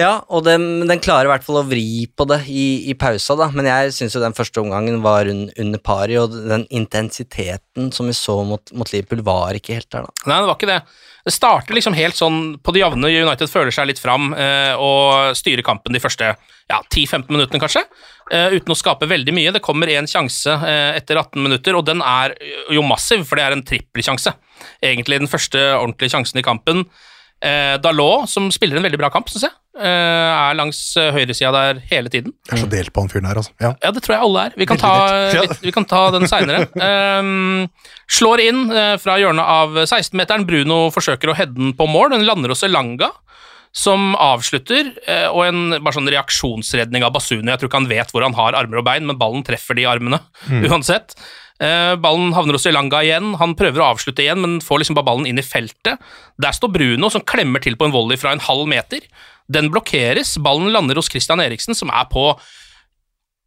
Ja, 0.00 0.22
og 0.32 0.46
den, 0.46 0.86
den 0.88 1.00
klarer 1.04 1.28
i 1.28 1.30
hvert 1.34 1.44
fall 1.44 1.58
å 1.60 1.66
vri 1.68 2.06
på 2.16 2.24
det 2.30 2.38
i, 2.48 2.88
i 2.88 2.94
pausa, 2.96 3.36
da. 3.36 3.50
Men 3.52 3.68
jeg 3.68 3.92
syns 3.92 4.16
jo 4.16 4.22
den 4.22 4.34
første 4.36 4.62
omgangen 4.62 5.02
var 5.04 5.28
un, 5.28 5.44
under 5.60 5.82
pari, 5.84 6.16
og 6.16 6.32
den 6.32 6.64
intensiteten 6.72 7.90
som 7.92 8.08
vi 8.08 8.16
så 8.16 8.38
mot, 8.48 8.72
mot 8.72 8.88
Liverpool, 8.94 9.20
var 9.26 9.58
ikke 9.58 9.76
helt 9.76 9.90
der, 9.92 10.08
da. 10.08 10.30
Nei, 10.30 10.38
det 10.40 10.48
var 10.48 10.56
ikke 10.56 10.70
det. 10.70 10.80
Det 11.22 11.30
starter 11.30 11.76
liksom 11.76 11.94
helt 11.94 12.18
sånn 12.18 12.38
på 12.58 12.74
det 12.74 12.82
jevne. 12.82 13.10
United 13.22 13.50
føler 13.50 13.74
seg 13.74 13.86
litt 13.92 14.00
fram 14.02 14.32
eh, 14.34 14.74
og 14.74 15.36
styrer 15.38 15.62
kampen 15.66 15.94
de 15.94 16.02
første 16.02 16.32
ja, 16.32 16.80
10-15 16.80 17.30
minuttene, 17.30 17.60
kanskje. 17.62 17.84
Eh, 18.32 18.56
uten 18.56 18.74
å 18.74 18.78
skape 18.78 19.06
veldig 19.10 19.34
mye. 19.36 19.52
Det 19.54 19.62
kommer 19.62 19.90
én 19.92 20.08
sjanse 20.10 20.50
eh, 20.50 20.96
etter 20.98 21.20
18 21.20 21.38
minutter, 21.44 21.78
og 21.78 21.86
den 21.86 22.02
er 22.02 22.34
jo 22.74 22.82
massiv, 22.86 23.22
for 23.28 23.38
det 23.38 23.46
er 23.46 23.56
en 23.56 23.64
trippelsjanse. 23.66 24.34
Egentlig 24.82 25.20
den 25.22 25.30
første 25.30 25.62
ordentlige 25.76 26.16
sjansen 26.16 26.42
i 26.42 26.46
kampen. 26.46 26.86
Eh, 27.42 27.74
Dalot, 27.82 28.28
som 28.30 28.46
spiller 28.54 28.78
en 28.78 28.84
veldig 28.86 29.00
bra 29.00 29.08
kamp, 29.10 29.26
syns 29.32 29.48
jeg, 29.48 29.54
eh, 29.82 29.88
er 30.30 30.54
langs 30.54 30.78
eh, 31.00 31.08
høyresida 31.16 31.50
der 31.56 31.80
hele 31.90 32.12
tiden. 32.12 32.34
Jeg 32.46 32.54
er 32.54 32.60
så 32.62 32.68
delt 32.70 32.92
på 32.94 33.02
han 33.02 33.10
fyren 33.10 33.26
her, 33.26 33.40
altså. 33.40 33.50
Ja. 33.58 33.72
Ja, 33.82 33.90
det 33.96 34.02
tror 34.04 34.14
jeg 34.14 34.22
alle 34.28 34.44
er. 34.46 34.54
Vi 34.60 34.68
kan 34.70 34.78
ta, 34.78 34.92
delt. 35.34 35.56
vi 35.64 35.72
kan 35.74 35.86
ta 35.90 36.04
den 36.14 36.28
seinere. 36.30 36.68
Um, 36.78 37.66
slår 38.18 38.44
inn 38.44 38.62
eh, 38.70 38.94
fra 39.02 39.18
hjørnet 39.18 39.42
av 39.56 39.74
16-meteren. 39.88 40.46
Bruno 40.46 40.84
forsøker 40.94 41.32
å 41.32 41.36
heade 41.38 41.58
den 41.58 41.74
på 41.74 41.88
mål. 41.90 42.14
Den 42.14 42.28
lander 42.28 42.54
hos 42.54 42.62
Elanga, 42.68 43.10
som 43.74 44.12
avslutter. 44.20 44.92
eh, 45.08 45.26
og 45.32 45.46
en 45.48 45.78
bare 45.82 45.96
sånn 45.98 46.10
reaksjonsredning 46.14 47.02
av 47.02 47.14
Basuni. 47.16 47.50
Jeg 47.50 47.58
tror 47.64 47.72
ikke 47.72 47.82
han 47.82 47.90
vet 47.90 48.14
hvor 48.14 48.22
han 48.22 48.38
har 48.38 48.54
armer 48.58 48.82
og 48.84 48.86
bein, 48.86 49.08
men 49.08 49.18
ballen 49.18 49.42
treffer 49.42 49.74
de 49.80 49.88
armene 49.90 50.20
uansett. 50.68 51.16
Eh, 51.62 51.94
ballen 52.02 52.32
havner 52.34 52.56
hos 52.58 52.66
Elanga 52.66 53.02
igjen. 53.06 53.36
Han 53.38 53.54
prøver 53.58 53.82
å 53.82 53.92
avslutte 53.92 54.24
igjen, 54.24 54.40
men 54.42 54.62
får 54.64 54.82
liksom 54.82 54.98
bare 54.98 55.06
ballen 55.06 55.28
inn 55.30 55.38
i 55.38 55.46
feltet. 55.46 56.00
Der 56.42 56.56
står 56.56 56.72
Bruno, 56.74 57.10
som 57.12 57.22
klemmer 57.22 57.62
til 57.62 57.78
på 57.78 57.86
en 57.86 57.94
volley 57.94 58.18
fra 58.18 58.34
en 58.34 58.42
halv 58.42 58.66
meter. 58.70 59.06
Den 59.52 59.70
blokkeres. 59.70 60.34
Ballen 60.42 60.72
lander 60.74 60.98
hos 60.98 61.10
Christian 61.12 61.42
Eriksen, 61.44 61.78
som 61.78 61.92
er 61.94 62.10
på 62.10 62.32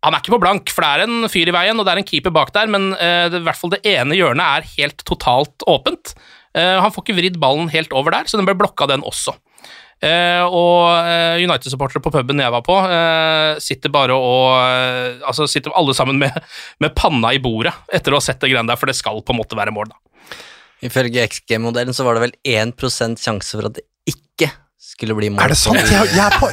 han 0.06 0.14
er 0.14 0.22
ikke 0.22 0.36
på 0.36 0.42
blank, 0.44 0.70
for 0.70 0.86
det 0.86 0.90
er 0.92 1.02
en 1.08 1.30
fyr 1.34 1.50
i 1.50 1.54
veien, 1.56 1.80
og 1.82 1.88
det 1.88 1.96
er 1.96 2.00
en 2.04 2.06
keeper 2.06 2.34
bak 2.36 2.52
der, 2.54 2.70
men 2.70 2.92
uh, 2.94 3.26
i 3.26 3.42
hvert 3.42 3.58
fall 3.58 3.72
det 3.74 3.80
ene 3.90 4.14
hjørnet 4.14 4.46
er 4.46 4.68
helt 4.76 5.02
totalt 5.08 5.66
åpent. 5.66 6.14
Uh, 6.54 6.78
han 6.84 6.94
får 6.94 7.08
ikke 7.08 7.16
vridd 7.18 7.40
ballen 7.42 7.72
helt 7.74 7.96
over 7.96 8.14
der, 8.14 8.30
så 8.30 8.38
den 8.38 8.46
ble 8.46 8.54
blokka, 8.60 8.86
den 8.92 9.02
også. 9.02 9.34
Eh, 10.06 10.44
og 10.46 10.92
eh, 11.10 11.42
United-supportere 11.42 12.04
på 12.04 12.12
puben 12.14 12.42
jeg 12.44 12.54
var 12.54 12.62
på, 12.66 12.76
eh, 12.94 13.56
sitter 13.64 13.90
bare 13.94 14.14
og 14.14 14.52
eh, 14.60 15.24
Altså 15.26 15.48
sitter 15.50 15.74
alle 15.74 15.96
sammen 15.98 16.20
med, 16.22 16.36
med 16.84 16.94
panna 16.98 17.32
i 17.34 17.42
bordet 17.42 17.74
etter 17.90 18.14
å 18.14 18.20
ha 18.20 18.26
sett 18.26 18.44
det 18.44 18.52
greiene 18.52 18.70
der, 18.70 18.78
for 18.78 18.92
det 18.92 18.98
skal 19.00 19.24
på 19.26 19.34
en 19.34 19.42
måte 19.42 19.58
være 19.58 19.74
mål, 19.74 19.90
da. 19.90 19.98
Ifølge 20.86 21.26
XG-modellen 21.26 21.96
så 21.96 22.06
var 22.06 22.18
det 22.18 22.28
vel 22.28 22.36
1% 22.46 23.22
sjanse 23.22 23.58
for 23.58 23.72
at 23.72 23.80
det 23.80 23.86
ikke 24.12 24.52
skulle 24.78 25.16
bli 25.18 25.32
mål. 25.34 25.48
Er 25.48 25.56
det 25.56 25.58
sant? 25.58 25.82
Jeg, 25.82 26.12
jeg 26.14 26.22
er 26.22 26.38
på 26.38 26.52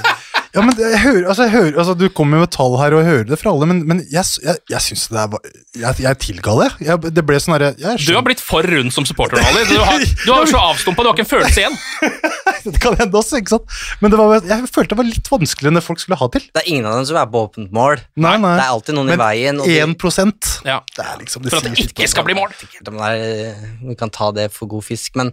ja, 0.53 0.61
men 0.61 0.77
jeg 0.77 0.99
hører, 1.01 1.27
altså, 1.33 1.47
jeg 1.47 1.53
hører, 1.55 1.77
altså, 1.81 1.95
Du 1.97 2.05
kommer 2.13 2.43
med 2.43 2.51
tall 2.53 2.75
her, 2.77 2.93
og 2.93 3.01
jeg 3.01 3.09
hører 3.09 3.29
det 3.31 3.39
fra 3.41 3.53
alle, 3.55 3.69
men, 3.71 3.79
men 3.89 4.03
jeg, 4.13 4.25
jeg, 4.45 4.59
jeg 4.69 4.85
syns 4.85 5.07
det 5.09 5.21
er 5.23 5.37
Jeg, 5.81 6.01
jeg 6.05 6.19
tilga 6.21 6.57
det. 6.61 6.69
Jeg, 6.85 7.13
det 7.17 7.25
ble 7.29 7.41
sånn 7.41 7.57
herre 7.57 7.73
Du 7.97 8.13
har 8.13 8.25
blitt 8.27 8.43
for 8.45 8.67
rund 8.69 8.93
som 8.93 9.07
supporter, 9.09 9.41
Ali. 9.41 9.65
Du 9.71 9.79
har, 9.81 10.05
du 10.27 10.31
har 10.33 10.51
så 10.51 10.61
avstumpa, 10.73 11.05
du 11.05 11.11
har 11.11 11.17
ikke 11.17 11.25
en 11.25 11.33
følelse 11.33 11.65
igjen. 11.65 11.79
Det 12.63 12.79
kan 12.79 12.95
hende 12.95 13.19
også, 13.19 13.41
ikke 13.41 13.57
sant? 13.57 13.73
Men 13.99 14.13
det 14.13 14.19
var, 14.21 14.45
jeg 14.47 14.69
følte 14.71 14.95
det 14.95 14.99
var 15.01 15.07
litt 15.09 15.29
vanskeligere 15.33 15.73
enn 15.73 15.79
det 15.81 15.83
folk 15.83 15.99
skulle 15.99 16.19
ha 16.21 16.29
til. 16.31 16.45
Det 16.55 16.61
er 16.63 16.69
ingen 16.71 16.87
av 16.87 16.95
dem 16.95 17.09
som 17.09 17.19
er 17.19 17.27
på 17.33 17.43
åpent 17.49 17.73
mål. 17.75 18.03
Nei, 18.23 18.37
nei. 18.39 18.53
Det 18.55 18.63
er 18.63 18.75
alltid 18.77 18.99
noen 18.99 19.11
i 19.11 19.19
veien. 19.19 19.59
Men 19.59 19.97
1 19.99 20.51
Ja. 20.69 20.79
Det 20.95 21.03
er 21.03 21.17
liksom 21.19 21.43
det 21.43 21.51
For 21.51 21.59
at 21.59 21.67
det 21.67 21.89
ikke 21.89 22.07
skal 22.13 22.27
bli 22.29 22.37
mål. 22.39 22.55
Er, 22.93 23.57
vi 23.83 23.97
kan 23.99 24.15
ta 24.15 24.31
det 24.37 24.53
for 24.55 24.71
god 24.71 24.87
fisk, 24.87 25.19
men 25.19 25.33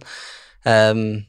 ehm, 0.66 1.20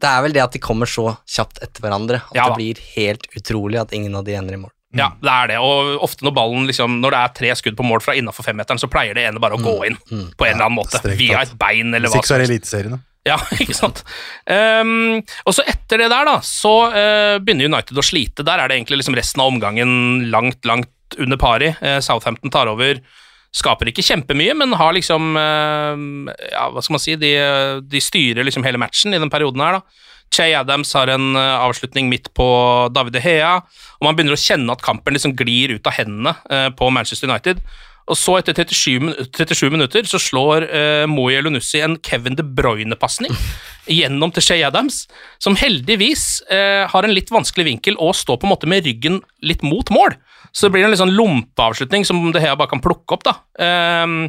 det 0.00 0.10
er 0.10 0.24
vel 0.24 0.34
det 0.36 0.42
at 0.42 0.54
de 0.56 0.62
kommer 0.62 0.88
så 0.90 1.12
kjapt 1.28 1.60
etter 1.64 1.84
hverandre 1.84 2.22
at 2.24 2.36
Ja 2.36 2.50
det 2.50 2.58
blir 2.58 2.80
helt 2.94 3.26
utrolig 3.36 3.80
at 3.80 3.92
ingen 3.96 4.14
av 4.16 4.24
de 4.26 4.36
ender 4.38 4.56
i 4.56 4.60
mål. 4.62 4.72
Ja, 4.96 5.12
det 5.22 5.30
er 5.30 5.50
det. 5.52 5.58
Og 5.62 6.00
ofte 6.02 6.26
når 6.26 6.34
ballen 6.34 6.64
liksom, 6.66 6.96
når 7.02 7.14
det 7.14 7.20
er 7.20 7.34
tre 7.36 7.52
skudd 7.60 7.76
på 7.78 7.86
mål 7.86 8.02
fra 8.02 8.16
innafor 8.18 8.46
femmeteren, 8.46 8.80
så 8.80 8.88
pleier 8.90 9.14
det 9.14 9.28
ene 9.28 9.42
bare 9.42 9.54
å 9.54 9.62
gå 9.62 9.76
inn 9.86 10.00
på 10.08 10.48
en 10.48 10.56
eller 10.56 10.66
annen 10.66 10.80
måte. 10.80 10.98
Via 11.14 11.44
et 11.44 11.54
bein 11.60 11.94
eller 11.94 12.10
Hvis 12.10 12.16
hva 12.16 12.24
ikke 12.24 12.30
så 12.32 12.34
er 12.34 12.42
som 12.42 12.42
det 12.42 12.48
helst. 12.48 12.74
Eliteserien. 12.74 12.96
da. 12.96 13.04
Ja, 13.28 13.36
ikke 13.62 13.76
sant. 13.76 14.02
Um, 14.48 15.20
og 15.44 15.54
så 15.54 15.64
etter 15.68 16.02
det 16.02 16.08
der, 16.10 16.26
da, 16.26 16.38
så 16.42 16.74
uh, 16.90 17.36
begynner 17.38 17.70
United 17.70 18.00
å 18.00 18.04
slite. 18.04 18.46
Der 18.46 18.62
er 18.62 18.70
det 18.70 18.80
egentlig 18.80 19.02
liksom 19.02 19.18
resten 19.18 19.44
av 19.44 19.52
omgangen 19.52 19.92
langt, 20.32 20.64
langt 20.66 21.18
under 21.20 21.38
pari. 21.40 21.70
Uh, 21.78 21.98
Southampton 22.02 22.52
tar 22.52 22.70
over. 22.72 23.02
Skaper 23.50 23.90
ikke 23.90 24.04
kjempemye, 24.06 24.54
men 24.54 24.76
har 24.78 24.94
liksom 24.94 25.34
eh, 25.38 26.04
Ja, 26.52 26.68
hva 26.70 26.84
skal 26.84 26.96
man 26.96 27.02
si? 27.02 27.16
De, 27.18 27.34
de 27.82 28.02
styrer 28.02 28.46
liksom 28.46 28.66
hele 28.66 28.78
matchen 28.78 29.16
i 29.16 29.20
den 29.20 29.32
perioden 29.32 29.64
her, 29.64 29.80
da. 29.80 30.06
Che 30.30 30.46
Adams 30.54 30.92
har 30.94 31.10
en 31.10 31.34
eh, 31.34 31.58
avslutning 31.66 32.08
midt 32.08 32.30
på 32.38 32.46
David 32.94 33.16
De 33.18 33.22
Hea, 33.24 33.56
og 33.98 34.06
man 34.06 34.14
begynner 34.14 34.38
å 34.38 34.40
kjenne 34.40 34.70
at 34.76 34.84
kampen 34.84 35.16
liksom 35.16 35.34
glir 35.38 35.74
ut 35.74 35.90
av 35.90 35.96
hendene 35.98 36.36
eh, 36.46 36.68
på 36.70 36.90
Manchester 36.94 37.30
United. 37.30 37.62
Og 38.10 38.18
så, 38.18 38.36
etter 38.40 38.56
37, 38.56 39.28
37 39.36 39.68
minutter, 39.70 40.06
så 40.08 40.18
slår 40.18 40.64
uh, 40.66 41.04
Moe 41.06 41.34
Elunussi 41.36 41.78
en 41.84 41.94
Kevin 42.02 42.34
De 42.34 42.42
Bruyne-pasning 42.42 43.30
gjennom 44.00 44.32
til 44.34 44.42
Shay 44.42 44.64
Adams, 44.66 45.04
som 45.42 45.54
heldigvis 45.58 46.40
uh, 46.50 46.88
har 46.90 47.06
en 47.06 47.14
litt 47.14 47.30
vanskelig 47.30 47.68
vinkel 47.68 47.98
og 48.02 48.16
står 48.18 48.40
på 48.40 48.48
en 48.48 48.54
måte 48.54 48.70
med 48.70 48.88
ryggen 48.88 49.20
litt 49.46 49.62
mot 49.62 49.92
mål. 49.94 50.16
Så 50.52 50.66
det 50.66 50.74
blir 50.74 50.86
en 50.86 50.92
litt 50.92 51.02
sånn 51.02 51.14
lompeavslutning 51.14 52.06
som 52.08 52.22
det 52.34 52.42
her 52.44 52.58
bare 52.58 52.72
kan 52.72 52.82
plukke 52.84 53.16
opp, 53.16 53.26
da. 53.26 53.36
Um, 53.60 54.26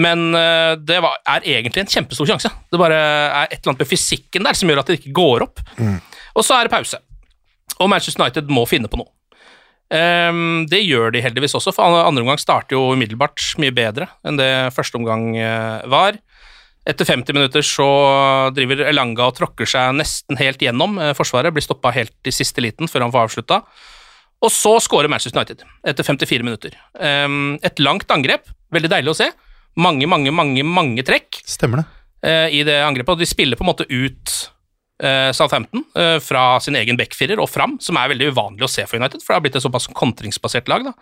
men 0.00 0.30
eh, 0.32 0.72
det 0.80 1.02
var, 1.04 1.18
er 1.28 1.44
egentlig 1.58 1.82
en 1.82 1.90
kjempestor 1.92 2.30
sjanse. 2.30 2.48
Det 2.72 2.80
bare 2.80 2.96
er 2.96 3.50
et 3.50 3.58
eller 3.58 3.74
annet 3.74 3.82
med 3.84 3.90
fysikken 3.90 4.46
der 4.46 4.56
som 4.56 4.70
gjør 4.70 4.80
at 4.80 4.88
det 4.88 5.02
ikke 5.02 5.12
går 5.18 5.44
opp. 5.44 5.60
Og 6.32 6.46
så 6.46 6.56
er 6.56 6.64
det 6.64 6.72
pause. 6.72 6.96
Og 7.76 7.90
Manchester 7.92 8.24
United 8.24 8.48
må 8.52 8.64
finne 8.70 8.88
på 8.88 9.00
noe. 9.00 9.12
Um, 9.92 10.64
det 10.72 10.80
gjør 10.86 11.12
de 11.12 11.20
heldigvis 11.20 11.52
også, 11.58 11.74
for 11.76 11.84
andre 11.84 12.22
omgang 12.24 12.40
starter 12.40 12.78
jo 12.78 12.94
umiddelbart 12.94 13.42
mye 13.60 13.74
bedre 13.76 14.06
enn 14.24 14.38
det 14.40 14.52
første 14.72 14.96
omgang 14.96 15.34
eh, 15.36 15.82
var. 15.92 16.16
Etter 16.88 17.06
50 17.06 17.36
minutter 17.36 17.66
så 17.66 17.88
driver 18.56 18.86
Elanga 18.88 19.28
og 19.28 19.36
tråkker 19.36 19.68
seg 19.68 19.92
nesten 19.98 20.40
helt 20.40 20.64
gjennom 20.64 20.96
eh, 20.96 21.12
forsvaret, 21.18 21.52
blir 21.52 21.64
stoppa 21.64 21.92
helt 21.92 22.16
i 22.24 22.32
siste 22.32 22.64
liten 22.64 22.88
før 22.88 23.04
han 23.04 23.12
får 23.12 23.28
avslutta. 23.28 23.60
Og 24.42 24.50
så 24.50 24.74
skårer 24.82 25.10
Manchester 25.10 25.38
United 25.38 25.62
etter 25.86 26.06
54 26.06 26.46
minutter. 26.46 26.74
Um, 26.98 27.58
et 27.62 27.78
langt 27.82 28.10
angrep, 28.10 28.48
veldig 28.74 28.90
deilig 28.90 29.12
å 29.12 29.18
se. 29.20 29.28
Mange, 29.80 30.08
mange, 30.10 30.32
mange, 30.34 30.64
mange 30.66 31.04
trekk 31.06 31.38
Stemmer 31.48 31.82
det. 31.82 31.86
Uh, 32.22 32.48
i 32.54 32.62
det 32.66 32.76
angrepet, 32.84 33.14
og 33.14 33.22
de 33.22 33.28
spiller 33.28 33.58
på 33.58 33.64
en 33.64 33.70
måte 33.70 33.86
ut 33.88 34.34
uh, 35.02 35.30
Southampton 35.34 35.86
uh, 35.98 36.18
fra 36.22 36.58
sin 36.62 36.76
egen 36.78 36.98
backfirer 36.98 37.40
og 37.42 37.50
fram, 37.50 37.78
som 37.82 37.98
er 37.98 38.12
veldig 38.12 38.32
uvanlig 38.34 38.66
å 38.66 38.70
se 38.70 38.84
for 38.86 38.98
United, 39.00 39.22
for 39.22 39.32
det 39.32 39.38
har 39.38 39.46
blitt 39.46 39.58
et 39.58 39.64
såpass 39.64 39.88
kontringsbasert 39.94 40.70
lag. 40.70 40.90
da. 40.90 40.94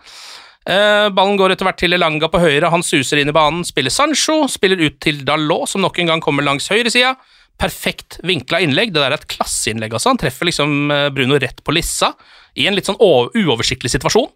Ballen 1.09 1.39
går 1.39 1.55
etter 1.55 1.65
hvert 1.65 1.79
til 1.81 1.95
Elanga 1.97 2.27
på 2.29 2.37
høyre, 2.37 2.69
han 2.69 2.83
suser 2.85 3.17
inn 3.17 3.31
i 3.31 3.33
banen, 3.33 3.63
spiller 3.65 3.89
Sancho, 3.89 4.43
spiller 4.45 4.77
ut 4.77 4.99
til 5.01 5.23
Dalot, 5.25 5.65
som 5.71 5.81
nok 5.81 5.97
en 5.97 6.11
gang 6.11 6.21
kommer 6.21 6.45
langs 6.45 6.69
høyresida, 6.69 7.15
perfekt 7.61 8.19
vinkla 8.25 8.61
innlegg. 8.65 8.93
Det 8.93 9.01
der 9.01 9.13
er 9.13 9.19
et 9.19 9.29
klasseinnlegg, 9.29 9.93
altså. 9.93 10.11
Han 10.13 10.21
treffer 10.21 10.49
liksom 10.49 10.93
eh, 10.93 11.09
Bruno 11.13 11.39
rett 11.41 11.61
på 11.63 11.75
lissa 11.75 12.13
i 12.57 12.67
en 12.67 12.75
litt 12.75 12.89
sånn 12.89 12.99
uoversiktlig 12.99 13.93
situasjon. 13.93 14.31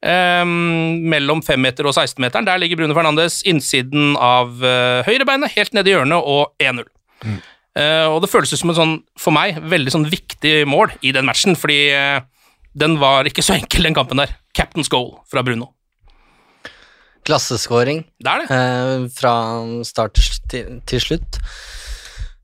Um, 0.00 1.02
mellom 1.12 1.42
5-meter 1.44 1.84
og 1.84 1.92
16-meteren. 1.92 2.46
Der 2.48 2.60
ligger 2.60 2.78
Bruno 2.80 2.94
Fernandes 2.96 3.42
innsiden 3.48 4.14
av 4.16 4.54
uh, 4.64 5.02
høyrebeinet, 5.04 5.52
helt 5.58 5.74
nede 5.76 5.90
i 5.90 5.96
hjørnet, 5.96 6.24
og 6.24 6.54
1-0. 6.62 6.86
Eh, 7.78 8.06
og 8.10 8.18
det 8.24 8.30
føles 8.32 8.50
ut 8.50 8.58
som 8.58 8.72
en 8.72 8.78
sånn, 8.78 8.94
for 9.20 9.34
meg, 9.34 9.60
veldig 9.70 9.92
sånn 9.94 10.08
viktig 10.10 10.64
mål 10.68 10.94
i 11.06 11.12
den 11.14 11.28
matchen, 11.28 11.54
fordi 11.58 11.82
uh, 11.94 12.22
den 12.80 12.96
var 13.02 13.28
ikke 13.28 13.44
så 13.46 13.54
enkel, 13.58 13.86
den 13.86 13.96
kampen 13.96 14.22
der. 14.22 14.32
Captain's 14.56 14.90
goal 14.90 15.18
fra 15.30 15.44
Bruno. 15.46 15.70
Klasseskåring 17.28 18.00
Det 18.16 18.32
er 18.32 18.42
det. 18.42 18.48
Uh, 18.48 19.06
fra 19.14 19.34
start 19.86 20.18
til, 20.50 20.80
til 20.88 21.04
slutt. 21.04 21.40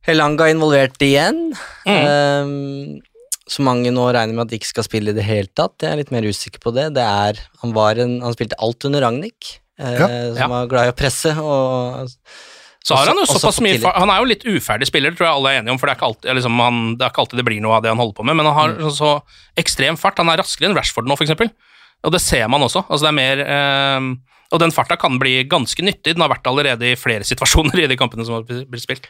Helanga 0.07 0.49
involvert 0.53 1.01
igjen. 1.03 1.53
Mm. 1.87 2.01
Um, 2.07 3.01
så 3.47 3.63
mange 3.63 3.93
nå 3.95 4.09
regner 4.15 4.35
med 4.35 4.47
at 4.47 4.51
de 4.53 4.59
ikke 4.59 4.73
skal 4.73 4.87
spille 4.87 5.13
i 5.13 5.17
det 5.17 5.25
hele 5.27 5.47
tatt. 5.55 5.77
Jeg 5.83 5.93
er 5.93 6.01
litt 6.01 6.11
mer 6.15 6.27
usikker 6.27 6.63
på 6.63 6.73
det. 6.75 6.89
det 6.97 7.05
er, 7.07 7.39
han, 7.63 7.73
var 7.77 7.99
en, 8.03 8.17
han 8.25 8.35
spilte 8.35 8.59
alt 8.63 8.87
under 8.89 9.05
Ragnhild, 9.07 9.53
uh, 9.79 9.93
Ja. 9.95 10.07
som 10.35 10.41
Ja. 10.43 10.49
var 10.51 10.67
glad 10.73 10.89
i 10.89 10.93
å 10.95 10.97
presse. 10.99 11.31
Og, 11.39 12.11
Så 12.87 12.95
har 12.95 13.07
han 13.11 13.17
jo 13.19 13.23
Også- 13.23 13.35
også 13.35 13.51
såpass 13.51 13.61
mye 13.61 13.93
Han 13.99 14.11
er 14.11 14.19
jo 14.21 14.25
litt 14.31 14.45
uferdig 14.47 14.87
spiller, 14.87 15.11
det 15.11 15.19
tror 15.19 15.27
jeg 15.27 15.35
alle 15.37 15.51
er 15.51 15.61
enige 15.61 15.73
om, 15.73 15.79
for 15.79 15.87
det 15.87 15.97
er 15.97 15.99
ikke 15.99 16.07
alltid, 16.07 16.35
liksom, 16.39 16.59
han, 16.63 16.97
det, 16.97 17.03
er 17.05 17.11
ikke 17.11 17.23
alltid 17.25 17.37
det 17.39 17.45
blir 17.49 17.61
noe 17.61 17.75
av 17.77 17.83
det 17.83 17.91
han 17.91 17.99
holder 17.99 18.15
på 18.15 18.25
med, 18.25 18.37
men 18.37 18.47
han 18.47 18.55
har 18.55 18.69
Mm. 18.77 18.91
så, 18.91 18.91
så 18.95 19.23
ekstrem 19.59 19.97
fart. 19.99 20.19
Han 20.19 20.29
er 20.31 20.39
raskere 20.39 20.71
enn 20.71 20.77
Rashford 20.77 21.07
nå, 21.07 21.17
for 21.19 21.25
eksempel. 21.27 21.51
Og 22.05 22.13
det 22.13 22.21
ser 22.21 22.47
man 22.49 22.61
også. 22.63 22.85
Altså, 22.89 23.03
det 23.03 23.09
er 23.11 23.19
mer 23.19 23.39
eh, 23.43 24.15
Og 24.53 24.61
den 24.61 24.71
farta 24.71 24.97
kan 24.97 25.19
bli 25.19 25.43
ganske 25.43 25.83
nyttig. 25.83 26.15
Den 26.15 26.21
har 26.23 26.29
vært 26.31 26.47
allerede 26.47 26.83
i 26.93 26.95
flere 26.95 27.25
situasjoner 27.31 27.83
i 27.83 27.87
de 27.89 27.97
kampene 27.97 28.25
som 28.25 28.35
har 28.35 28.43
blitt 28.45 28.83
spilt. 28.87 29.09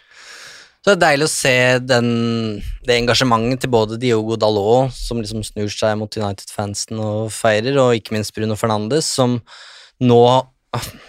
Så 0.87 0.93
det 0.95 1.01
er 1.01 1.03
deilig 1.03 1.27
å 1.27 1.31
se 1.33 1.53
den, 1.83 2.11
det 2.87 2.95
engasjementet 3.01 3.65
til 3.65 3.71
både 3.75 3.97
Diogo 3.99 4.37
Dalot, 4.39 4.95
som 4.95 5.19
liksom 5.19 5.43
snur 5.43 5.67
seg 5.67 5.97
mot 5.99 6.15
United-fansen 6.15 7.01
og 7.03 7.33
feirer, 7.35 7.75
og 7.83 7.97
ikke 7.99 8.15
minst 8.15 8.31
Bruno 8.37 8.55
Fernandes, 8.55 9.09
som 9.19 9.41
nå 9.99 10.21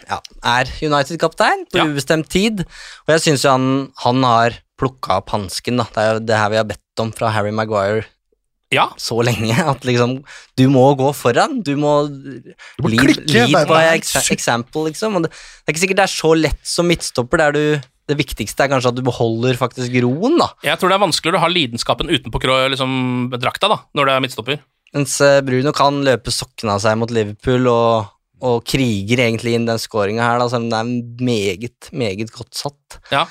ja, 0.09 0.17
er 0.49 0.71
United-kaptein 0.81 1.67
på 1.69 1.77
Ja. 1.77 1.85
ubestemt 1.85 2.25
tid. 2.33 2.63
Og 3.05 3.13
jeg 3.13 3.21
syns 3.27 3.45
jo 3.45 3.53
han, 3.53 3.67
han 4.01 4.25
har 4.25 4.57
plukka 4.81 5.19
opp 5.21 5.29
hansken, 5.35 5.77
da. 5.77 5.85
Det 5.93 6.01
er 6.01 6.13
jo 6.15 6.23
det 6.25 6.39
her 6.41 6.49
vi 6.55 6.59
har 6.63 6.69
bedt 6.73 7.03
om 7.03 7.11
fra 7.13 7.29
Harry 7.35 7.51
Maguire 7.53 8.07
Ja, 8.73 8.89
så 8.97 9.21
lenge. 9.21 9.53
At 9.71 9.85
liksom 9.85 10.23
Du 10.57 10.65
må 10.73 10.87
gå 10.97 11.11
foran. 11.13 11.61
Du 11.61 11.75
må, 11.77 11.93
må 12.81 12.89
lead, 12.89 13.13
klikke, 13.13 13.29
lead 13.29 13.69
by 13.69 13.93
example, 14.33 14.87
liksom. 14.89 15.21
Og 15.21 15.27
det, 15.27 15.31
det 15.31 15.69
er 15.69 15.75
ikke 15.75 15.85
sikkert 15.85 16.01
det 16.01 16.07
er 16.07 16.15
så 16.17 16.33
lett 16.33 16.65
som 16.65 16.89
midtstopper. 16.89 17.37
Der 17.45 17.51
du, 17.55 17.87
det 18.07 18.17
viktigste 18.19 18.65
er 18.65 18.71
kanskje 18.71 18.93
at 18.93 18.97
du 18.97 19.03
beholder 19.05 19.57
faktisk 19.59 19.93
roen, 20.05 20.37
da. 20.39 20.51
jeg 20.65 20.79
tror 20.79 20.91
det 20.91 20.97
er 20.97 21.03
vanskeligere 21.03 21.39
å 21.41 21.43
ha 21.43 21.51
lidenskapen 21.51 22.11
utenpå 22.11 22.41
liksom, 22.71 22.93
drakta 23.35 23.71
da, 23.71 23.81
når 23.97 24.07
det 24.07 24.13
er 24.13 24.23
midtstopper. 24.25 24.61
Mens 24.95 25.17
eh, 25.23 25.41
Bruno 25.43 25.73
kan 25.75 25.99
løpe 26.05 26.31
sokkene 26.31 26.77
av 26.77 26.83
seg 26.83 26.95
mot 26.99 27.11
Liverpool 27.11 27.67
og, 27.71 28.13
og 28.47 28.63
kriger 28.67 29.25
egentlig 29.25 29.57
inn 29.57 29.67
den 29.67 29.81
skåringa 29.81 30.23
her, 30.23 30.39
da, 30.39 30.47
selv 30.51 30.67
om 30.67 30.71
det 30.71 30.79
er 30.79 31.27
meget, 31.27 31.91
meget 31.91 32.33
godt 32.33 32.55
satt. 32.55 32.99
Ja. 33.11 33.25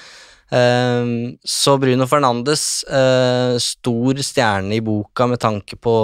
Um, 0.47 1.35
så 1.43 1.75
Bruno 1.83 2.07
Fernandes, 2.07 2.85
uh, 2.87 3.57
stor 3.59 4.21
stjerne 4.23 4.77
i 4.77 4.85
boka 4.85 5.27
med 5.27 5.41
tanke 5.43 5.81
på 5.81 5.97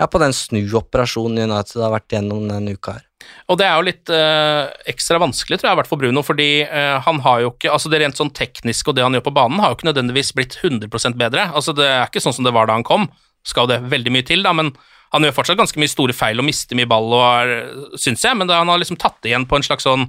ja, 0.00 0.08
på 0.08 0.20
den 0.22 0.32
snuoperasjonen 0.32 1.44
United 1.50 1.82
har 1.84 1.92
vært 1.92 2.14
gjennom 2.14 2.46
denne 2.48 2.74
uka 2.76 2.96
her. 2.96 3.06
Og 3.52 3.58
det 3.60 3.66
er 3.66 3.74
jo 3.76 3.84
litt 3.84 4.12
øh, 4.16 4.70
ekstra 4.88 5.18
vanskelig, 5.20 5.58
tror 5.60 5.70
jeg, 5.70 5.78
hvert 5.80 5.90
for 5.90 6.00
Bruno, 6.00 6.22
fordi 6.24 6.64
øh, 6.64 6.96
han 7.04 7.20
har 7.20 7.42
jo 7.44 7.50
ikke 7.52 7.72
Altså 7.74 7.90
det 7.92 8.00
rent 8.00 8.16
sånn 8.18 8.32
tekniske 8.34 8.90
og 8.90 8.96
det 8.96 9.04
han 9.04 9.18
gjør 9.18 9.26
på 9.28 9.34
banen, 9.36 9.60
har 9.60 9.72
jo 9.72 9.76
ikke 9.76 9.90
nødvendigvis 9.90 10.32
blitt 10.38 10.56
100 10.62 10.88
bedre. 11.20 11.50
Altså 11.52 11.76
Det 11.76 11.84
er 11.86 12.08
ikke 12.08 12.22
sånn 12.24 12.38
som 12.38 12.48
det 12.48 12.54
var 12.56 12.70
da 12.70 12.78
han 12.78 12.86
kom, 12.86 13.10
skal 13.46 13.68
det 13.68 13.82
veldig 13.92 14.14
mye 14.14 14.26
til, 14.26 14.42
da, 14.46 14.54
men 14.56 14.72
han 15.12 15.26
gjør 15.26 15.36
fortsatt 15.36 15.58
ganske 15.58 15.80
mye 15.82 15.90
store 15.90 16.14
feil 16.16 16.40
og 16.40 16.46
mister 16.46 16.78
mye 16.78 16.88
ball, 16.88 17.12
og 17.12 17.24
er, 17.26 17.54
syns 18.00 18.24
jeg, 18.24 18.36
men 18.38 18.48
da 18.48 18.60
han 18.62 18.70
har 18.70 18.80
liksom 18.80 18.98
tatt 19.00 19.18
det 19.20 19.32
igjen 19.32 19.48
på 19.50 19.58
en 19.58 19.66
slags 19.66 19.84
sånn 19.88 20.06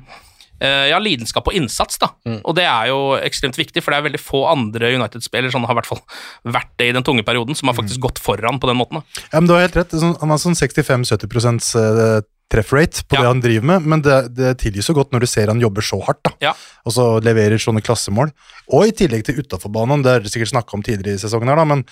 ja, 0.61 0.99
lidenskap 1.01 1.47
og 1.49 1.55
innsats, 1.57 1.97
da. 2.01 2.11
Og 2.45 2.55
det 2.57 2.65
er 2.69 2.91
jo 2.91 2.99
ekstremt 3.17 3.57
viktig, 3.57 3.81
for 3.83 3.91
det 3.91 3.97
er 4.01 4.07
veldig 4.09 4.21
få 4.21 4.43
andre 4.51 4.91
United-spillere 4.95 5.51
som 5.51 5.63
har 5.65 5.73
i 5.73 5.79
hvert 5.81 5.89
fall 5.89 6.01
vært 6.45 6.71
det 6.77 6.91
i 6.91 6.95
den 6.97 7.03
tunge 7.07 7.23
perioden, 7.25 7.57
som 7.57 7.71
har 7.71 7.77
faktisk 7.79 7.99
gått 8.03 8.19
foran 8.21 8.59
på 8.61 8.69
den 8.69 8.77
måten. 8.77 9.01
Da. 9.01 9.23
Ja, 9.33 9.39
men 9.41 9.47
Du 9.47 9.53
har 9.55 9.61
helt 9.65 9.75
rett. 9.75 9.89
Sånn- 9.97 10.19
Han 10.21 10.29
har 10.29 10.37
sånn 10.37 10.55
65-70 10.55 11.27
treffrate 11.31 12.27
trefferate 12.51 13.05
på 13.07 13.15
Ja. 13.15 13.21
det 13.21 13.27
han 13.27 13.39
driver 13.39 13.63
med, 13.65 13.85
men 13.87 14.01
det, 14.01 14.35
det 14.35 14.57
tilgis 14.59 14.85
så 14.89 14.93
godt 14.93 15.11
når 15.13 15.21
du 15.23 15.27
ser 15.31 15.47
han 15.47 15.61
jobber 15.61 15.81
så 15.81 16.01
hardt, 16.03 16.19
da. 16.27 16.31
Ja. 16.41 16.53
Og 16.85 16.91
så 16.91 17.05
leverer 17.23 17.55
sånne 17.55 17.79
klassemål. 17.81 18.31
Og 18.75 18.87
i 18.87 18.91
tillegg 18.91 19.23
til 19.23 19.39
utafor 19.39 19.71
banen, 19.71 20.03
det 20.03 20.11
har 20.11 20.19
du 20.19 20.27
sikkert 20.27 20.51
snakka 20.51 20.73
om 20.75 20.83
tidligere 20.83 21.15
i 21.15 21.23
sesongen, 21.23 21.47
her 21.47 21.55
da, 21.55 21.63
men 21.63 21.85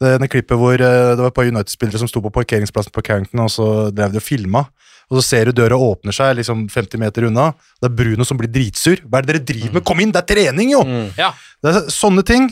det, 0.00 0.14
det 0.22 0.30
klippet 0.32 0.56
hvor 0.56 0.72
eh, 0.72 1.12
det 1.12 1.20
var 1.20 1.28
et 1.28 1.34
par 1.36 1.44
United-spillere 1.44 1.98
som 2.00 2.08
sto 2.08 2.22
på 2.24 2.32
parkeringsplassen 2.32 2.92
på 2.96 3.04
Carrington, 3.04 3.40
og 3.44 3.52
så 3.52 3.68
drev 3.92 4.12
de 4.16 4.22
og 4.22 4.24
filma. 4.24 4.64
Og 5.06 5.20
så 5.20 5.22
ser 5.22 5.46
du 5.50 5.54
døra 5.54 5.76
åpner 5.78 6.14
seg 6.14 6.34
liksom 6.40 6.64
50 6.72 6.98
meter 6.98 7.28
unna. 7.28 7.52
Det 7.78 7.90
er 7.90 7.94
Bruno 7.94 8.26
som 8.26 8.38
blir 8.40 8.50
dritsur. 8.50 9.04
Hva 9.06 9.20
er 9.20 9.26
det 9.28 9.36
dere 9.36 9.44
driver 9.52 9.76
med? 9.78 9.84
Kom 9.86 10.00
inn, 10.02 10.10
det 10.14 10.24
er 10.24 10.28
trening, 10.34 10.72
jo! 10.74 10.82
Ja, 11.18 11.30
Det 11.62 11.72
er 11.72 11.88
sånne 11.94 12.24
ting. 12.26 12.48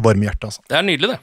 Varme 0.00 0.24
i 0.24 0.28
hjertet, 0.30 0.48
altså. 0.48 0.64
Det 0.68 0.78
er 0.80 0.86
nydelig, 0.86 1.12
det. 1.14 1.20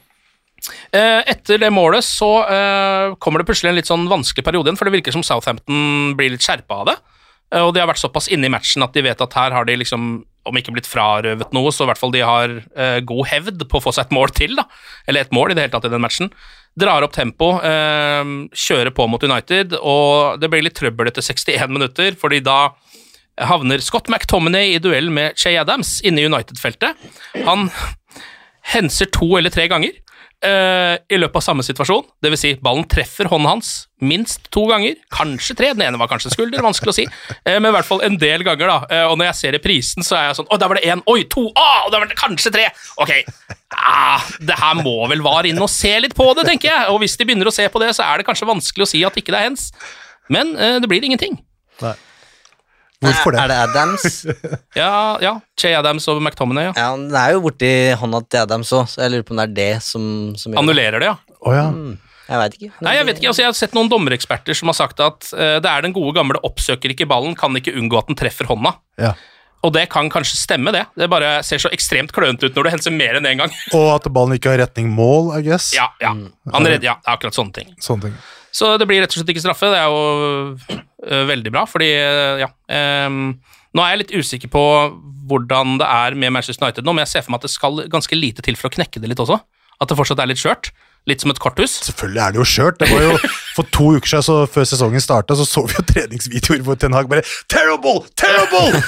Eh, 0.94 1.20
Etter 1.34 1.58
det 1.58 1.72
målet 1.74 2.06
så 2.06 2.28
eh, 2.46 3.14
kommer 3.18 3.42
det 3.42 3.48
plutselig 3.50 3.72
en 3.72 3.78
litt 3.80 3.90
sånn 3.90 4.06
vanskelig 4.10 4.44
periode 4.46 4.70
igjen, 4.70 4.78
for 4.78 4.86
det 4.88 4.94
virker 4.94 5.14
som 5.16 5.24
Southampton 5.26 6.14
blir 6.18 6.30
litt 6.36 6.46
skjerpa 6.46 6.78
av 6.84 6.92
det. 6.92 6.96
Eh, 7.52 7.60
Og 7.62 7.74
de 7.74 7.82
har 7.82 7.88
vært 7.90 8.02
såpass 8.02 8.30
inne 8.32 8.48
i 8.48 8.52
matchen 8.52 8.82
at 8.84 8.94
de 8.96 9.04
vet 9.04 9.20
at 9.20 9.34
her 9.38 9.52
har 9.52 9.68
de 9.68 9.76
liksom, 9.76 10.24
om 10.48 10.58
ikke 10.58 10.72
blitt 10.74 10.88
frarøvet 10.90 11.52
noe, 11.54 11.70
så 11.74 11.84
i 11.84 11.90
hvert 11.90 12.00
fall 12.00 12.14
de 12.14 12.24
har 12.24 12.56
eh, 12.74 12.98
god 13.06 13.28
hevd 13.30 13.66
på 13.68 13.78
å 13.78 13.84
få 13.84 13.92
seg 13.94 14.08
et 14.08 14.16
mål 14.16 14.32
til, 14.34 14.56
da. 14.58 14.64
Eller 15.06 15.26
et 15.26 15.34
mål 15.36 15.52
i 15.52 15.58
det 15.58 15.66
hele 15.66 15.74
tatt 15.76 15.86
i 15.88 15.92
den 15.92 16.02
matchen. 16.02 16.32
Drar 16.78 17.04
opp 17.04 17.12
tempo, 17.12 17.52
eh, 17.60 18.32
kjører 18.56 18.94
på 18.96 19.06
mot 19.12 19.22
United, 19.22 19.76
og 19.78 20.40
det 20.40 20.48
blir 20.52 20.64
litt 20.64 20.78
trøbbel 20.80 21.10
etter 21.12 21.24
61 21.24 21.68
minutter, 21.74 22.16
fordi 22.18 22.40
da 22.44 22.72
havner 23.40 23.80
Scott 23.80 24.10
McTominay 24.12 24.74
i 24.74 24.80
duell 24.82 25.08
med 25.12 25.38
Che 25.40 25.54
Adams 25.56 26.00
inne 26.04 26.20
i 26.20 26.26
United-feltet. 26.28 26.96
Han 27.46 27.70
henser 28.72 29.08
to 29.12 29.30
eller 29.38 29.50
tre 29.52 29.64
ganger 29.72 29.96
eh, 30.46 30.96
i 31.12 31.18
løpet 31.18 31.38
av 31.40 31.44
samme 31.44 31.64
situasjon. 31.66 32.04
Det 32.22 32.32
vil 32.32 32.40
si, 32.40 32.52
ballen 32.62 32.86
treffer 32.90 33.30
hånden 33.30 33.50
hans 33.50 33.72
minst 34.02 34.48
to 34.54 34.64
ganger, 34.66 34.96
kanskje 35.14 35.56
tre. 35.58 35.70
Den 35.76 35.84
ene 35.86 36.00
var 36.00 36.10
kanskje 36.10 36.32
skulder, 36.34 36.62
vanskelig 36.64 36.92
å 36.92 36.96
si, 36.96 37.06
eh, 37.46 37.58
men 37.58 37.70
i 37.70 37.74
hvert 37.76 37.88
fall 37.88 38.02
en 38.06 38.18
del 38.20 38.44
ganger. 38.46 38.68
da. 38.68 38.78
Eh, 38.90 39.06
og 39.10 39.16
når 39.20 39.30
jeg 39.30 39.38
ser 39.40 39.56
reprisen, 39.58 40.06
så 40.06 40.18
er 40.18 40.28
jeg 40.28 40.40
sånn 40.40 40.50
Å, 40.50 40.60
der 40.60 40.72
var 40.72 40.80
det 40.80 40.86
én! 40.90 41.04
Oi, 41.10 41.24
to! 41.30 41.46
Å, 41.48 41.68
der 41.92 42.04
var 42.04 42.10
det 42.10 42.18
kanskje 42.20 42.54
tre! 42.54 42.68
Ok, 43.02 43.14
ah, 43.78 44.30
det 44.42 44.58
her 44.58 44.78
må 44.82 44.96
vel 45.12 45.24
VAR 45.24 45.48
inn 45.48 45.60
og 45.62 45.70
se 45.72 45.94
litt 46.02 46.16
på 46.18 46.28
det, 46.38 46.46
tenker 46.50 46.72
jeg. 46.72 46.88
Og 46.92 47.02
hvis 47.02 47.16
de 47.18 47.28
begynner 47.28 47.50
å 47.50 47.54
se 47.54 47.68
på 47.72 47.82
det, 47.82 47.92
så 47.96 48.06
er 48.08 48.20
det 48.20 48.28
kanskje 48.28 48.50
vanskelig 48.50 48.88
å 48.88 48.92
si 48.94 49.04
at 49.06 49.18
ikke 49.18 49.34
det 49.34 49.42
er 49.42 49.50
hens. 49.50 49.70
Men 50.32 50.56
eh, 50.58 50.80
det 50.82 50.90
blir 50.90 51.04
ingenting. 51.06 51.38
Hvorfor 53.02 53.34
det? 53.34 53.42
Er 53.42 53.50
det? 53.50 53.56
det 53.56 53.64
Adams? 53.68 54.06
Ja, 54.82 55.18
ja. 55.22 55.34
Che 55.58 55.74
Adams 55.76 56.06
og 56.08 56.22
McTominay, 56.22 56.70
ja. 56.70 56.72
ja, 56.76 56.88
den 56.96 57.18
er 57.18 57.34
jo 57.34 57.42
borti 57.44 57.72
hånda 57.98 58.22
til 58.30 58.44
Adams 58.46 58.72
òg, 58.72 58.86
så 58.90 59.02
jeg 59.04 59.12
lurer 59.12 59.26
på 59.28 59.34
om 59.34 59.42
det 59.42 59.48
er 59.50 59.56
det 59.58 59.72
som, 59.84 60.06
som 60.38 60.52
gjør 60.52 60.56
det. 60.56 60.62
Annullerer 60.62 61.02
det, 61.02 61.10
ja. 61.10 61.36
Oh, 61.42 61.56
ja. 61.56 61.66
Jeg 62.32 62.38
veit 62.40 62.54
ikke. 62.56 62.70
Nei, 62.86 62.94
jeg 62.96 63.08
vet 63.08 63.18
ikke, 63.20 63.32
altså 63.32 63.42
jeg 63.42 63.50
har 63.50 63.58
sett 63.58 63.76
noen 63.76 63.90
dommereksperter 63.92 64.56
som 64.56 64.70
har 64.70 64.78
sagt 64.78 65.02
at 65.04 65.28
uh, 65.34 65.58
det 65.60 65.68
er 65.68 65.84
den 65.84 65.94
gode 65.96 66.14
gamle 66.16 66.40
oppsøker 66.46 66.94
ikke 66.94 67.08
ballen, 67.10 67.34
kan 67.38 67.58
ikke 67.58 67.74
unngå 67.76 67.98
at 68.00 68.08
den 68.12 68.18
treffer 68.18 68.48
hånda. 68.50 68.76
ja. 69.02 69.12
Og 69.62 69.70
det 69.70 69.84
kan 69.92 70.08
kanskje 70.10 70.40
stemme, 70.40 70.72
det. 70.74 70.80
Det 70.98 71.06
bare 71.06 71.36
ser 71.46 71.60
så 71.62 71.70
ekstremt 71.70 72.10
klønete 72.14 72.48
ut 72.48 72.56
når 72.58 72.66
du 72.66 72.70
henser 72.72 72.94
mer 72.94 73.14
enn 73.14 73.28
én 73.30 73.38
gang. 73.44 73.52
Og 73.78 73.92
at 73.94 74.08
ballen 74.10 74.34
ikke 74.34 74.50
har 74.50 74.58
retning 74.64 74.88
mål, 74.90 75.28
I 75.38 75.42
guess. 75.46 75.68
Ja, 75.76 75.84
ja. 76.02 76.10
Han 76.50 76.66
redder, 76.66 76.88
ja, 76.88 76.96
akkurat 77.06 77.36
sånne 77.36 77.54
ting. 77.60 77.68
Sånne 77.78 78.08
ting. 78.08 78.16
Så 78.52 78.74
det 78.76 78.86
blir 78.88 79.00
rett 79.02 79.12
og 79.12 79.20
slett 79.20 79.32
ikke 79.32 79.44
straffe. 79.44 79.70
Det 79.72 79.80
er 79.80 79.88
jo 79.88 80.76
øh, 80.76 81.24
veldig 81.30 81.52
bra, 81.54 81.64
fordi 81.68 81.88
øh, 81.96 82.44
ja 82.44 82.50
um, 83.08 83.34
Nå 83.72 83.80
er 83.80 83.94
jeg 83.94 84.02
litt 84.02 84.16
usikker 84.20 84.50
på 84.52 84.62
hvordan 85.30 85.78
det 85.80 85.86
er 85.88 86.16
med 86.18 86.34
Manchester 86.34 86.66
United 86.66 86.84
nå, 86.84 86.92
men 86.92 87.06
jeg 87.06 87.12
ser 87.14 87.22
for 87.24 87.32
meg 87.32 87.40
at 87.40 87.46
det 87.46 87.54
skal 87.54 87.78
ganske 87.88 88.18
lite 88.18 88.44
til 88.44 88.58
for 88.60 88.68
å 88.68 88.74
knekke 88.74 89.00
det 89.00 89.08
litt 89.08 89.22
også. 89.22 89.38
At 89.80 89.88
det 89.88 89.96
fortsatt 89.96 90.20
er 90.20 90.28
litt 90.28 90.42
skjørt. 90.42 90.68
Litt 91.10 91.24
som 91.24 91.32
et 91.32 91.40
korthus. 91.42 91.80
Selvfølgelig 91.88 92.20
er 92.22 92.34
det 92.34 92.38
jo 92.38 92.44
skjørt. 92.46 92.78
Det 92.78 92.86
var 92.92 93.02
jo 93.02 93.16
For 93.52 93.68
to 93.68 93.90
uker 93.98 94.08
siden, 94.08 94.24
så 94.24 94.34
før 94.48 94.64
sesongen 94.64 95.02
starta, 95.02 95.36
så 95.36 95.44
så 95.44 95.64
vi 95.68 95.74
jo 95.76 95.82
treningsvideoer 95.84 96.62
hvor 96.64 96.78
Ten 96.80 96.94
Hag 96.96 97.10
bare 97.10 97.24
Terrible! 97.52 98.06
Terrible! 98.16 98.80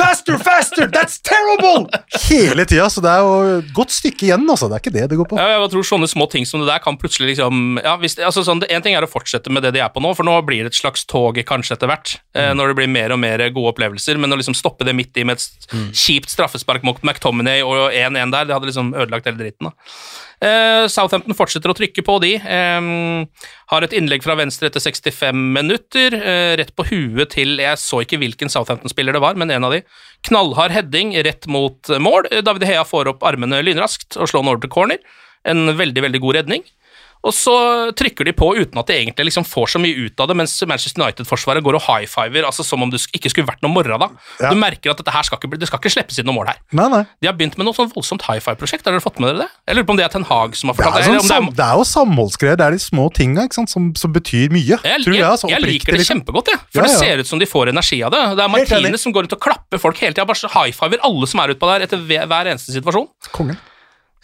Faster, 0.00 0.38
faster! 0.40 0.88
That's 0.90 1.20
terrible! 1.22 1.86
Hele 2.24 2.64
tida. 2.66 2.88
Så 2.90 3.04
det 3.04 3.12
er 3.12 3.22
jo 3.22 3.58
et 3.60 3.68
godt 3.76 3.94
stykke 3.94 4.26
igjen, 4.26 4.48
altså. 4.50 4.66
Det 4.70 4.78
er 4.78 4.82
ikke 4.82 4.94
det 4.96 5.06
det 5.12 5.18
går 5.20 5.28
på. 5.30 5.38
Ja, 5.38 5.60
jeg 5.60 5.70
tror 5.74 5.86
sånne 5.86 6.08
små 6.10 6.26
ting 6.32 6.48
som 6.48 6.62
det 6.62 6.70
der 6.70 6.82
kan 6.82 6.98
plutselig 6.98 7.34
liksom 7.34 7.78
ja, 7.84 7.94
hvis, 8.00 8.18
altså 8.18 8.42
sånn, 8.46 8.64
En 8.66 8.82
ting 8.82 8.96
er 8.98 9.06
å 9.06 9.10
fortsette 9.10 9.52
med 9.52 9.62
det 9.66 9.74
de 9.76 9.84
er 9.84 9.92
på 9.94 10.02
nå, 10.02 10.10
for 10.18 10.26
nå 10.26 10.34
blir 10.48 10.64
det 10.64 10.72
et 10.72 10.80
slags 10.80 11.06
tog 11.10 11.38
kanskje 11.46 11.76
etter 11.76 11.90
hvert, 11.90 12.16
mm. 12.34 12.56
når 12.58 12.72
det 12.72 12.78
blir 12.80 12.90
mer 12.90 13.14
og 13.14 13.20
mer 13.22 13.44
gode 13.54 13.74
opplevelser, 13.74 14.18
men 14.20 14.34
å 14.34 14.40
liksom 14.40 14.56
stoppe 14.58 14.86
det 14.88 14.96
midt 14.96 15.20
i 15.20 15.26
med 15.28 15.38
et 15.38 15.70
mm. 15.70 15.86
kjipt 15.94 16.34
straffespark 16.34 16.82
mot 16.86 16.98
McTominay 17.04 17.62
og 17.66 17.92
1-1 17.94 18.34
der, 18.34 18.48
det 18.48 18.56
hadde 18.56 18.70
liksom 18.72 18.92
ødelagt 18.96 19.30
hele 19.30 19.38
dritten. 19.38 19.70
da. 19.70 19.94
Eh, 20.40 20.86
Southampton 20.88 21.36
fortsetter 21.36 21.68
å 21.68 21.76
trykke 21.76 22.04
på, 22.04 22.16
de. 22.24 22.32
Har 22.40 23.84
et 23.84 23.96
innlegg 23.96 24.24
fra 24.24 24.38
venstre 24.40 24.70
etter 24.70 24.82
65 24.82 25.36
minutter. 25.56 26.16
Eh, 26.16 26.54
rett 26.60 26.72
på 26.76 26.86
huet 26.88 27.34
til 27.36 27.60
Jeg 27.60 27.80
så 27.80 28.00
ikke 28.04 28.20
hvilken 28.22 28.52
Southampton-spiller 28.52 29.16
det 29.16 29.22
var, 29.24 29.36
men 29.36 29.52
en 29.52 29.68
av 29.68 29.76
de. 29.76 29.82
Knallhard 30.28 30.72
heading 30.74 31.12
rett 31.26 31.46
mot 31.46 31.92
mål. 32.00 32.30
David 32.44 32.68
Hea 32.70 32.84
får 32.88 33.12
opp 33.12 33.26
armene 33.28 33.60
lynraskt 33.66 34.16
og 34.16 34.30
slår 34.30 34.44
den 34.44 34.52
over 34.54 34.64
til 34.64 34.72
corner. 34.72 35.02
En 35.48 35.76
veldig, 35.76 36.04
veldig 36.08 36.20
god 36.24 36.40
redning. 36.40 36.64
Og 37.26 37.34
så 37.36 37.54
trykker 37.98 38.24
de 38.24 38.32
på 38.36 38.48
uten 38.56 38.80
at 38.80 38.88
de 38.88 38.96
egentlig 38.96 39.26
liksom 39.28 39.44
får 39.44 39.74
så 39.74 39.80
mye 39.82 40.06
ut 40.06 40.22
av 40.22 40.30
det, 40.30 40.36
mens 40.40 40.54
Manchester 40.68 41.02
United-forsvaret 41.02 41.64
går 41.64 41.76
og 41.76 41.84
high-fiver, 41.84 42.46
altså 42.48 42.64
som 42.64 42.80
om 42.80 42.92
det 42.92 43.02
ikke 43.12 43.32
skulle 43.32 43.48
vært 43.50 43.60
noe 43.64 43.72
morgen 43.74 44.00
da. 44.00 44.08
Ja. 44.40 44.52
Du 44.54 44.56
merker 44.60 44.94
at 44.94 45.02
dette 45.02 45.12
her 45.12 45.26
skal 45.28 45.40
ikke, 45.40 45.58
det 45.60 45.68
skal 45.68 45.82
ikke 45.82 45.92
slippes 45.92 46.20
inn 46.20 46.28
noe 46.28 46.38
mål 46.38 46.48
her. 46.52 46.60
Nei, 46.76 46.88
nei. 46.92 47.02
De 47.20 47.28
har 47.28 47.36
begynt 47.36 47.58
med 47.60 47.68
noe 47.68 47.76
sånn 47.76 47.90
voldsomt 47.92 48.24
high-five-prosjekt, 48.24 48.88
har 48.88 48.96
dere 48.96 49.04
fått 49.04 49.20
med 49.20 49.34
dere 49.34 49.44
det? 49.44 49.48
Jeg 49.68 49.78
lurer 49.78 49.88
på 49.90 49.96
om 49.96 50.00
det 50.00 50.06
er 50.06 50.14
Ten 50.14 50.26
Hag 50.30 50.56
som 50.56 50.72
har 50.72 50.78
Det 50.78 50.86
er, 50.86 50.88
fortalt 50.88 51.06
sånn, 51.10 51.20
det 51.20 51.36
er, 51.36 51.56
det 51.60 51.66
er 51.66 51.80
jo 51.82 51.86
samholdsgreier. 51.90 52.60
Det 52.60 52.68
er 52.68 52.76
de 52.78 52.82
små 52.86 53.08
tinga 53.20 53.46
som, 53.52 53.90
som 54.00 54.16
betyr 54.16 54.54
mye. 54.54 54.80
Jeg, 54.80 55.04
tror 55.04 55.16
jeg, 55.16 55.20
jeg, 55.20 55.28
altså, 55.28 55.50
jeg 55.52 55.64
liker 55.66 55.92
det 55.92 56.00
liksom. 56.00 56.22
kjempegodt, 56.22 56.52
jeg. 56.54 56.62
For 56.70 56.80
Ja, 56.80 56.88
det 56.88 56.96
ser 56.96 57.20
ut 57.20 57.28
som 57.28 57.42
de 57.42 57.48
får 57.50 57.74
energi 57.74 58.00
av 58.06 58.14
det. 58.16 58.22
Det 58.38 58.46
er. 58.46 58.54
Martine 58.56 59.00
som 59.00 59.12
går 59.12 59.26
rundt 59.26 59.36
og 59.36 59.42
klapper 59.44 59.82
folk 59.82 60.00
hele 60.00 60.16
tida. 60.16 60.24
Bare 60.28 60.54
high-fiver 60.56 61.04
alle 61.04 61.28
som 61.28 61.44
er 61.44 61.52
utpå 61.52 61.68
der 61.74 61.84
etter 61.84 62.00
hver 62.00 62.48
eneste 62.54 62.72
situasjon. 62.72 63.10
Konge. 63.34 63.58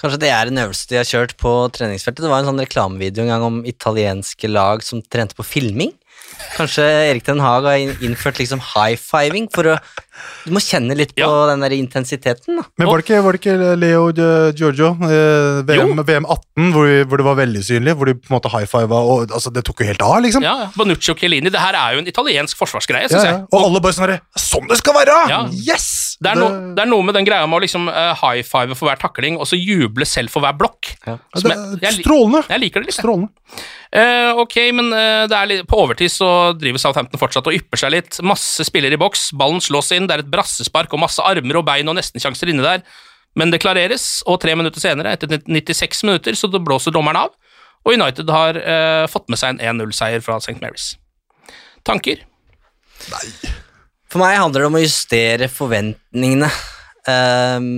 Kanskje 0.00 0.20
det 0.26 0.32
er 0.32 0.50
en 0.50 0.60
øvelse 0.66 0.88
de 0.90 0.98
har 1.00 1.08
kjørt 1.08 1.36
på 1.40 1.52
treningsfeltet. 1.72 2.24
Det 2.24 2.32
var 2.32 2.42
en 2.42 2.50
sånn 2.50 2.60
reklamevideo 2.60 3.24
en 3.24 3.32
gang 3.32 3.44
om 3.46 3.62
italienske 3.68 4.50
lag 4.50 4.84
som 4.84 5.00
trente 5.00 5.36
på 5.38 5.46
filming. 5.46 5.94
Kanskje 6.56 6.84
Erik 6.84 7.24
Den 7.24 7.40
Haag 7.40 7.68
har 7.68 8.04
innført 8.04 8.40
liksom 8.40 8.60
high-fiving 8.74 9.48
for 9.54 9.72
å 9.72 9.78
Du 10.46 10.52
må 10.54 10.60
kjenne 10.62 10.94
litt 10.96 11.14
på 11.16 11.20
Ja. 11.24 11.46
den 11.50 11.60
der 11.64 11.74
intensiteten, 11.76 12.56
da. 12.60 12.64
Men 12.78 12.88
var 12.88 13.00
det 13.00 13.06
ikke, 13.06 13.22
var 13.24 13.32
det 13.36 13.40
ikke 13.42 13.76
Leo 13.76 14.08
eh, 14.10 14.52
Giorgio, 14.56 14.92
eh, 15.08 15.62
VM, 15.66 15.96
VM 16.06 16.26
18, 16.26 16.72
hvor, 16.72 16.92
hvor 17.10 17.16
det 17.22 17.26
var 17.26 17.38
veldig 17.40 17.62
synlig? 17.66 17.96
Hvor 17.98 18.06
de 18.10 18.14
på 18.14 18.30
en 18.30 18.36
måte 18.38 18.52
high-fiva 18.52 19.00
og 19.02 19.30
altså, 19.30 19.52
Det 19.52 19.64
tok 19.66 19.80
jo 19.82 19.86
helt 19.90 20.02
av, 20.02 20.20
liksom. 20.22 20.42
Ja, 20.46 20.54
ja. 20.64 20.68
Bonucci 20.76 21.10
og 21.12 21.18
Chiellini. 21.18 21.50
Det 21.50 21.60
her 21.60 21.74
er 21.78 21.96
jo 21.96 22.04
en 22.04 22.10
italiensk 22.12 22.56
forsvarsgreie, 22.60 23.08
Ja, 23.08 23.12
syns 23.12 23.24
ja. 23.24 23.32
jeg. 23.34 23.46
Og 23.52 23.64
alle 23.66 23.80
bare 23.84 23.96
sånn 23.96 24.06
herre 24.08 24.20
Sånn 24.36 24.68
det 24.70 24.78
skal 24.78 24.94
være! 24.96 25.16
Ja. 25.32 25.42
Yes! 25.52 26.16
Det 26.22 26.30
er, 26.32 26.38
no, 26.40 26.48
det 26.72 26.80
er 26.80 26.88
noe 26.88 27.04
med 27.04 27.12
den 27.18 27.26
greia 27.28 27.44
med 27.44 27.58
å 27.58 27.64
liksom 27.66 27.90
uh, 27.92 28.14
high-five 28.16 28.72
for 28.78 28.88
hver 28.88 28.96
takling, 29.02 29.36
og 29.36 29.44
så 29.50 29.58
juble 29.58 30.06
selv 30.08 30.32
for 30.32 30.40
hver 30.40 30.54
blokk. 30.56 30.94
Ja. 31.04 31.18
Det, 31.36 31.52
jeg, 31.82 31.98
strålende. 32.00 32.40
jeg 32.48 32.62
liker 32.62 32.80
det 32.80 32.88
litt. 32.88 32.96
Strålende. 32.96 33.28
Uh, 33.92 34.40
ok, 34.42 34.56
men 34.76 34.88
uh, 34.94 35.26
det 35.28 35.36
er 35.36 35.50
litt, 35.50 35.66
på 35.68 35.76
overtid 35.84 36.10
så 36.12 36.30
driver 36.56 36.80
Southampton 36.80 37.20
fortsatt 37.20 37.46
og 37.50 37.56
ypper 37.58 37.80
seg 37.82 37.92
litt. 37.92 38.18
Masse 38.24 38.64
spillere 38.66 38.96
i 38.96 39.00
boks, 39.00 39.28
ballen 39.36 39.60
slås 39.62 39.92
inn, 39.96 40.05
det 40.08 40.16
er 40.16 40.24
et 40.24 40.30
brassespark 40.32 40.94
og 40.94 41.02
masse 41.02 41.22
armer 41.22 41.60
og 41.60 41.66
bein 41.68 41.88
og 41.90 41.98
nestensjanser 41.98 42.52
inne 42.52 42.64
der. 42.64 42.86
Men 43.36 43.52
det 43.52 43.60
klareres, 43.60 44.22
og 44.26 44.40
tre 44.40 44.54
minutter 44.56 44.80
senere, 44.80 45.12
etter 45.12 45.36
96 45.44 46.06
minutter, 46.08 46.38
så 46.38 46.48
blåser 46.56 46.94
dommeren 46.94 47.26
av. 47.26 47.34
Og 47.86 47.94
United 47.94 48.30
har 48.32 48.58
eh, 48.58 49.04
fått 49.12 49.28
med 49.30 49.38
seg 49.38 49.54
en 49.54 49.76
1-0-seier 49.76 50.24
fra 50.24 50.38
St. 50.40 50.56
Mary's. 50.62 50.94
Tanker? 51.86 52.24
Nei. 53.12 53.26
For 54.10 54.22
meg 54.22 54.38
handler 54.40 54.64
det 54.64 54.70
om 54.70 54.78
å 54.78 54.82
justere 54.82 55.50
forventningene. 55.52 56.48
Um, 57.06 57.68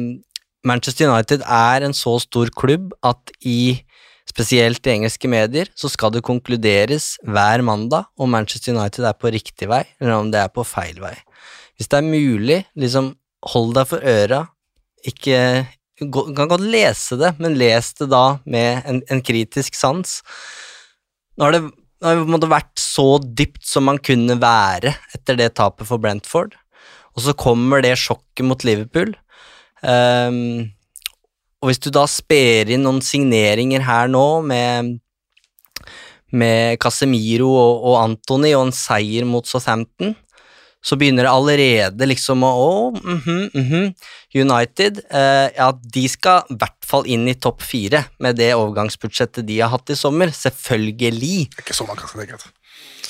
Manchester 0.68 1.10
United 1.10 1.44
er 1.44 1.84
en 1.84 1.96
så 1.96 2.14
stor 2.22 2.50
klubb 2.56 2.94
at 3.06 3.34
i 3.44 3.80
spesielt 4.28 4.84
i 4.86 4.94
engelske 4.94 5.28
medier 5.30 5.70
så 5.78 5.90
skal 5.90 6.12
det 6.14 6.24
konkluderes 6.26 7.16
hver 7.26 7.64
mandag 7.64 8.08
om 8.20 8.30
Manchester 8.32 8.76
United 8.76 9.06
er 9.08 9.16
på 9.16 9.32
riktig 9.32 9.68
vei, 9.70 9.82
eller 10.00 10.18
om 10.20 10.32
det 10.32 10.42
er 10.42 10.52
på 10.52 10.64
feil 10.68 11.00
vei. 11.02 11.14
Hvis 11.78 11.90
det 11.90 12.00
er 12.00 12.06
mulig, 12.10 12.62
liksom 12.78 13.12
hold 13.52 13.74
deg 13.76 13.90
for 13.90 14.02
øra, 14.02 14.46
ikke 15.06 15.40
Du 15.98 16.12
kan 16.14 16.46
godt 16.46 16.62
lese 16.62 17.16
det, 17.18 17.32
men 17.42 17.56
les 17.58 17.88
det 17.98 18.06
da 18.12 18.38
med 18.46 18.84
en, 18.86 19.00
en 19.10 19.22
kritisk 19.22 19.74
sans. 19.74 20.20
Nå 21.34 21.42
har 21.42 21.56
det, 21.56 21.62
nå 21.98 22.38
har 22.38 22.52
vært 22.52 22.78
så 22.78 23.18
dypt 23.18 23.66
som 23.66 23.88
man 23.90 23.98
kunne 23.98 24.36
være 24.38 24.92
etter 25.16 25.40
det 25.40 25.56
tapet 25.58 25.88
for 25.88 25.98
Brentford, 25.98 26.54
og 27.16 27.24
så 27.24 27.34
kommer 27.34 27.82
det 27.82 27.96
sjokket 27.98 28.46
mot 28.46 28.62
Liverpool. 28.62 29.10
Um, 29.82 30.70
og 31.58 31.72
hvis 31.72 31.82
du 31.82 31.90
da 31.94 32.04
sper 32.06 32.70
inn 32.70 32.86
noen 32.86 33.02
signeringer 33.02 33.82
her 33.82 34.10
nå 34.10 34.26
med, 34.46 34.94
med 36.30 36.78
Casemiro 36.82 37.50
og, 37.50 37.86
og 37.90 37.98
Anthony 38.04 38.54
og 38.54 38.68
en 38.68 38.74
seier 38.74 39.26
mot 39.26 39.46
Southampton, 39.50 40.14
så 40.84 40.96
begynner 40.98 41.26
det 41.26 41.32
allerede 41.32 42.06
liksom 42.06 42.44
å 42.46 42.50
Å, 42.58 42.70
mhm, 42.96 43.40
mhm. 43.54 43.88
United 44.38 45.00
eh, 45.10 45.48
Ja, 45.56 45.72
de 45.72 46.04
skal 46.10 46.46
i 46.50 46.58
hvert 46.60 46.86
fall 46.86 47.08
inn 47.10 47.26
i 47.28 47.36
topp 47.36 47.64
fire 47.66 48.04
med 48.22 48.38
det 48.38 48.52
overgangsbudsjettet 48.56 49.46
de 49.48 49.58
har 49.60 49.72
hatt 49.72 49.90
i 49.90 49.98
sommer. 49.98 50.32
Selvfølgelig. 50.34 51.48
Det 51.56 51.64
ikke 51.66 51.76
så 51.76 51.86
mange 51.88 52.04
kan 52.04 52.22
tenke. 52.22 52.38
vet 52.38 52.46
du. 52.46 52.54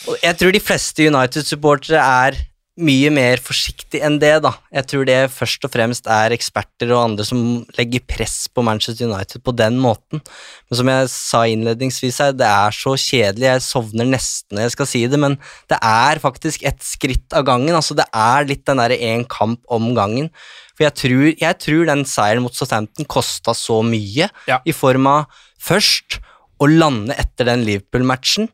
Og 0.08 0.22
jeg 0.22 0.38
tror 0.40 0.54
de 0.54 0.62
fleste 0.62 1.08
United-supportere 1.10 2.00
er 2.00 2.38
mye 2.78 3.10
mer 3.10 3.40
forsiktig 3.42 3.98
enn 4.06 4.20
det, 4.22 4.36
da. 4.44 4.52
Jeg 4.74 4.86
tror 4.90 5.06
det 5.08 5.16
først 5.34 5.64
og 5.66 5.72
fremst 5.74 6.06
er 6.14 6.34
eksperter 6.36 6.92
og 6.94 7.00
andre 7.08 7.24
som 7.26 7.40
legger 7.78 8.04
press 8.06 8.46
på 8.54 8.62
Manchester 8.66 9.08
United 9.10 9.42
på 9.42 9.54
den 9.58 9.80
måten. 9.82 10.22
Men 10.70 10.78
som 10.80 10.90
jeg 10.92 11.08
sa 11.10 11.40
innledningsvis 11.50 12.20
her, 12.22 12.36
det 12.38 12.46
er 12.46 12.76
så 12.76 12.94
kjedelig, 12.94 13.48
jeg 13.48 13.64
sovner 13.66 14.08
nesten 14.08 14.56
når 14.58 14.68
jeg 14.68 14.74
skal 14.76 14.90
si 14.92 15.02
det, 15.10 15.18
men 15.20 15.34
det 15.70 15.80
er 15.82 16.22
faktisk 16.22 16.62
ett 16.70 16.84
skritt 16.86 17.34
av 17.34 17.48
gangen. 17.50 17.74
Altså, 17.74 17.96
det 17.98 18.06
er 18.14 18.46
litt 18.48 18.64
den 18.68 18.78
derre 18.82 18.98
én 19.10 19.26
kamp 19.28 19.60
om 19.74 19.90
gangen. 19.98 20.30
For 20.78 20.86
jeg 20.86 20.94
tror, 21.02 21.26
jeg 21.42 21.58
tror 21.64 21.88
den 21.90 22.04
seieren 22.06 22.44
mot 22.46 22.54
Southampton 22.54 23.08
kosta 23.10 23.54
så 23.58 23.80
mye, 23.82 24.30
Ja. 24.46 24.60
i 24.64 24.72
form 24.72 25.06
av 25.10 25.26
først 25.58 26.20
å 26.62 26.66
lande 26.70 27.14
etter 27.18 27.46
den 27.50 27.64
Liverpool-matchen, 27.66 28.48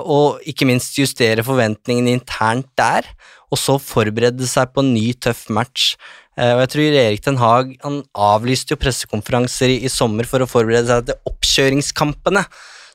og 0.00 0.44
ikke 0.48 0.68
minst 0.68 0.96
justere 0.98 1.44
forventningene 1.46 2.14
internt 2.16 2.68
der, 2.78 3.08
og 3.52 3.60
så 3.60 3.76
forberede 3.82 4.46
seg 4.48 4.72
på 4.74 4.82
en 4.82 4.94
ny, 4.94 5.10
tøff 5.22 5.46
match. 5.52 5.94
Eh, 6.36 6.52
Og 6.54 6.64
jeg 6.64 6.72
tror 6.72 6.98
Erik 7.00 7.24
Den 7.24 7.40
Haag 7.40 7.76
han 7.82 8.02
avlyste 8.12 8.74
jo 8.74 8.80
pressekonferanser 8.80 9.72
i, 9.78 9.88
sommer 9.92 10.28
for 10.28 10.44
å 10.44 10.50
forberede 10.50 10.88
seg 10.90 11.08
til 11.08 11.30
oppkjøringskampene. 11.30 12.44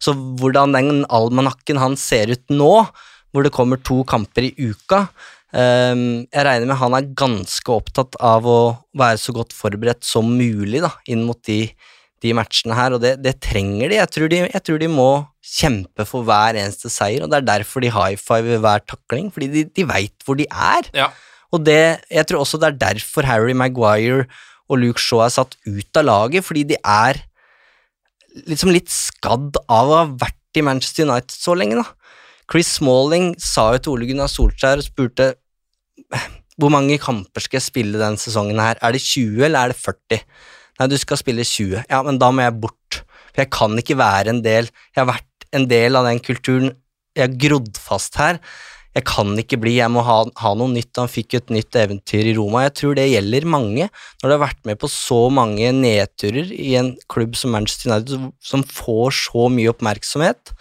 Så 0.02 0.14
hvordan 0.14 0.74
den 0.74 1.06
almanakken 1.10 1.78
han 1.82 1.98
ser 1.98 2.34
ut 2.34 2.54
nå, 2.54 2.74
hvor 3.32 3.46
det 3.46 3.54
kommer 3.56 3.80
to 3.80 4.02
kamper 4.04 4.50
i 4.50 4.52
uka 4.60 5.06
ehm, 5.56 6.26
Jeg 6.28 6.44
regner 6.44 6.68
med 6.68 6.80
han 6.82 6.96
er 6.98 7.14
ganske 7.16 7.72
opptatt 7.72 8.18
av 8.20 8.44
å 8.50 8.60
være 8.98 9.22
så 9.22 9.32
godt 9.38 9.56
forberedt 9.56 10.04
som 10.04 10.34
mulig 10.36 10.82
da, 10.84 10.90
inn 11.08 11.24
mot 11.24 11.40
de, 11.48 11.70
de 12.22 12.34
matchene 12.38 12.78
her, 12.78 12.96
og 12.96 13.02
det, 13.04 13.16
det 13.24 13.40
trenger 13.42 13.90
de. 13.90 13.98
Jeg 13.98 14.12
tror 14.14 14.32
de. 14.32 14.40
jeg 14.46 14.64
tror 14.68 14.82
de 14.82 14.90
må 14.92 15.10
kjempe 15.42 16.06
for 16.06 16.28
hver 16.28 16.60
eneste 16.60 16.92
seier, 16.94 17.24
og 17.24 17.32
det 17.32 17.40
er 17.40 17.50
derfor 17.50 17.84
de 17.84 17.92
high 17.94 18.20
five 18.20 18.60
hver 18.62 18.86
takling, 18.86 19.32
fordi 19.34 19.50
de, 19.56 19.66
de 19.74 19.88
veit 19.90 20.26
hvor 20.26 20.38
de 20.38 20.46
er. 20.50 20.90
Ja. 20.98 21.10
Og 21.52 21.66
det, 21.66 22.02
jeg 22.12 22.28
tror 22.30 22.44
også 22.44 22.60
det 22.62 22.70
er 22.70 22.82
derfor 22.86 23.28
Harry 23.28 23.56
Maguire 23.58 24.28
og 24.72 24.80
Luke 24.80 25.02
Shaw 25.02 25.26
er 25.26 25.34
satt 25.34 25.58
ut 25.68 26.00
av 26.00 26.08
laget, 26.08 26.46
fordi 26.48 26.64
de 26.72 26.78
er 26.80 27.20
liksom 28.48 28.72
litt 28.72 28.92
skadd 28.92 29.58
av 29.68 29.90
å 29.90 29.98
ha 30.04 30.06
vært 30.22 30.38
i 30.60 30.64
Manchester 30.64 31.08
United 31.08 31.36
så 31.36 31.56
lenge, 31.58 31.82
da. 31.82 31.88
Chris 32.52 32.70
Smalling 32.78 33.34
sa 33.40 33.70
jo 33.76 33.82
til 33.82 33.94
Ole 33.96 34.08
Gunnar 34.10 34.32
Solskjær 34.32 34.82
og 34.82 34.88
spurte 34.88 35.32
hvor 36.60 36.72
mange 36.74 36.98
kamper 37.02 37.44
skal 37.44 37.60
jeg 37.60 37.68
spille 37.70 38.00
denne 38.00 38.20
sesongen 38.20 38.60
her, 38.60 38.80
er 38.84 38.96
det 38.96 39.02
20 39.04 39.46
eller 39.48 39.60
er 39.60 39.72
det 39.72 39.80
40? 39.80 40.26
Nei, 40.80 40.90
du 40.92 40.98
skal 41.00 41.20
spille 41.20 41.46
20. 41.48 41.86
Ja, 41.90 42.02
men 42.06 42.20
da 42.22 42.32
må 42.34 42.46
jeg 42.46 42.60
bort, 42.64 43.02
for 43.32 43.44
jeg 43.44 43.52
kan 43.54 43.78
ikke 43.80 44.00
være 44.00 44.34
en 44.34 44.44
del, 44.46 44.70
jeg 44.94 45.04
har 45.04 45.12
vært 45.12 45.50
en 45.56 45.68
del 45.72 46.00
av 46.00 46.08
den 46.08 46.22
kulturen, 46.24 46.76
jeg 47.18 47.28
har 47.28 47.40
grodd 47.44 47.76
fast 47.80 48.16
her, 48.22 48.40
jeg 48.92 49.06
kan 49.08 49.30
ikke 49.40 49.56
bli, 49.62 49.78
jeg 49.78 49.92
må 49.92 50.02
ha, 50.04 50.18
ha 50.42 50.50
noe 50.60 50.68
nytt. 50.74 50.92
Han 51.00 51.08
fikk 51.08 51.38
et 51.38 51.54
nytt 51.54 51.76
eventyr 51.80 52.28
i 52.28 52.34
Roma. 52.36 52.66
Jeg 52.66 52.74
tror 52.76 52.98
det 52.98 53.08
gjelder 53.08 53.48
mange. 53.48 53.88
Når 54.20 54.28
du 54.28 54.34
har 54.34 54.42
vært 54.42 54.68
med 54.68 54.82
på 54.82 54.90
så 54.92 55.22
mange 55.32 55.70
nedturer 55.78 56.52
i 56.52 56.74
en 56.80 56.92
klubb 57.12 57.38
som 57.40 57.56
Manchester 57.56 57.94
United, 57.94 58.28
som 58.44 58.66
får 58.68 59.16
så 59.22 59.48
mye 59.54 59.72
oppmerksomhet, 59.72 60.52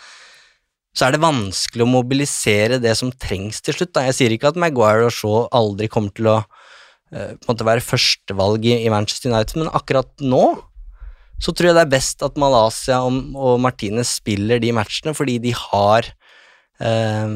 så 0.94 1.06
er 1.06 1.14
det 1.14 1.22
vanskelig 1.22 1.82
å 1.82 1.90
mobilisere 1.90 2.78
det 2.82 2.94
som 2.98 3.10
trengs 3.10 3.58
til 3.66 3.74
slutt. 3.74 3.92
Da. 3.96 4.06
Jeg 4.06 4.18
sier 4.18 4.34
ikke 4.34 4.54
at 4.54 4.58
Maguire 4.62 5.08
og 5.08 5.14
Shaw 5.14 5.48
aldri 5.50 5.90
kommer 5.90 6.14
til 6.14 6.30
å 6.30 6.38
på 7.10 7.46
en 7.46 7.50
måte 7.50 7.66
være 7.66 7.82
førstevalg 7.84 8.66
i, 8.70 8.76
i 8.86 8.90
Manchester 8.92 9.32
United, 9.32 9.62
men 9.62 9.72
akkurat 9.74 10.10
nå 10.22 10.44
så 11.40 11.54
tror 11.56 11.70
jeg 11.70 11.76
det 11.78 11.86
er 11.86 11.94
best 11.94 12.20
at 12.22 12.36
Malaysia 12.36 12.98
og, 13.00 13.14
og 13.32 13.56
Martinez 13.64 14.10
spiller 14.20 14.60
de 14.60 14.74
matchene, 14.76 15.14
fordi 15.16 15.38
de 15.40 15.54
har 15.56 16.10
eh, 16.84 17.32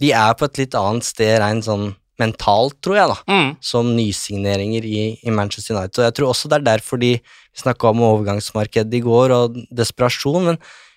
de 0.00 0.10
er 0.14 0.34
på 0.38 0.46
et 0.48 0.60
litt 0.62 0.74
annet 0.78 1.06
sted 1.06 1.36
rent 1.42 1.66
sånn 1.66 1.92
mentalt, 2.22 2.76
tror 2.82 2.96
jeg, 2.96 3.10
da, 3.10 3.16
Mm. 3.26 3.48
som 3.58 3.90
nysigneringer 3.96 4.84
i, 4.86 5.18
i 5.18 5.30
Manchester 5.34 5.74
United. 5.74 5.98
Og 5.98 6.06
jeg 6.06 6.14
tror 6.14 6.28
også 6.30 6.50
det 6.50 6.60
er 6.60 6.68
derfor 6.78 7.00
de 7.02 7.16
Vi 7.54 7.62
snakka 7.62 7.90
om 7.90 8.00
overgangsmarkedet 8.02 8.94
i 8.98 9.02
går 9.02 9.30
og 9.30 9.58
desperasjon, 9.70 10.44
men 10.44 10.56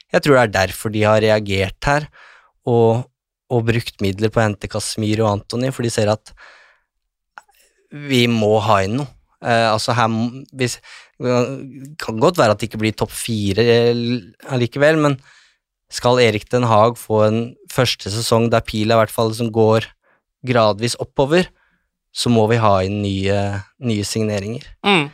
jeg 0.10 0.24
tror 0.24 0.34
det 0.34 0.44
er 0.44 0.54
derfor 0.66 0.90
de 0.90 1.04
har 1.06 1.22
reagert 1.22 1.78
her 1.86 2.08
og, 2.66 3.04
og 3.54 3.66
brukt 3.68 4.02
midler 4.02 4.32
på 4.34 4.42
å 4.42 4.46
hente 4.48 4.70
Casemiro 4.70 5.28
og 5.28 5.36
Antony, 5.36 5.70
for 5.70 5.86
de 5.86 5.92
ser 5.94 6.10
at 6.10 6.34
vi 7.92 8.26
må 8.32 8.58
ha 8.66 8.82
inn 8.86 9.00
noe. 9.02 9.12
Eh, 9.38 9.68
altså 9.70 9.94
her, 9.94 10.10
hvis, 10.58 10.80
kan 11.22 12.22
godt 12.22 12.40
være 12.40 12.56
at 12.56 12.62
det 12.62 12.72
ikke 12.72 12.82
blir 12.82 12.96
topp 12.98 13.14
fire 13.14 13.64
eh, 13.64 14.00
allikevel, 14.54 14.98
men 15.04 15.20
skal 15.94 16.20
Erik 16.20 16.48
Den 16.52 16.66
Haag 16.68 16.98
få 17.00 17.22
en 17.28 17.40
første 17.72 18.12
sesong 18.12 18.50
der 18.52 18.66
pila 18.66 18.98
i 18.98 19.04
hvert 19.04 19.14
fall 19.14 19.32
liksom 19.32 19.54
går 19.56 19.88
gradvis 20.48 20.98
oppover, 21.00 21.48
så 22.14 22.32
må 22.34 22.48
vi 22.50 22.60
ha 22.62 22.74
inn 22.86 23.00
nye, 23.04 23.38
nye 23.84 24.06
signeringer. 24.08 24.66
Mm. 24.86 25.08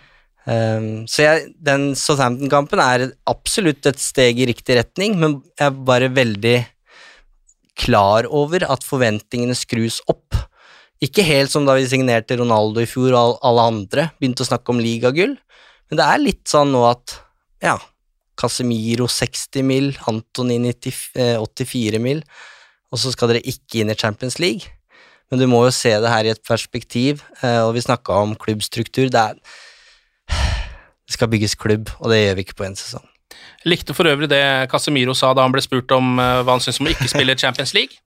Um, 0.43 0.87
så 1.07 1.23
jeg, 1.23 1.51
den 1.63 1.93
Southampton-kampen 1.95 2.81
er 2.83 3.05
absolutt 3.31 3.85
et 3.87 4.01
steg 4.03 4.41
i 4.41 4.47
riktig 4.49 4.75
retning, 4.79 5.15
men 5.19 5.37
jeg 5.55 5.69
er 5.69 5.83
bare 5.87 6.11
veldig 6.11 6.57
klar 7.79 8.27
over 8.29 8.65
at 8.69 8.83
forventningene 8.85 9.55
skrus 9.57 10.01
opp. 10.11 10.35
Ikke 11.03 11.25
helt 11.27 11.51
som 11.51 11.65
da 11.67 11.75
vi 11.75 11.87
signerte 11.89 12.37
Ronaldo 12.39 12.83
i 12.83 12.87
fjor 12.87 13.15
og 13.17 13.41
alle 13.43 13.65
andre 13.73 14.07
begynte 14.19 14.45
å 14.45 14.47
snakke 14.47 14.71
om 14.71 14.79
ligagull, 14.79 15.35
men 15.89 15.99
det 15.99 16.05
er 16.05 16.21
litt 16.21 16.45
sånn 16.47 16.71
nå 16.71 16.83
at 16.87 17.17
ja, 17.63 17.75
Casemiro 18.39 19.09
60 19.11 19.65
mil, 19.67 19.91
Antony 20.09 20.57
90, 20.63 21.01
eh, 21.19 21.35
84 21.41 21.99
mil, 22.01 22.23
og 22.93 23.01
så 23.01 23.11
skal 23.13 23.33
dere 23.33 23.43
ikke 23.49 23.81
inn 23.81 23.91
i 23.91 23.97
Champions 23.99 24.39
League. 24.39 24.71
Men 25.31 25.41
du 25.41 25.47
må 25.49 25.63
jo 25.65 25.73
se 25.73 25.91
det 25.97 26.11
her 26.11 26.27
i 26.27 26.31
et 26.33 26.43
perspektiv, 26.45 27.23
eh, 27.41 27.59
og 27.65 27.73
vi 27.75 27.83
snakka 27.83 28.19
om 28.23 28.35
klubbstruktur. 28.39 29.09
Det, 29.11 29.23
er, 29.23 29.39
det 30.29 31.15
skal 31.15 31.31
bygges 31.31 31.57
klubb, 31.59 31.91
og 31.99 32.13
det 32.13 32.21
gjør 32.21 32.39
vi 32.39 32.47
ikke 32.47 32.59
på 32.59 32.67
én 32.69 32.77
sesong. 32.79 33.05
Jeg 33.63 33.71
Likte 33.73 33.95
for 33.97 34.07
øvrig 34.07 34.29
det 34.29 34.43
Casemiro 34.69 35.15
sa 35.17 35.31
da 35.33 35.45
han 35.45 35.53
ble 35.55 35.63
spurt 35.65 35.91
om 35.95 36.15
eh, 36.21 36.41
hva 36.45 36.55
han 36.55 36.63
syntes 36.63 36.81
om 36.83 36.89
å 36.89 36.93
ikke 36.93 37.11
spille 37.11 37.39
Champions 37.39 37.73
League. 37.75 37.99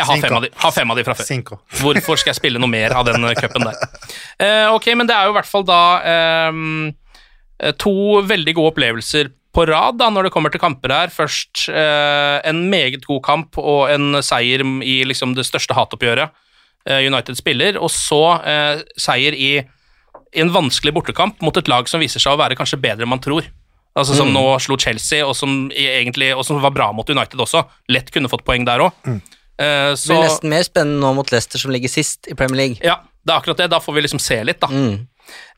Jeg 0.00 0.08
har 0.08 0.22
fem, 0.24 0.36
av 0.36 0.44
de, 0.44 0.50
har 0.62 0.72
fem 0.74 0.92
av 0.92 0.98
de 0.98 1.04
fra 1.06 1.14
før. 1.18 1.26
Cinco. 1.28 1.58
Hvorfor 1.80 2.20
skal 2.20 2.32
jeg 2.32 2.38
spille 2.40 2.62
noe 2.62 2.70
mer 2.72 2.94
av 2.96 3.06
den 3.08 3.24
eh, 3.28 3.36
cupen 3.38 3.66
der? 3.68 3.76
Uh, 4.40 4.68
ok, 4.76 4.88
men 4.98 5.10
det 5.10 5.16
er 5.16 5.28
jo 5.28 5.34
i 5.34 5.36
hvert 5.38 5.50
fall 5.50 5.66
da 5.68 5.80
um, 6.52 6.88
to 7.80 7.94
veldig 8.26 8.56
gode 8.56 8.72
opplevelser 8.74 9.30
på 9.54 9.64
rad 9.66 9.98
da, 9.98 10.08
når 10.14 10.28
det 10.28 10.32
kommer 10.34 10.52
til 10.54 10.62
kamper 10.62 10.94
her. 10.94 11.12
Først 11.12 11.66
uh, 11.74 12.38
en 12.46 12.64
meget 12.72 13.04
god 13.06 13.22
kamp 13.26 13.58
og 13.60 13.90
en 13.92 14.20
seier 14.24 14.64
i 14.86 15.00
liksom 15.08 15.34
det 15.38 15.44
største 15.48 15.76
hatoppgjøret 15.76 16.30
uh, 16.30 17.00
United 17.02 17.36
spiller, 17.38 17.78
og 17.80 17.90
så 17.92 18.22
seier 18.96 19.36
i, 19.36 19.52
i 19.60 20.44
en 20.44 20.52
vanskelig 20.54 20.94
bortekamp 20.96 21.42
mot 21.44 21.56
et 21.58 21.68
lag 21.70 21.90
som 21.90 22.02
viser 22.02 22.22
seg 22.22 22.36
å 22.36 22.40
være 22.40 22.56
kanskje 22.58 22.80
bedre 22.80 23.04
enn 23.06 23.12
man 23.12 23.22
tror. 23.22 23.48
Altså 23.98 24.14
Som 24.14 24.28
Mm. 24.30 24.36
nå 24.38 24.60
slo 24.62 24.76
Chelsea, 24.78 25.26
og 25.26 25.34
som, 25.34 25.68
egentlig, 25.74 26.30
og 26.36 26.44
som 26.46 26.60
var 26.62 26.70
bra 26.70 26.92
mot 26.94 27.08
United 27.10 27.40
også. 27.42 27.64
Lett 27.90 28.12
kunne 28.14 28.30
fått 28.30 28.44
poeng 28.46 28.64
der 28.64 28.84
òg. 28.86 28.92
Det 29.60 30.08
blir 30.08 30.24
nesten 30.24 30.52
mer 30.52 30.64
spennende 30.66 31.04
nå 31.04 31.12
mot 31.18 31.30
Leicester, 31.32 31.60
som 31.60 31.72
ligger 31.74 31.92
sist 31.92 32.30
i 32.30 32.36
Premier 32.38 32.62
League. 32.62 32.80
Ja, 32.80 33.02
det 33.20 33.34
er 33.34 33.42
akkurat 33.42 33.60
det. 33.60 33.70
Da 33.74 33.80
får 33.84 33.96
vi 33.96 34.04
liksom 34.06 34.22
se 34.22 34.40
litt, 34.48 34.60
da. 34.62 34.70
Mm. 34.72 35.06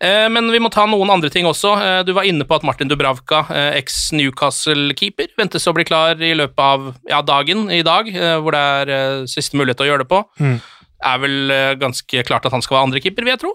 Eh, 0.03 0.29
men 0.33 0.51
vi 0.53 0.61
må 0.63 0.71
ta 0.73 0.85
noen 0.89 1.11
andre 1.13 1.31
ting 1.33 1.47
også. 1.49 1.73
Eh, 1.81 2.01
du 2.07 2.13
var 2.17 2.27
inne 2.29 2.47
på 2.49 2.57
at 2.59 2.67
Martin 2.67 2.91
Dubravka, 2.91 3.45
eh, 3.55 3.79
eks-Newcastle-keeper, 3.81 5.33
ventes 5.39 5.69
å 5.69 5.75
bli 5.77 5.87
klar 5.89 6.21
i 6.21 6.35
løpet 6.39 6.63
av 6.63 6.93
ja, 7.09 7.23
dagen 7.27 7.69
i 7.73 7.83
dag, 7.87 8.11
eh, 8.13 8.37
hvor 8.43 8.57
det 8.57 8.63
er 8.63 8.95
eh, 8.97 9.27
siste 9.31 9.59
mulighet 9.59 9.81
til 9.81 9.89
å 9.89 9.93
gjøre 9.93 10.05
det 10.05 10.11
på. 10.13 10.23
Mm. 10.43 10.57
Er 11.13 11.23
vel 11.23 11.55
eh, 11.55 11.75
ganske 11.81 12.27
klart 12.29 12.47
at 12.47 12.55
han 12.55 12.65
skal 12.65 12.79
være 12.79 12.91
andrekeeper, 12.91 13.27
vil 13.27 13.37
jeg 13.37 13.45
tro. 13.45 13.55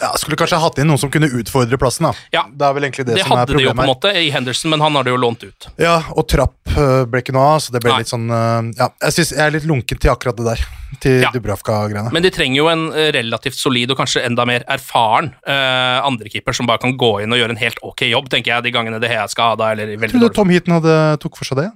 Ja, 0.00 0.08
skulle 0.16 0.38
kanskje 0.40 0.56
hatt 0.56 0.78
inn 0.80 0.88
noen 0.88 0.98
som 0.98 1.10
kunne 1.12 1.28
utfordre 1.28 1.76
plassen. 1.78 2.06
da. 2.08 2.12
Ja. 2.32 2.42
Det 2.48 2.64
er 2.64 2.76
vel 2.78 2.86
egentlig 2.88 3.04
det, 3.06 3.16
Det, 3.18 3.24
som 3.26 3.36
er 3.36 3.44
problemet. 3.44 3.52
Det 3.52 3.52
hadde 3.52 3.58
de 3.58 3.66
jo 3.66 3.74
på 3.76 3.84
en 3.84 3.90
måte 3.90 4.12
i 4.16 4.30
Henderson, 4.32 4.70
men 4.72 4.80
han 4.80 4.96
har 4.96 5.04
det 5.04 5.12
jo 5.12 5.18
lånt 5.20 5.42
ut. 5.44 5.66
Ja, 5.78 5.96
Og 6.16 6.24
Trapp 6.32 6.56
øh, 6.72 7.04
ble 7.12 7.20
ikke 7.20 7.34
noe 7.36 7.50
av, 7.54 7.58
så 7.60 7.74
det 7.74 7.82
ble 7.84 7.92
Nei. 7.92 7.98
litt 8.02 8.12
sånn 8.12 8.24
øh, 8.32 8.70
Ja, 8.78 8.88
jeg 9.04 9.16
synes 9.18 9.34
jeg 9.36 9.42
er 9.44 9.54
litt 9.58 9.66
lunken 9.68 10.00
til 10.00 10.12
akkurat 10.14 10.38
det 10.40 10.46
der. 10.48 10.64
Til 11.02 11.20
Ja. 11.22 11.30
Dubravka-greiene. 11.34 12.12
Men 12.12 12.24
de 12.24 12.32
trenger 12.32 12.56
jo 12.58 12.70
en 12.72 12.86
eh, 12.92 13.10
relativt 13.16 13.56
solid 13.56 13.92
og 13.92 14.00
kanskje 14.00 14.24
enda 14.26 14.44
mer 14.48 14.64
erfaren 14.68 15.30
uh, 15.48 16.04
andrekeeper 16.04 16.56
som 16.56 16.68
bare 16.68 16.82
kan 16.82 16.92
gå 17.00 17.12
inn 17.24 17.32
og 17.32 17.40
gjøre 17.40 17.56
en 17.56 17.60
helt 17.62 17.80
ok 17.82 18.04
jobb, 18.10 18.28
tenker 18.32 18.52
jeg, 18.52 18.66
de 18.66 18.74
gangene 18.74 19.00
det 19.00 19.08
her 19.12 19.24
ha 19.24 19.48
da, 19.56 19.70
eller 19.72 19.88
i 19.88 19.96
veldig 19.96 20.18
Tror 20.18 20.28
du 20.28 20.36
Tom 20.36 20.52
Heaton 20.52 20.76
hadde 20.76 20.96
tok 21.22 21.38
for 21.40 21.48
seg 21.48 21.62
det. 21.62 21.70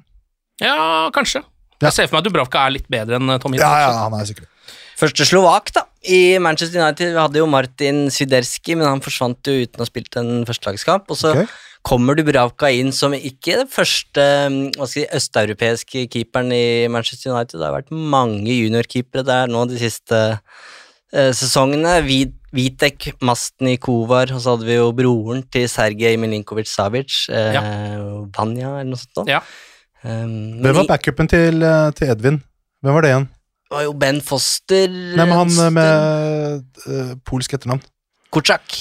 Ja, 0.60 1.08
kanskje. 1.16 1.42
Ja. 1.76 1.88
Jeg 1.88 1.96
ser 1.96 2.08
for 2.08 2.16
meg 2.16 2.24
at 2.24 2.28
Dubravka 2.30 2.66
er 2.66 2.76
litt 2.78 2.86
bedre 2.92 3.18
enn 3.20 3.32
eh, 3.32 3.40
Tom 3.40 3.56
Heaton. 3.56 3.66
Ja, 3.68 3.88
ja, 3.88 4.04
han 4.06 4.16
er 4.16 4.28
sikkert 4.28 4.52
Første 4.96 5.26
slovak 5.28 5.68
da, 5.76 5.82
i 6.06 6.38
Manchester 6.42 6.80
United. 6.82 7.12
Vi 7.14 7.20
hadde 7.20 7.40
jo 7.40 7.48
Martin 7.50 8.06
Swiderski, 8.12 8.76
men 8.78 8.88
han 8.88 9.02
forsvant 9.04 9.48
jo 9.48 9.54
uten 9.64 9.80
å 9.80 9.84
ha 9.84 9.88
spilt 9.88 10.18
en 10.20 10.46
førstelagskamp. 10.48 11.10
Og 11.12 11.20
så 11.20 11.32
okay. 11.34 11.50
kommer 11.86 12.18
Dubravka 12.18 12.70
inn 12.74 12.92
som 12.94 13.14
ikke 13.16 13.60
den 13.62 13.70
første 13.72 14.24
mm, 14.52 14.62
hva 14.78 14.88
skal 14.88 14.94
si, 14.94 15.06
østeuropeiske 15.20 16.06
keeperen 16.12 16.54
i 16.54 16.64
Manchester 16.92 17.34
United. 17.34 17.58
Det 17.58 17.68
har 17.68 17.76
vært 17.78 17.94
mange 17.94 18.54
juniorkeepere 18.54 19.26
der 19.26 19.52
nå 19.52 19.66
de 19.70 19.80
siste 19.82 20.22
eh, 20.32 21.30
sesongene. 21.36 21.98
Vitek, 22.56 23.10
Masten 23.26 23.74
i 23.74 23.78
Kovar, 23.82 24.30
og 24.32 24.40
så 24.40 24.54
hadde 24.54 24.68
vi 24.68 24.78
jo 24.78 24.90
broren 24.96 25.42
til 25.52 25.66
Sergej 25.68 26.16
Milinkovic-Savic, 26.22 27.26
eh, 27.28 27.58
Vanja 28.32 28.78
eller 28.78 28.92
noe 28.94 29.02
sånt. 29.02 29.16
da. 29.18 29.26
Ja. 29.36 29.42
Um, 30.06 30.62
Hvem 30.62 30.76
var 30.76 30.86
backupen 30.92 31.28
til, 31.28 31.62
øh, 31.66 31.92
til 31.92 32.12
Edvin? 32.12 32.42
Hvem 32.84 32.94
var 32.94 33.02
det 33.02 33.10
igjen? 33.10 33.28
Var 33.70 33.86
jo 33.86 33.92
Ben 33.98 34.20
Foster 34.24 34.88
Nei, 34.88 35.24
men 35.26 35.32
han 35.36 35.50
stund. 35.50 35.74
med 35.78 36.84
uh, 36.86 37.14
polsk 37.26 37.56
etternavn. 37.56 37.82
Kuczak. 38.34 38.76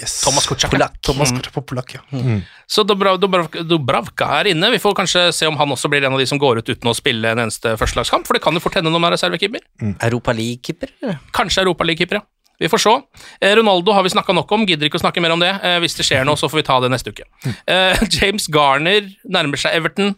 Yes. 0.00 0.20
Thomas. 0.24 0.46
Polakk. 0.70 0.96
Thomas 1.06 1.30
Mm. 1.30 1.40
På 1.54 1.62
polakk, 1.62 1.94
ja. 1.94 2.00
Mm. 2.10 2.40
Så 2.66 2.82
Dubrav, 2.82 3.18
Dubrav, 3.22 3.46
Dubravka 3.62 4.26
er 4.40 4.48
inne. 4.50 4.70
Vi 4.74 4.80
får 4.82 4.94
kanskje 4.98 5.32
se 5.32 5.46
om 5.46 5.56
han 5.56 5.70
også 5.70 5.88
blir 5.88 6.02
en 6.04 6.12
av 6.12 6.18
de 6.18 6.26
som 6.26 6.38
går 6.38 6.58
ut 6.58 6.68
uten 6.72 6.90
å 6.90 6.94
spille 6.98 7.30
en 7.30 7.38
eneste 7.44 7.76
førstelagskamp, 7.78 8.26
for 8.26 8.34
det 8.34 8.42
kan 8.42 8.54
jo 8.58 8.62
fort 8.64 8.74
hende 8.74 8.90
noen 8.90 9.06
er 9.06 9.14
reservekeeper. 9.14 9.62
Europa 10.02 10.34
League-keeper, 10.34 10.90
eller? 11.00 11.20
Kanskje 11.32 11.62
Europaligakeeper, 11.62 12.18
ja. 12.18 12.26
Vi 12.58 12.68
får 12.70 12.78
se. 12.82 12.94
Eh, 13.42 13.54
Ronaldo 13.58 13.92
har 13.94 14.02
vi 14.06 14.10
snakka 14.10 14.34
nok 14.34 14.50
om, 14.54 14.66
gidder 14.66 14.86
ikke 14.86 14.98
å 14.98 15.02
snakke 15.04 15.22
mer 15.22 15.32
om 15.34 15.40
det. 15.42 15.52
Eh, 15.62 15.78
hvis 15.82 15.94
det 15.98 16.06
skjer 16.06 16.26
noe, 16.26 16.38
så 16.38 16.50
får 16.50 16.60
vi 16.62 16.66
ta 16.66 16.80
det 16.82 16.90
neste 16.90 17.10
uke. 17.14 17.26
Eh, 17.66 18.02
James 18.18 18.46
Garner 18.50 19.08
nærmer 19.26 19.58
seg 19.62 19.74
Everton. 19.78 20.14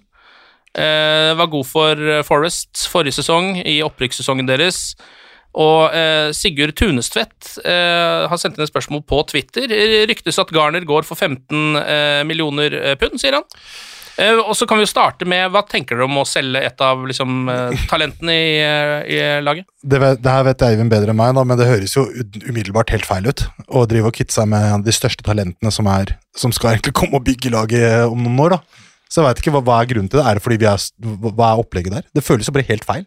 Eh, 0.77 1.33
var 1.39 1.49
god 1.53 1.65
for 1.69 2.09
eh, 2.13 2.25
Forest 2.27 2.85
forrige 2.93 3.17
sesong, 3.17 3.55
i 3.65 3.79
opprykkssesongen 3.87 4.49
deres. 4.49 4.91
Og 5.57 5.95
eh, 5.97 6.29
Sigurd 6.37 6.77
Tunestvedt 6.77 7.57
eh, 7.65 8.29
har 8.29 8.41
sendt 8.41 8.59
inn 8.59 8.67
et 8.67 8.73
spørsmål 8.73 9.07
på 9.09 9.23
Twitter. 9.31 9.73
Eh, 9.73 10.03
Ryktes 10.09 10.41
at 10.43 10.53
Garner 10.53 10.85
går 10.85 11.07
for 11.09 11.17
15 11.17 11.81
eh, 11.81 12.23
millioner 12.29 12.77
eh, 12.77 12.97
pund, 13.01 13.17
sier 13.21 13.41
han. 13.41 13.47
Og 14.17 14.55
så 14.57 14.65
kan 14.65 14.79
vi 14.81 14.87
jo 14.87 14.89
starte 14.89 15.27
med 15.29 15.51
Hva 15.53 15.61
tenker 15.69 15.99
dere 15.99 16.07
om 16.07 16.15
å 16.17 16.23
selge 16.25 16.63
et 16.65 16.79
av 16.81 17.03
liksom, 17.05 17.51
talentene 17.91 18.33
i, 18.33 18.55
i 19.13 19.19
laget? 19.45 19.67
Det, 19.85 19.99
det 20.25 20.33
her 20.33 20.47
vet 20.47 20.65
Eivind 20.65 20.89
bedre 20.89 21.13
enn 21.13 21.19
meg, 21.19 21.35
da, 21.37 21.45
men 21.45 21.61
det 21.61 21.67
høres 21.69 21.99
jo 21.99 22.07
umiddelbart 22.47 22.95
helt 22.95 23.05
feil 23.05 23.29
ut. 23.29 23.45
Å 23.69 23.85
drive 23.85 24.09
og 24.09 24.17
kvitte 24.17 24.33
seg 24.39 24.49
med 24.49 24.89
de 24.89 24.95
største 24.97 25.27
talentene 25.27 25.69
som, 25.69 25.91
er, 25.93 26.15
som 26.33 26.55
skal 26.57 26.73
egentlig 26.73 26.97
komme 26.97 27.21
og 27.21 27.29
bygge 27.29 27.53
laget 27.53 28.09
om 28.09 28.25
noen 28.25 28.41
år. 28.47 28.57
da. 28.57 28.86
Så 29.07 29.21
jeg 29.23 29.27
veit 29.29 29.41
ikke 29.43 29.53
hva, 29.55 29.63
hva 29.67 29.77
er 29.83 29.91
grunnen 29.93 30.09
til 30.11 30.19
det. 30.19 30.25
Er 30.27 30.39
det 30.39 30.43
fordi 30.43 30.59
vi 30.63 30.67
er, 30.67 30.83
hva 31.31 31.53
er 31.53 31.61
opplegget 31.63 31.95
der? 31.95 32.07
Det 32.17 32.25
føles 32.27 32.49
jo 32.49 32.55
bare 32.57 32.67
helt 32.69 32.87
feil. 32.89 33.05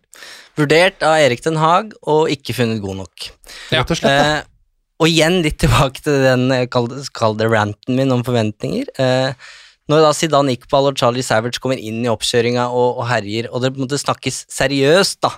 Vurdert 0.60 1.04
av 1.04 1.18
Erik 1.20 1.44
Den 1.44 1.60
Haag 1.60 1.92
og 2.08 2.30
ikke 2.32 2.56
funnet 2.56 2.80
god 2.84 3.02
nok. 3.02 3.28
Ja. 3.74 3.82
Rett 3.82 3.92
og 3.96 4.00
slett. 4.00 4.16
da. 4.16 4.38
Eh, 4.40 4.56
og 5.00 5.08
igjen 5.12 5.38
litt 5.44 5.60
tilbake 5.64 6.02
til 6.04 6.22
den 6.26 6.48
eh, 6.56 6.66
kall 6.72 6.88
det- 6.92 7.06
kall 7.16 7.36
det 7.40 7.50
ranten 7.52 7.96
min 8.00 8.12
om 8.16 8.24
forventninger. 8.28 8.88
Eh, 9.00 9.50
når 9.90 10.04
da 10.06 10.14
Zidane 10.14 10.54
Iqbal 10.56 10.88
og 10.92 10.98
Charlie 11.00 11.24
Savage 11.26 11.60
kommer 11.60 11.80
inn 11.82 12.04
i 12.06 12.12
oppkjøringa 12.12 12.68
og, 12.70 13.00
og 13.02 13.08
herjer, 13.10 13.48
og 13.52 13.64
det 13.64 13.72
på 13.74 13.82
en 13.82 13.88
måte 13.88 13.98
snakkes 14.00 14.44
seriøst 14.54 15.20
da, 15.26 15.32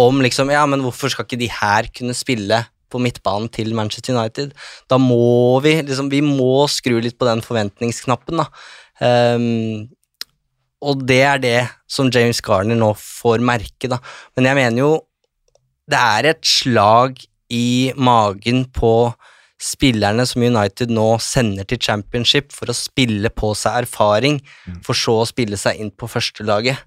om 0.00 0.22
liksom, 0.24 0.48
ja, 0.54 0.62
men 0.66 0.80
hvorfor 0.80 1.12
skal 1.12 1.26
ikke 1.28 1.38
de 1.42 1.50
her 1.52 1.90
kunne 1.92 2.14
spille 2.16 2.62
på 2.92 3.00
midtbanen 3.02 3.50
til 3.52 3.74
Manchester 3.76 4.16
United? 4.16 4.54
Da 4.88 4.96
må 5.00 5.60
vi 5.64 5.74
liksom, 5.82 6.08
vi 6.12 6.22
må 6.24 6.64
skru 6.72 6.96
litt 7.04 7.18
på 7.20 7.28
den 7.28 7.42
forventningsknappen 7.44 8.40
da. 8.40 8.46
Ehm, 9.02 9.88
og 10.82 11.02
det 11.06 11.20
er 11.22 11.42
det 11.42 11.58
som 11.90 12.10
James 12.10 12.40
Garner 12.42 12.78
nå 12.78 12.92
får 12.98 13.42
merke, 13.44 13.90
da. 13.90 13.98
Men 14.36 14.48
jeg 14.50 14.58
mener 14.58 14.82
jo 14.82 14.92
det 15.90 15.98
er 15.98 16.30
et 16.32 16.46
slag 16.46 17.18
i 17.52 17.92
magen 17.98 18.64
på 18.72 19.12
spillerne 19.62 20.24
som 20.26 20.42
United 20.42 20.90
nå 20.90 21.06
sender 21.22 21.66
til 21.68 21.78
championship 21.78 22.50
for 22.54 22.70
å 22.72 22.74
spille 22.74 23.30
på 23.30 23.52
seg 23.58 23.84
erfaring, 23.84 24.40
for 24.82 24.98
så 24.98 25.20
å 25.22 25.28
spille 25.28 25.58
seg 25.60 25.78
inn 25.78 25.92
på 25.94 26.08
førstelaget. 26.10 26.80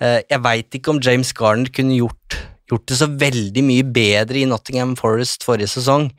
Eh, 0.00 0.20
Jeg 0.28 0.42
veit 0.44 0.70
ikke 0.76 0.90
om 0.92 1.00
James 1.00 1.32
Garner 1.32 1.70
kunne 1.72 1.96
gjort, 1.96 2.36
gjort 2.68 2.86
det 2.86 2.98
så 3.00 3.08
veldig 3.08 3.64
mye 3.64 3.84
bedre 3.84 4.42
i 4.42 4.48
Nottingham 4.48 4.96
Forest 4.96 5.44
forrige 5.44 5.72
sesong. 5.72 6.10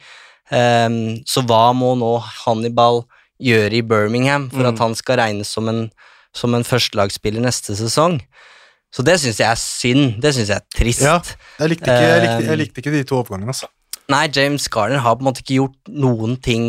Ehm, 0.52 1.22
Så 1.28 1.46
hva 1.46 1.74
må 1.76 1.94
nå 1.98 2.18
Hannibal 2.46 3.04
gjøre 3.44 3.78
i 3.80 3.84
Birmingham 3.86 4.50
for 4.54 4.68
at 4.70 4.80
han 4.82 4.96
skal 4.98 5.20
regnes 5.20 5.52
som 5.52 5.70
en, 5.72 5.86
som 6.36 6.56
en 6.56 6.66
førstelagsspiller 6.68 7.44
neste 7.44 7.76
sesong? 7.78 8.20
Så 8.94 9.06
det 9.06 9.18
syns 9.22 9.40
jeg 9.42 9.50
er 9.50 9.60
synd. 9.60 10.18
Det 10.22 10.34
syns 10.36 10.52
jeg 10.54 10.62
er 10.62 10.78
trist. 10.78 11.06
Ja, 11.06 11.18
jeg 11.64 11.74
likte, 11.74 11.90
ikke, 11.90 12.10
jeg, 12.10 12.22
likte, 12.24 12.42
Eh, 12.44 12.50
jeg 12.52 12.62
likte 12.62 12.84
ikke 12.84 12.94
de 12.94 13.06
to 13.10 13.20
overgangene. 13.20 13.56
Altså. 13.56 13.70
Nei, 14.14 14.26
James 14.36 14.68
Garner 14.70 15.02
har 15.02 15.16
på 15.18 15.24
en 15.24 15.30
måte 15.32 15.42
ikke 15.42 15.58
gjort 15.62 15.94
noen 16.04 16.36
ting 16.44 16.68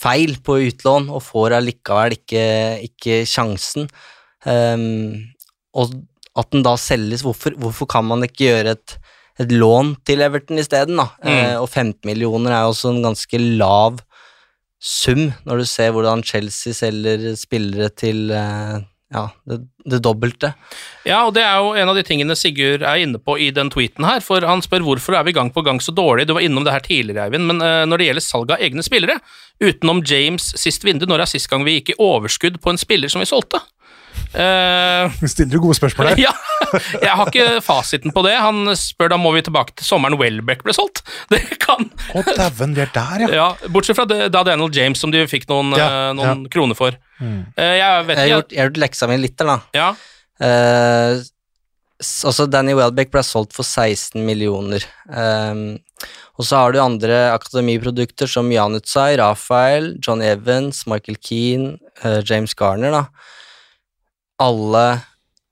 feil 0.00 0.36
på 0.44 0.60
utlån, 0.68 1.10
og 1.12 1.24
får 1.26 1.58
allikevel 1.58 2.16
ikke, 2.16 2.44
ikke 2.86 3.20
sjansen. 3.28 3.88
Um, 4.46 5.34
og 5.76 5.96
at 6.38 6.52
den 6.54 6.64
da 6.64 6.76
selges, 6.80 7.24
hvorfor, 7.26 7.56
hvorfor 7.60 7.88
kan 7.90 8.06
man 8.08 8.24
ikke 8.24 8.46
gjøre 8.46 8.76
et, 8.76 8.94
et 9.42 9.50
lån 9.52 9.96
til 10.08 10.22
Everton 10.24 10.62
isteden, 10.62 11.02
da? 11.02 11.10
Mm. 11.20 11.34
Uh, 11.34 11.56
og 11.64 11.68
15 11.68 11.98
millioner 12.08 12.54
er 12.54 12.64
jo 12.64 12.72
også 12.76 12.94
en 12.94 13.02
ganske 13.10 13.42
lav 13.60 13.98
sum, 14.80 15.28
når 15.44 15.60
du 15.60 15.68
ser 15.68 15.92
hvordan 15.92 16.24
Chelsea 16.24 16.72
selger 16.76 17.34
spillere 17.36 17.90
til 17.92 18.30
eh, 18.32 18.80
ja, 19.10 19.24
det, 19.48 19.58
det 19.90 19.98
dobbelte. 20.04 20.52
Ja, 21.04 21.24
og 21.26 21.34
det 21.34 21.42
er 21.42 21.58
jo 21.58 21.72
en 21.76 21.90
av 21.90 21.96
de 21.98 22.04
tingene 22.06 22.36
Sigurd 22.38 22.84
er 22.86 23.02
inne 23.02 23.18
på 23.18 23.34
i 23.42 23.48
den 23.54 23.70
tweeten 23.72 24.06
her, 24.06 24.22
for 24.24 24.44
han 24.46 24.62
spør 24.62 24.86
hvorfor 24.86 25.18
er 25.18 25.26
vi 25.26 25.34
gang 25.34 25.50
på 25.52 25.64
gang 25.66 25.82
så 25.82 25.92
dårlig. 25.94 26.28
Du 26.28 26.36
var 26.36 26.46
innom 26.46 26.64
det 26.66 26.76
her 26.76 26.84
tidligere, 26.86 27.26
Eivind, 27.26 27.48
men 27.50 27.58
uh, 27.58 27.82
når 27.90 28.00
det 28.00 28.08
gjelder 28.08 28.26
salg 28.26 28.54
av 28.54 28.62
egne 28.62 28.86
spillere, 28.86 29.18
utenom 29.60 30.04
James 30.06 30.52
sist 30.62 30.86
vindu, 30.86 31.08
når 31.10 31.24
er 31.24 31.32
sist 31.32 31.50
gang 31.50 31.66
vi 31.66 31.80
gikk 31.80 31.94
i 31.94 31.98
overskudd 32.00 32.60
på 32.62 32.72
en 32.72 32.80
spiller 32.80 33.10
som 33.10 33.24
vi 33.24 33.28
solgte? 33.28 33.58
Uh, 34.34 35.10
Stiller 35.26 35.52
du 35.52 35.60
gode 35.62 35.76
spørsmål 35.78 36.12
der? 36.12 36.22
ja, 36.26 36.34
jeg 37.02 37.14
har 37.18 37.30
ikke 37.32 37.62
fasiten 37.64 38.14
på 38.14 38.22
det. 38.26 38.36
Han 38.38 38.72
spør 38.78 39.14
da 39.14 39.18
må 39.20 39.32
vi 39.34 39.42
tilbake 39.46 39.74
til 39.78 39.88
sommeren 39.88 40.18
Welbeck 40.20 40.62
ble 40.66 40.76
solgt. 40.76 41.02
Det 41.32 41.42
kan 41.62 41.88
Å, 42.14 42.22
dæven, 42.26 42.76
vi 42.76 42.84
er 42.84 42.92
der, 42.94 43.26
ja. 43.26 43.32
ja, 43.40 43.70
Bortsett 43.72 43.98
fra 43.98 44.06
da 44.08 44.28
Daniel 44.30 44.70
James, 44.74 45.00
som 45.02 45.12
de 45.14 45.24
fikk 45.30 45.48
noen, 45.50 45.74
Ja, 45.78 45.88
uh, 45.90 46.12
noen 46.18 46.46
ja. 46.46 46.52
kroner 46.52 46.78
for. 46.78 46.96
Mm. 47.20 47.42
Uh, 47.58 47.74
jeg 47.76 48.06
vet 48.08 48.16
Jeg 48.16 48.22
har 48.22 48.32
gjort, 48.36 48.54
jeg 48.54 48.62
har 48.62 48.70
gjort 48.70 48.82
leksa 48.86 49.10
mi 49.10 49.20
litt 49.20 49.36
der, 49.40 49.54
da. 49.54 49.58
Ja, 49.76 49.90
Eh, 50.40 51.20
også 52.00 52.46
Danny 52.48 52.72
Welbeck 52.72 53.10
ble 53.12 53.22
solgt 53.26 53.52
for 53.52 53.66
16 53.66 54.22
millioner. 54.24 54.86
Um, 55.04 55.76
og 56.40 56.46
så 56.48 56.62
har 56.62 56.72
du 56.72 56.80
andre 56.80 57.18
akademiprodukter 57.34 58.30
som 58.30 58.48
Janutsai, 58.48 59.18
Rafael, 59.20 59.92
John 60.00 60.24
Evans, 60.24 60.86
Michael 60.88 61.18
Keane, 61.20 61.74
James 62.24 62.56
Garner, 62.56 62.94
da. 62.94 63.02
Alle 64.40 64.84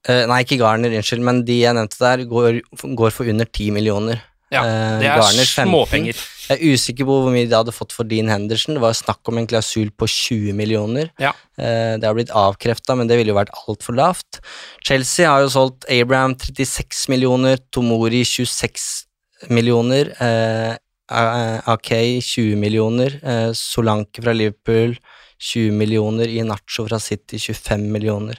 eh, 0.09 0.25
Nei, 0.31 0.41
ikke 0.45 0.59
Garner, 0.63 0.95
unnskyld, 0.97 1.23
men 1.27 1.43
de 1.45 1.61
jeg 1.63 1.77
nevnte 1.77 2.01
der, 2.01 2.25
går, 2.31 2.61
går 2.97 3.15
for 3.15 3.29
under 3.29 3.45
10 3.49 3.71
millioner. 3.77 4.23
ja 4.53 4.63
Eh, 4.65 4.99
det 5.03 5.09
er 5.11 5.19
Garner 5.21 5.45
småpenger. 5.45 6.17
Jeg 6.49 6.57
er 6.57 6.73
usikker 6.73 7.05
på 7.05 7.17
hvor 7.21 7.33
mye 7.35 7.45
de 7.45 7.53
hadde 7.53 7.75
fått 7.77 7.93
for 7.93 8.09
Dean 8.09 8.31
Henderson. 8.33 8.79
Det 8.79 8.81
var 8.81 8.95
snakk 8.97 9.29
om 9.29 9.37
en 9.37 9.47
klausul 9.51 9.91
på 9.93 10.07
20 10.09 10.55
millioner. 10.57 11.11
Ja. 11.21 11.35
Eh, 11.61 11.99
Det 12.01 12.09
har 12.09 12.17
blitt 12.17 12.33
avkrefta, 12.33 12.97
men 12.97 13.07
det 13.11 13.19
ville 13.21 13.35
jo 13.35 13.37
vært 13.37 13.53
altfor 13.69 13.93
lavt. 13.99 14.41
Chelsea 14.81 15.29
har 15.29 15.45
jo 15.45 15.51
solgt 15.53 15.85
Abraham 15.93 16.35
36 16.41 17.09
millioner, 17.13 17.59
Tomori 17.71 18.23
26 18.25 19.05
millioner, 19.51 20.15
eh, 20.25 20.77
AK 21.11 22.21
20 22.25 22.57
millioner, 22.57 23.21
Solanke 23.57 24.23
fra 24.25 24.33
Liverpool 24.33 24.97
20 25.39 25.71
millioner, 25.79 26.27
i 26.29 26.43
Nacho 26.47 26.87
fra 26.89 26.99
City 27.03 27.39
25 27.39 27.81
millioner. 27.95 28.37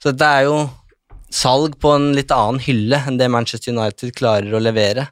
Så 0.00 0.10
dette 0.12 0.26
er 0.38 0.42
jo 0.48 0.56
salg 1.34 1.72
på 1.82 1.88
en 1.96 2.06
litt 2.16 2.30
annen 2.32 2.60
hylle 2.64 2.98
enn 3.06 3.18
det 3.20 3.28
Manchester 3.32 3.72
United 3.76 4.08
klarer 4.16 4.54
å 4.56 4.60
levere. 4.64 5.04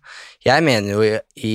Jeg 0.46 0.62
mener 0.64 0.90
jo 0.94 1.00
i, 1.36 1.54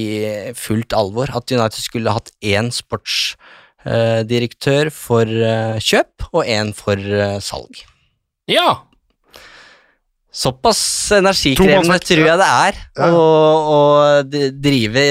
fullt 0.58 0.94
alvor 0.94 1.28
at 1.34 1.52
United 1.52 1.82
skulle 1.82 2.12
hatt 2.14 2.32
én 2.46 2.70
sportsdirektør 2.76 4.90
for 4.94 5.26
eh, 5.26 5.80
kjøp 5.82 6.24
og 6.34 6.46
én 6.46 6.74
for 6.78 6.98
eh, 7.00 7.40
salg. 7.42 7.76
Ja, 8.52 8.76
Såpass 10.32 11.12
energikrevende 11.12 11.98
tror 12.00 12.22
jeg 12.24 12.40
det 12.40 12.46
er 12.48 12.72
Ja. 12.96 13.10
å, 13.12 13.20
å 13.68 14.24
drive, 14.64 15.02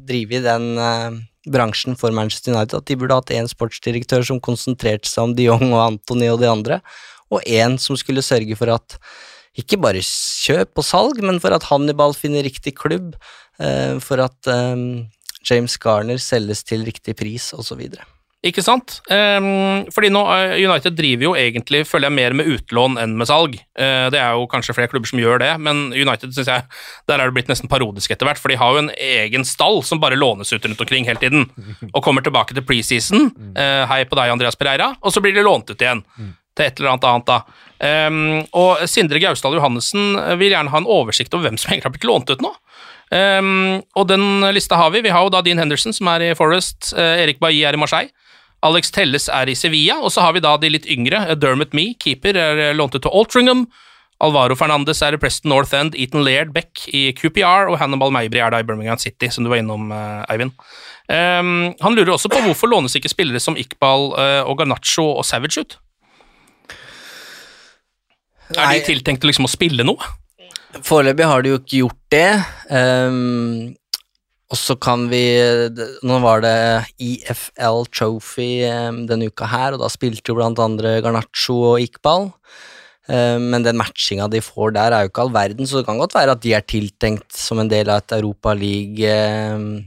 drive 0.00 0.32
i 0.38 0.40
den 0.46 0.64
eh, 0.80 1.12
bransjen 1.48 1.96
for 1.98 2.14
Manchester 2.14 2.54
United, 2.54 2.78
at 2.78 2.88
de 2.88 2.96
burde 2.98 3.16
hatt 3.16 3.32
én 3.34 3.48
sportsdirektør 3.50 4.24
som 4.26 4.40
konsentrerte 4.42 5.10
seg 5.10 5.26
om 5.26 5.34
de 5.36 5.48
Jong 5.48 5.72
og 5.72 5.82
Anthony 5.86 6.30
og 6.30 6.40
de 6.42 6.50
andre, 6.50 6.80
og 7.32 7.42
én 7.48 7.78
som 7.80 7.98
skulle 7.98 8.24
sørge 8.24 8.56
for 8.58 8.72
at 8.74 8.98
ikke 9.58 9.80
bare 9.80 10.00
kjøp 10.00 10.80
og 10.80 10.86
salg, 10.86 11.20
men 11.24 11.40
for 11.42 11.52
at 11.52 11.66
Hannibal 11.68 12.14
finner 12.16 12.44
riktig 12.46 12.74
klubb, 12.78 13.16
eh, 13.60 13.98
for 14.00 14.22
at 14.24 14.48
eh, 14.48 15.04
James 15.48 15.76
Garner 15.82 16.20
selges 16.22 16.64
til 16.64 16.86
riktig 16.88 17.16
pris, 17.18 17.50
osv. 17.56 17.82
ikke 18.42 18.62
sant? 18.64 18.96
Um, 19.06 19.84
fordi 19.94 20.08
nå, 20.10 20.20
eh, 20.34 20.56
United 20.64 20.96
driver 20.98 21.28
jo 21.28 21.32
egentlig, 21.38 21.84
føler 21.86 22.08
jeg, 22.08 22.16
mer 22.16 22.34
med 22.34 22.48
utlån 22.50 22.98
enn 22.98 23.14
med 23.20 23.28
salg. 23.30 23.54
Uh, 23.78 24.10
det 24.10 24.18
er 24.18 24.34
jo 24.34 24.48
kanskje 24.50 24.74
flere 24.74 24.90
klubber 24.90 25.06
som 25.06 25.20
gjør 25.22 25.38
det, 25.44 25.52
men 25.62 25.84
United 25.94 26.34
synes 26.34 26.50
jeg, 26.50 26.66
der 27.06 27.22
er 27.22 27.30
det 27.30 27.36
blitt 27.36 27.52
nesten 27.52 27.70
parodisk 27.70 28.10
etter 28.10 28.26
hvert, 28.26 28.40
for 28.42 28.50
de 28.50 28.58
har 28.58 28.74
jo 28.74 28.82
en 28.82 28.90
egen 28.98 29.46
stall 29.46 29.78
som 29.86 30.02
bare 30.02 30.18
lånes 30.18 30.50
ut 30.50 30.66
rundt 30.66 30.82
omkring 30.82 31.06
hele 31.06 31.22
tiden, 31.22 31.46
og 31.94 32.02
kommer 32.02 32.26
tilbake 32.26 32.56
til 32.56 32.66
preseason. 32.66 33.30
Uh, 33.54 33.84
hei 33.92 34.02
på 34.10 34.18
deg, 34.18 34.34
Andreas 34.34 34.58
Pereira, 34.58 34.90
og 34.98 35.14
så 35.14 35.22
blir 35.22 35.36
de 35.38 35.46
lånt 35.46 35.70
ut 35.70 35.78
igjen. 35.78 36.02
Til 36.52 36.66
et 36.66 36.80
eller 36.82 36.96
annet 36.96 37.06
annet, 37.08 37.30
da. 37.30 37.60
Um, 38.10 38.42
og 38.58 38.82
Sindre 38.90 39.22
Gausdal 39.22 39.54
Johannessen 39.56 40.18
vil 40.38 40.52
gjerne 40.52 40.70
ha 40.70 40.82
en 40.82 40.90
oversikt 40.90 41.32
over 41.32 41.46
hvem 41.46 41.56
som 41.58 41.70
egentlig 41.70 41.88
har 41.88 41.94
blitt 41.94 42.10
lånt 42.10 42.34
ut 42.34 42.42
nå. 42.44 42.50
Um, 43.12 43.78
og 43.96 44.10
den 44.10 44.44
lista 44.52 44.76
har 44.80 44.90
vi. 44.92 45.00
Vi 45.06 45.14
har 45.14 45.24
jo 45.24 45.32
da 45.32 45.40
Dean 45.46 45.62
Henderson, 45.62 45.94
som 45.96 46.10
er 46.12 46.26
i 46.26 46.34
Forest. 46.36 46.90
Uh, 46.92 47.22
Erik 47.22 47.40
Bailly 47.40 47.62
er 47.64 47.78
i 47.78 47.80
Marseille. 47.80 48.12
Alex 48.62 48.92
Telles 48.94 49.28
er 49.32 49.50
i 49.50 49.56
Sevilla, 49.58 49.98
og 50.00 50.12
så 50.14 50.22
har 50.24 50.36
vi 50.36 50.42
da 50.44 50.56
de 50.60 50.70
litt 50.70 50.86
yngre. 50.90 51.24
eh, 51.28 51.38
Dermot 51.38 51.74
Mee, 51.74 51.96
keeper, 51.98 52.36
er 52.38 52.60
eh, 52.68 52.76
lånt 52.76 52.94
ut 52.94 53.02
til 53.02 53.10
Altringham. 53.12 53.66
Alvaro 54.22 54.54
Fernandes 54.54 55.02
er 55.02 55.16
i 55.16 55.18
Preston 55.18 55.50
North 55.50 55.74
End, 55.74 55.96
Eton 55.98 56.22
Laird 56.22 56.52
Beck 56.54 56.84
i 56.94 57.10
QPR, 57.18 57.66
og 57.72 57.80
Hannibal 57.80 58.12
Mabry 58.14 58.38
er 58.38 58.54
da 58.54 58.60
i 58.62 58.66
Birmingham 58.66 59.00
City, 59.02 59.26
som 59.34 59.42
du 59.42 59.50
var 59.50 59.58
innom, 59.58 59.90
eh, 59.90 60.24
Eivind. 60.30 60.54
Um, 61.10 61.74
han 61.82 61.96
lurer 61.98 62.14
også 62.14 62.30
på 62.30 62.40
hvorfor 62.44 62.70
lånes 62.70 62.94
ikke 62.96 63.10
spillere 63.10 63.40
som 63.42 63.56
Iqbal 63.58 64.12
uh, 64.14 64.42
og 64.46 64.60
Garnaccio 64.60 65.02
og 65.18 65.26
Savage 65.26 65.60
ut? 65.60 65.74
Er 68.54 68.70
de 68.70 68.84
tiltenkt 68.86 69.26
liksom 69.26 69.48
å 69.48 69.50
spille 69.50 69.84
noe? 69.84 69.98
Foreløpig 70.86 71.26
har 71.28 71.42
de 71.42 71.52
jo 71.52 71.58
ikke 71.58 71.80
gjort 71.82 71.98
det. 72.14 72.30
ehm, 72.70 73.74
og 74.52 74.58
så 74.60 74.76
kan 74.76 75.06
vi 75.08 75.24
Nå 76.04 76.18
var 76.20 76.42
det 76.44 76.84
EFL 77.00 77.86
Trophy 77.88 78.60
denne 79.08 79.28
uka 79.32 79.46
her, 79.48 79.72
og 79.74 79.80
da 79.80 79.88
spilte 79.92 80.28
jo 80.32 80.36
blant 80.36 80.60
andre 80.60 81.00
Garnaccio 81.04 81.56
og 81.72 81.80
Iqbal. 81.80 82.28
Men 83.08 83.64
den 83.64 83.80
matchinga 83.80 84.28
de 84.30 84.40
får 84.44 84.76
der, 84.76 84.92
er 84.94 85.00
jo 85.02 85.10
ikke 85.10 85.22
all 85.24 85.32
verden, 85.34 85.66
så 85.66 85.80
det 85.80 85.88
kan 85.88 85.98
godt 85.98 86.14
være 86.14 86.36
at 86.36 86.42
de 86.44 86.52
er 86.54 86.62
tiltenkt 86.68 87.32
som 87.34 87.58
en 87.58 87.70
del 87.72 87.90
av 87.90 87.96
et 87.98 88.12
Europa 88.14 88.52
League-lag. 88.54 89.82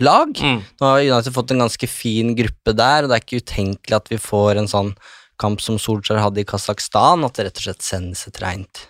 Mm. 0.00 0.60
Nå 0.80 0.84
har 0.86 1.04
United 1.04 1.34
fått 1.36 1.52
en 1.52 1.62
ganske 1.66 1.88
fin 1.90 2.32
gruppe 2.38 2.72
der, 2.72 3.04
og 3.04 3.08
det 3.10 3.16
er 3.18 3.24
ikke 3.26 3.42
utenkelig 3.44 3.98
at 3.98 4.08
vi 4.14 4.18
får 4.22 4.52
en 4.62 4.70
sånn 4.72 4.94
kamp 5.40 5.60
som 5.64 5.76
Solskjær 5.82 6.22
hadde 6.24 6.40
i 6.40 6.48
Kasakhstan, 6.48 7.26
at 7.26 7.34
det 7.36 7.44
rett 7.50 7.60
og 7.60 7.66
slett 7.68 7.84
sendes 7.84 8.22
et 8.30 8.40
rent 8.42 8.86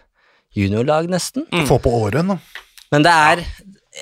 juniorlag, 0.55 1.11
nesten. 1.11 1.48
Få 1.68 1.80
på 1.82 1.90
åren, 2.05 2.26
da. 2.34 2.38
Men 2.94 3.01
det 3.07 3.12
er 3.14 3.36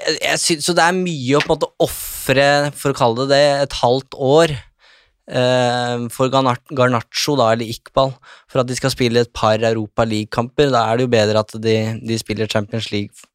jeg, 0.07 0.39
synes, 0.43 0.65
Så 0.67 0.75
det 0.77 0.85
er 0.85 0.97
mye 0.97 1.39
å 1.39 1.43
på 1.45 1.53
en 1.53 1.57
måte 1.57 1.71
ofre, 1.85 2.49
for 2.77 2.93
å 2.93 2.99
kalle 2.99 3.27
det 3.27 3.37
det, 3.37 3.45
et 3.67 3.79
halvt 3.81 4.19
år 4.19 4.55
eh, 4.57 6.07
for 6.15 6.33
Garnaccio, 6.33 7.37
da, 7.39 7.53
eller 7.55 7.69
Iqbal, 7.69 8.13
for 8.51 8.63
at 8.63 8.69
de 8.71 8.77
skal 8.79 8.93
spille 8.95 9.25
et 9.25 9.33
par 9.37 9.61
Europa 9.61 10.07
League-kamper. 10.09 10.73
Da 10.75 10.87
er 10.89 10.99
det 10.99 11.09
jo 11.09 11.15
bedre 11.15 11.45
at 11.45 11.57
de, 11.63 11.79
de 12.03 12.21
spiller 12.21 12.51
Champions 12.51 12.91
League- 12.95 13.27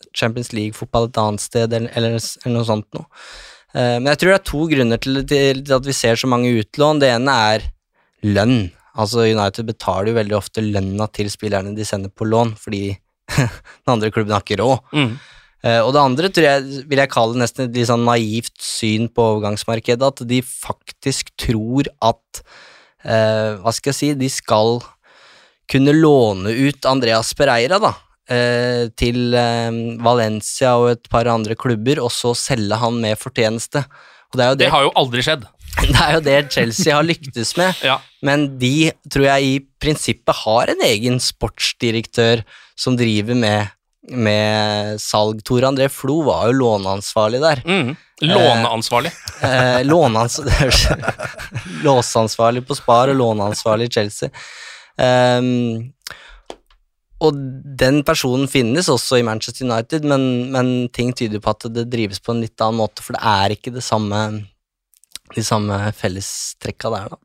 League-fotball 0.53 1.09
et 1.09 1.19
annet 1.21 1.41
sted, 1.41 1.73
eller, 1.73 1.89
eller, 1.97 2.19
eller 2.19 2.57
noe 2.57 2.69
sånt 2.69 2.89
noe. 2.97 3.09
Eh, 3.73 3.97
men 3.99 4.11
jeg 4.11 4.21
tror 4.21 4.33
det 4.33 4.39
er 4.39 4.49
to 4.51 4.65
grunner 4.69 5.01
til, 5.01 5.23
til 5.29 5.77
at 5.77 5.87
vi 5.87 5.97
ser 5.97 6.19
så 6.19 6.29
mange 6.29 6.53
utlån. 6.61 7.01
Det 7.01 7.09
ene 7.13 7.37
er 7.53 7.69
lønn. 8.23 8.67
Altså 8.93 9.25
United 9.25 9.65
betaler 9.65 10.11
jo 10.11 10.19
veldig 10.19 10.35
ofte 10.37 10.61
lønna 10.61 11.07
til 11.09 11.31
spillerne 11.33 11.73
de 11.73 11.85
sender 11.87 12.13
på 12.13 12.27
lån, 12.29 12.53
fordi 12.61 12.91
den 13.37 13.95
andre 13.95 14.11
klubben 14.13 14.35
har 14.35 14.45
ikke 14.45 14.59
råd. 14.61 14.83
Mm. 14.93 15.15
Eh, 15.63 15.79
og 15.79 15.93
det 15.95 16.01
andre 16.03 16.29
tror 16.33 16.47
jeg, 16.49 16.83
vil 16.89 16.99
jeg 16.99 17.11
kalle 17.13 17.39
nesten 17.39 17.67
et 17.69 17.77
litt 17.77 17.87
sånn 17.89 18.03
naivt 18.07 18.55
syn 18.63 19.07
på 19.07 19.27
overgangsmarkedet, 19.33 20.09
at 20.11 20.25
de 20.27 20.41
faktisk 20.43 21.31
tror 21.39 21.87
at 22.03 22.43
eh, 23.07 23.55
Hva 23.63 23.71
skal 23.75 23.93
jeg 23.93 23.99
si 23.99 24.09
De 24.19 24.29
skal 24.31 24.81
kunne 25.71 25.93
låne 25.95 26.51
ut 26.51 26.85
Andreas 26.89 27.31
Pereira, 27.39 27.79
da. 27.79 27.93
eh, 28.29 28.89
til 28.99 29.33
eh, 29.39 29.71
Valencia 30.03 30.75
og 30.79 30.89
et 30.97 31.09
par 31.11 31.29
andre 31.31 31.55
klubber, 31.55 32.01
og 32.03 32.11
så 32.11 32.33
selge 32.37 32.75
han 32.81 32.99
med 33.01 33.19
fortjeneste. 33.19 33.85
Det 34.33 34.41
det, 34.41 34.65
Det 34.65 34.71
har 34.73 34.83
jo 34.87 34.91
aldri 34.99 35.23
skjedd. 35.23 35.45
det, 35.81 35.95
er 35.97 36.13
jo 36.17 36.21
det 36.25 36.37
Chelsea 36.53 36.95
har 36.95 37.05
lyktes 37.07 37.55
med. 37.57 37.79
Ja. 37.89 37.99
Men 38.23 38.45
de 38.59 38.91
tror 39.11 39.25
jeg 39.27 39.47
i 39.47 39.55
prinsippet 39.81 40.43
har 40.43 40.71
en 40.71 40.83
egen 40.85 41.19
sportsdirektør 41.23 42.43
som 42.79 42.95
driver 42.97 43.35
med, 43.37 43.73
med 44.11 45.01
salg. 45.01 45.43
Tor 45.45 45.63
André 45.67 45.87
Flo 45.89 46.21
var 46.27 46.47
jo 46.49 46.57
låneansvarlig 46.59 47.41
der. 47.43 47.63
Mm. 47.65 47.95
Låneansvarlig. 48.21 49.11
Eh, 49.43 49.81
låneans 49.83 50.39
Låseansvarlig 51.83 52.61
på 52.67 52.75
Spar 52.77 53.09
og 53.11 53.17
låneansvarlig 53.19 53.89
i 53.89 53.91
Chelsea. 53.91 54.29
Um, 54.95 55.91
og 57.23 57.41
den 57.79 58.01
personen 58.07 58.47
finnes 58.47 58.87
også 58.91 59.19
i 59.19 59.25
Manchester 59.27 59.67
United, 59.67 60.07
men, 60.07 60.23
men 60.53 60.71
ting 60.95 61.11
tyder 61.11 61.43
på 61.43 61.51
at 61.51 61.67
det 61.75 61.89
drives 61.91 62.23
på 62.23 62.31
en 62.31 62.39
litt 62.45 62.63
annen 62.63 62.79
måte, 62.79 63.03
for 63.03 63.17
det 63.17 63.23
er 63.33 63.55
ikke 63.57 63.73
det 63.75 63.83
samme, 63.83 64.21
de 65.35 65.43
samme 65.43 65.79
fellestrekka 65.99 66.93
der, 66.93 67.15
da. 67.17 67.21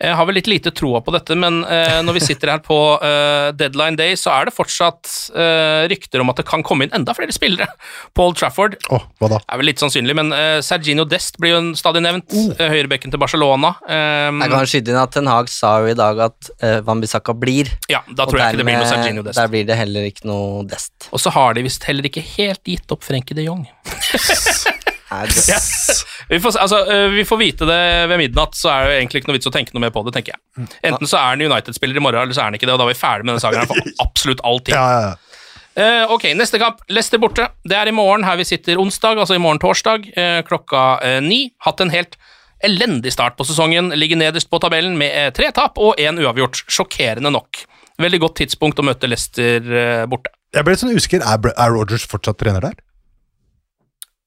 Jeg 0.00 0.16
har 0.16 0.26
vel 0.26 0.36
litt 0.38 0.48
lite 0.50 0.72
troa 0.74 1.02
på 1.04 1.12
dette, 1.14 1.36
men 1.38 1.60
eh, 1.68 2.00
når 2.04 2.16
vi 2.16 2.22
sitter 2.24 2.54
her 2.54 2.62
på 2.64 2.76
eh, 3.04 3.50
deadline 3.56 3.98
day, 3.98 4.16
så 4.18 4.32
er 4.34 4.48
det 4.48 4.54
fortsatt 4.56 5.10
eh, 5.36 5.84
rykter 5.92 6.22
om 6.24 6.32
at 6.32 6.40
det 6.40 6.46
kan 6.48 6.64
komme 6.66 6.86
inn 6.86 6.94
enda 6.96 7.14
flere 7.16 7.34
spillere 7.36 7.68
på 8.16 8.26
Old 8.26 8.40
Trafford. 8.40 8.78
Oh, 8.90 9.04
hva 9.20 9.30
da? 9.34 9.40
Er 9.46 9.60
vel 9.60 9.70
litt 9.70 9.82
sannsynlig, 9.82 10.16
men 10.16 10.32
eh, 10.36 10.58
Serginho 10.64 11.04
Dest 11.08 11.38
blir 11.42 11.54
jo 11.54 11.62
stadig 11.78 12.02
nevnt. 12.04 12.32
Uh. 12.32 12.56
Høyrebekken 12.70 13.12
til 13.12 13.20
Barcelona. 13.20 13.74
Jeg 13.90 14.52
kan 14.52 14.68
skyte 14.70 14.92
inn 14.92 15.00
at 15.00 15.14
Ten 15.14 15.30
Hag 15.30 15.50
sa 15.52 15.76
jo 15.84 15.92
i 15.92 15.96
dag 15.98 16.18
at 16.30 16.50
uh, 16.64 16.80
Wan-Bissaka 16.86 17.34
blir. 17.36 17.70
ja, 17.92 18.02
da 18.08 18.26
tror 18.26 18.40
jeg 18.40 18.54
ikke 18.54 18.62
det 18.62 18.68
blir 18.70 18.80
noe 18.80 18.90
Sergino 18.90 19.24
Dest. 19.26 19.38
der 19.40 19.52
blir 19.52 19.68
det 19.68 19.78
heller 19.78 20.08
ikke 20.08 20.28
noe 20.30 20.64
Dest. 20.70 21.10
Og 21.12 21.22
så 21.22 21.32
har 21.34 21.56
de 21.56 21.64
visst 21.66 21.86
heller 21.88 22.06
ikke 22.08 22.24
helt 22.36 22.62
gitt 22.66 22.94
opp 22.94 23.06
Frenkie 23.06 23.36
de 23.38 23.46
Jong. 23.48 23.66
Ja. 25.10 25.58
Vi, 26.30 26.38
får, 26.40 26.58
altså, 26.62 26.84
øh, 26.86 27.08
vi 27.16 27.24
får 27.26 27.40
vite 27.40 27.66
det 27.66 27.80
ved 28.10 28.20
midnatt, 28.20 28.54
så 28.54 28.70
er 28.70 28.86
det 28.86 28.98
egentlig 29.00 29.22
ikke 29.22 29.32
noe 29.32 29.38
vits 29.38 29.50
å 29.50 29.54
tenke 29.54 29.74
noe 29.74 29.82
mer 29.82 29.94
på 29.94 30.04
det, 30.06 30.14
tenker 30.14 30.36
jeg. 30.36 30.68
Enten 30.86 31.10
så 31.10 31.18
er 31.18 31.32
han 31.32 31.42
United-spiller 31.42 31.98
i 31.98 32.04
morgen, 32.04 32.22
eller 32.22 32.36
så 32.36 32.44
er 32.44 32.52
han 32.52 32.58
ikke 32.58 32.68
det, 32.68 32.76
og 32.76 32.82
da 32.82 32.86
er 32.86 32.92
vi 32.92 33.00
ferdig 33.00 33.26
med 33.26 33.34
den 33.34 33.42
sagaen 33.42 33.70
for 33.70 33.90
absolutt 34.06 34.44
all 34.46 34.62
tid. 34.62 34.76
Ja, 34.78 34.86
ja, 34.94 35.10
ja. 35.10 35.18
Uh, 35.80 36.12
ok, 36.16 36.28
neste 36.36 36.58
kamp. 36.60 36.82
Leicester 36.90 37.20
borte. 37.22 37.46
Det 37.66 37.76
er 37.78 37.88
i 37.88 37.94
morgen, 37.94 38.26
her 38.26 38.36
vi 38.38 38.44
sitter 38.46 38.78
onsdag, 38.82 39.18
altså 39.22 39.38
i 39.38 39.42
morgen 39.42 39.62
torsdag, 39.62 40.10
uh, 40.18 40.40
klokka 40.46 40.84
uh, 41.02 41.18
ni. 41.24 41.44
Hatt 41.66 41.82
en 41.82 41.94
helt 41.94 42.18
elendig 42.60 43.12
start 43.12 43.36
på 43.36 43.46
sesongen. 43.48 43.92
Ligger 43.96 44.20
nederst 44.20 44.50
på 44.50 44.60
tabellen 44.62 44.98
med 45.00 45.14
eh, 45.16 45.30
tre 45.34 45.50
tap 45.56 45.80
og 45.80 46.00
én 46.00 46.20
uavgjort. 46.20 46.64
Sjokkerende 46.70 47.32
nok. 47.32 47.64
Veldig 48.00 48.20
godt 48.22 48.38
tidspunkt 48.42 48.80
å 48.80 48.86
møte 48.86 49.08
Leicester 49.10 49.64
eh, 49.64 50.04
borte. 50.10 50.32
Jeg 50.54 50.66
ble 50.66 50.74
litt 50.74 50.82
sånn 50.82 50.96
usikker. 50.96 51.24
Er, 51.24 51.52
er 51.54 51.74
Rogers 51.74 52.06
fortsatt 52.10 52.40
trener 52.40 52.70
der? 52.70 52.78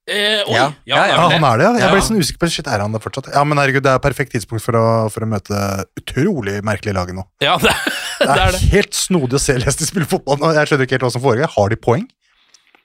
Eh, 0.05 0.41
oi, 0.49 0.55
Ja. 0.57 0.65
ja, 0.85 0.95
Ja, 0.97 1.03
Ja, 1.07 1.29
han 1.31 1.43
er 1.47 1.57
det, 1.57 1.63
ja. 1.65 1.73
Jeg 1.85 1.91
ble 1.93 2.01
sånn 2.03 2.17
usikker 2.19 2.39
på 2.43 2.49
Shit, 2.51 2.67
er 2.67 2.81
han 2.83 2.91
det 2.91 2.99
fortsatt? 3.01 3.29
Ja, 3.33 3.43
men 3.47 3.57
herregud, 3.57 3.83
det 3.85 3.91
er 3.93 3.99
perfekt 4.03 4.33
tidspunkt 4.35 4.63
for 4.65 4.75
å, 4.75 4.85
for 5.13 5.23
å 5.23 5.29
møte 5.31 5.59
utrolig 5.99 6.57
merkelige 6.65 6.93
laget 6.97 7.15
nå. 7.15 7.23
Ja, 7.41 7.55
det, 7.57 7.71
Det 8.19 8.27
det 8.27 8.33
er, 8.35 8.47
er 8.49 8.51
det. 8.57 8.61
helt 8.73 8.93
snodig 8.99 9.39
å 9.39 9.41
se 9.41 9.55
Leicester 9.57 9.87
spille 9.87 10.05
fotball 10.11 10.37
nå. 10.41 10.51
Jeg 10.57 10.67
skjønner 10.67 10.87
ikke 10.89 10.97
helt 10.99 11.07
hva 11.07 11.13
som 11.15 11.23
foregår. 11.23 11.47
Har 11.55 11.71
de 11.71 11.77
poeng? 11.79 12.03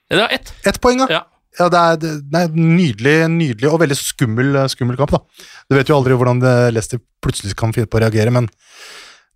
Det 0.09 0.17
var 0.17 0.31
ett. 0.33 0.53
Ett 0.65 0.79
poeng, 0.81 1.03
da. 1.03 1.09
Ja. 1.11 1.21
Ja, 1.59 1.67
det 1.73 1.79
er, 1.81 1.95
det 2.31 2.39
er 2.45 2.51
nydelig, 2.55 3.15
nydelig 3.33 3.67
og 3.73 3.79
veldig 3.81 3.97
skummel, 3.99 4.55
skummel 4.71 4.95
kamp, 4.99 5.11
da. 5.11 5.19
Du 5.67 5.75
vet 5.75 5.89
jo 5.91 5.97
aldri 5.97 6.15
hvordan 6.15 6.39
det- 6.39 6.73
Leicester 6.73 7.01
plutselig 7.25 7.55
kan 7.59 7.73
finne 7.75 7.89
på 7.89 7.99
å 7.99 8.03
reagere, 8.05 8.31
men 8.31 8.47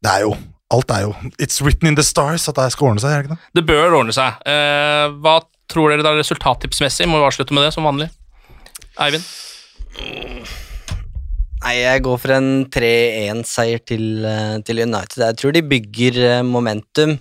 det 0.04 0.12
er 0.14 0.22
jo 0.30 0.36
Alt 0.74 0.90
er 0.90 1.02
jo 1.04 1.12
It's 1.38 1.60
written 1.62 1.88
in 1.92 1.96
the 1.96 2.02
stars 2.02 2.48
at 2.50 2.56
det 2.58 2.72
skal 2.74 2.88
ordne 2.88 3.02
seg, 3.04 3.12
er 3.12 3.22
det 3.22 3.28
ikke 3.28 3.36
det? 3.36 3.60
Det 3.60 3.66
bør 3.68 3.98
ordne 4.00 4.14
seg. 4.16 4.40
Eh, 4.50 5.12
hva 5.22 5.36
tror 5.74 5.92
dere 5.92 6.06
det 6.06 6.12
er 6.12 6.22
resultattipsmessig? 6.22 7.10
Må 7.10 7.22
vi 7.22 7.28
avslutte 7.28 7.56
med 7.56 7.66
det 7.68 7.74
som 7.76 7.88
vanlig? 7.88 8.10
Eivind? 9.02 9.26
Nei, 11.64 11.78
jeg 11.80 12.04
går 12.04 12.20
for 12.20 12.36
en 12.36 12.52
3-1-seier 12.74 13.82
til, 13.88 14.06
eh, 14.28 14.58
til 14.68 14.84
United. 14.84 15.22
Jeg 15.24 15.40
tror 15.40 15.56
de 15.56 15.64
bygger 15.64 16.20
eh, 16.28 16.46
momentum. 16.46 17.18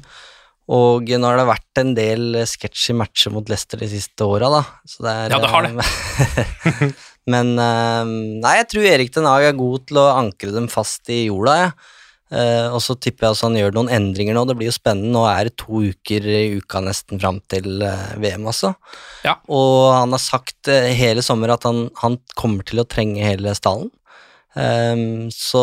Og 0.72 1.10
nå 1.10 1.26
har 1.26 1.40
det 1.40 1.48
vært 1.48 1.80
en 1.82 1.90
del 1.96 2.38
sketsjy 2.46 2.52
sketchy 2.52 2.94
matcher 2.96 3.32
mot 3.34 3.48
Leicester 3.50 3.80
de 3.82 3.88
siste 3.90 4.24
åra, 4.24 4.48
da. 4.50 4.62
Så 4.88 5.04
det 5.04 5.12
er, 5.12 5.34
Ja, 5.34 5.40
det 5.42 5.50
har 5.52 5.66
det. 5.66 6.92
Men 7.32 7.54
eh, 7.60 8.12
nei, 8.42 8.54
jeg 8.60 8.68
tror 8.72 8.86
Erik 8.88 9.12
Den 9.14 9.28
Haag 9.30 9.50
er 9.50 9.58
god 9.58 9.86
til 9.90 10.00
å 10.02 10.08
ankre 10.16 10.54
dem 10.54 10.70
fast 10.72 11.10
i 11.12 11.24
jorda, 11.28 11.58
jeg. 11.60 11.74
Eh, 11.74 11.98
og 12.72 12.80
så 12.80 12.96
tipper 12.96 13.26
jeg 13.26 13.36
at 13.36 13.44
han 13.44 13.56
gjør 13.58 13.74
noen 13.76 13.90
endringer 13.92 14.36
nå. 14.36 14.44
Det 14.48 14.56
blir 14.58 14.70
jo 14.70 14.76
spennende. 14.76 15.12
Nå 15.12 15.24
er 15.28 15.48
det 15.48 15.56
to 15.60 15.82
uker 15.92 16.28
i 16.32 16.44
uka 16.58 16.80
nesten 16.84 17.20
fram 17.20 17.42
til 17.52 17.82
eh, 17.84 18.14
VM, 18.22 18.46
altså. 18.48 18.72
Ja. 19.26 19.36
Og 19.52 19.92
han 19.92 20.14
har 20.14 20.22
sagt 20.22 20.70
eh, 20.72 20.92
hele 20.96 21.24
sommer 21.24 21.52
at 21.52 21.66
han, 21.68 21.86
han 22.00 22.16
kommer 22.38 22.64
til 22.68 22.80
å 22.82 22.88
trenge 22.88 23.24
hele 23.26 23.52
stallen. 23.58 23.90
Um, 24.52 25.30
så 25.32 25.60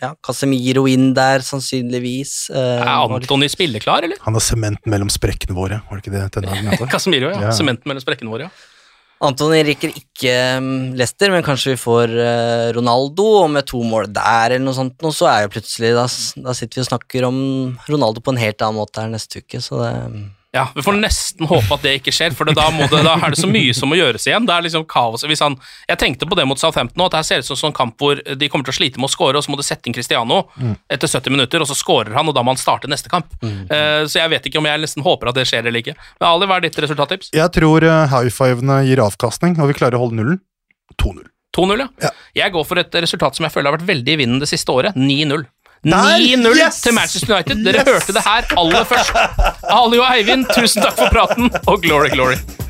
ja, 0.00 0.14
Casemiro 0.24 0.86
inn 0.88 1.10
der, 1.16 1.44
sannsynligvis. 1.44 2.48
Er 2.56 2.86
Um, 2.88 3.18
Antony 3.18 3.50
spilleklar, 3.52 4.06
eller? 4.06 4.20
Han 4.24 4.36
har 4.36 4.44
sementen 4.44 4.88
mellom 4.92 5.10
sprekkene 5.12 5.56
våre, 5.56 5.82
var 5.88 6.00
det 6.00 6.06
ikke 6.06 6.14
det 6.16 6.44
mente? 6.64 6.88
Casemiro, 6.94 7.32
ja. 7.34 7.50
Ja. 7.50 7.56
Sementen 7.56 7.90
mellom 7.90 8.04
sprekkene 8.04 8.32
våre, 8.32 8.48
ja. 8.48 8.79
Antony 9.20 9.60
rekker 9.66 9.92
ikke 9.92 10.32
um, 10.56 10.68
Leicester, 10.96 11.28
men 11.28 11.44
kanskje 11.44 11.74
vi 11.74 11.80
får 11.82 12.12
eh, 12.24 12.68
Ronaldo, 12.72 13.26
og 13.42 13.50
med 13.52 13.66
to 13.68 13.82
mål 13.84 14.08
der 14.16 14.54
eller 14.54 14.64
noe 14.64 14.76
sånt, 14.78 14.96
og 15.04 15.12
så 15.12 15.28
er 15.28 15.44
jo 15.44 15.52
plutselig 15.52 15.90
da, 15.92 16.06
da 16.46 16.54
sitter 16.56 16.80
vi 16.80 16.84
og 16.86 16.88
snakker 16.88 17.26
om 17.28 17.40
Ronaldo 17.90 18.24
på 18.24 18.32
en 18.32 18.40
helt 18.40 18.64
annen 18.64 18.80
måte 18.80 19.04
her 19.04 19.12
neste 19.12 19.42
uke, 19.44 19.60
så 19.60 19.82
det 19.82 19.92
Ja, 20.52 20.64
Vi 20.74 20.82
får 20.82 20.96
nesten 20.98 21.46
håpe 21.46 21.76
at 21.76 21.84
det 21.86 21.92
ikke 22.00 22.12
skjer, 22.14 22.32
for 22.34 22.48
da, 22.50 22.64
det, 22.74 23.02
da 23.06 23.12
er 23.14 23.30
det 23.30 23.38
så 23.38 23.46
mye 23.50 23.70
som 23.76 23.92
må 23.92 24.00
gjøres 24.00 24.24
igjen. 24.26 24.48
Det 24.48 24.54
er 24.56 24.64
liksom 24.66 24.82
kaos. 24.90 25.22
Han, 25.22 25.54
jeg 25.86 26.00
tenkte 26.00 26.26
på 26.26 26.34
det 26.38 26.46
mot 26.50 26.58
Southampton 26.58 26.98
nå, 26.98 27.06
at 27.06 27.14
det 27.14 27.20
her 27.20 27.28
ser 27.28 27.44
ut 27.44 27.46
som 27.46 27.54
en 27.54 27.60
sånn 27.60 27.76
kamp 27.76 28.02
hvor 28.02 28.18
de 28.18 28.48
kommer 28.50 28.66
til 28.66 28.74
å 28.74 28.78
slite 28.80 28.98
med 28.98 29.06
å 29.06 29.12
score, 29.12 29.38
og 29.38 29.46
så 29.46 29.54
må 29.54 29.60
du 29.60 29.62
sette 29.66 29.86
inn 29.86 29.94
Cristiano 29.94 30.40
etter 30.90 31.06
70 31.06 31.36
minutter, 31.36 31.62
og 31.62 31.70
så 31.70 31.78
scorer 31.78 32.16
han, 32.18 32.26
og 32.26 32.34
da 32.34 32.42
må 32.42 32.50
han 32.56 32.58
starte 32.60 32.90
neste 32.90 33.12
kamp. 33.12 33.30
Eh, 33.46 34.02
så 34.10 34.24
jeg 34.24 34.32
vet 34.34 34.50
ikke 34.50 34.58
om 34.58 34.66
jeg 34.66 34.82
nesten 34.82 35.06
håper 35.06 35.30
at 35.30 35.38
det 35.38 35.46
skjer 35.46 35.70
eller 35.70 35.84
ikke. 35.84 35.94
Men 36.18 36.28
Ali, 36.32 36.50
hva 36.50 36.58
er 36.58 36.66
ditt 36.66 36.82
resultattips? 36.82 37.30
Jeg 37.36 37.54
tror 37.54 37.86
uh, 37.86 38.10
high-fivene 38.10 38.82
gir 38.88 39.04
avkastning, 39.06 39.54
og 39.62 39.70
vi 39.70 39.78
klarer 39.78 40.00
å 40.00 40.08
holde 40.08 40.18
nullen. 40.18 40.42
2-0. 40.98 41.30
2-0, 41.54 41.78
ja. 41.78 41.88
Ja. 42.02 42.10
Jeg 42.42 42.54
går 42.54 42.66
for 42.66 42.82
et 42.82 43.00
resultat 43.02 43.38
som 43.38 43.46
jeg 43.46 43.54
føler 43.54 43.70
har 43.70 43.78
vært 43.78 43.88
veldig 43.88 44.14
i 44.14 44.18
vinden 44.18 44.42
det 44.42 44.50
siste 44.50 44.74
året. 44.74 44.98
9-0. 44.98 45.46
Der! 45.84 45.92
9-0 45.92 46.66
Yes! 46.66 46.80
til 46.80 46.94
Manchester 46.94 47.34
United. 47.34 47.64
Dere 47.64 47.84
hørte 47.92 48.12
det 48.12 48.22
her 48.24 48.58
aller 48.58 48.84
først. 48.84 49.10
Ali 49.62 49.98
og 49.98 50.16
Eivind, 50.16 50.46
tusen 50.54 50.82
takk 50.82 50.96
for 50.98 51.08
praten, 51.12 51.50
og 51.66 51.80
glory, 51.82 52.08
glory. 52.12 52.34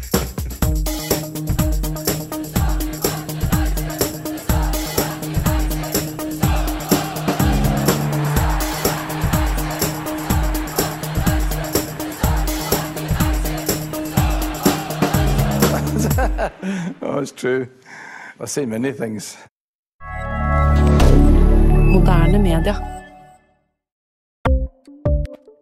Oh, 17.02 17.18
it's 17.20 17.32
true. 17.32 17.68
I've 18.40 18.48
seen 18.50 18.70
many 18.70 18.92
things. 18.92 19.36
Moderne 21.92 22.38
media. 22.38 22.99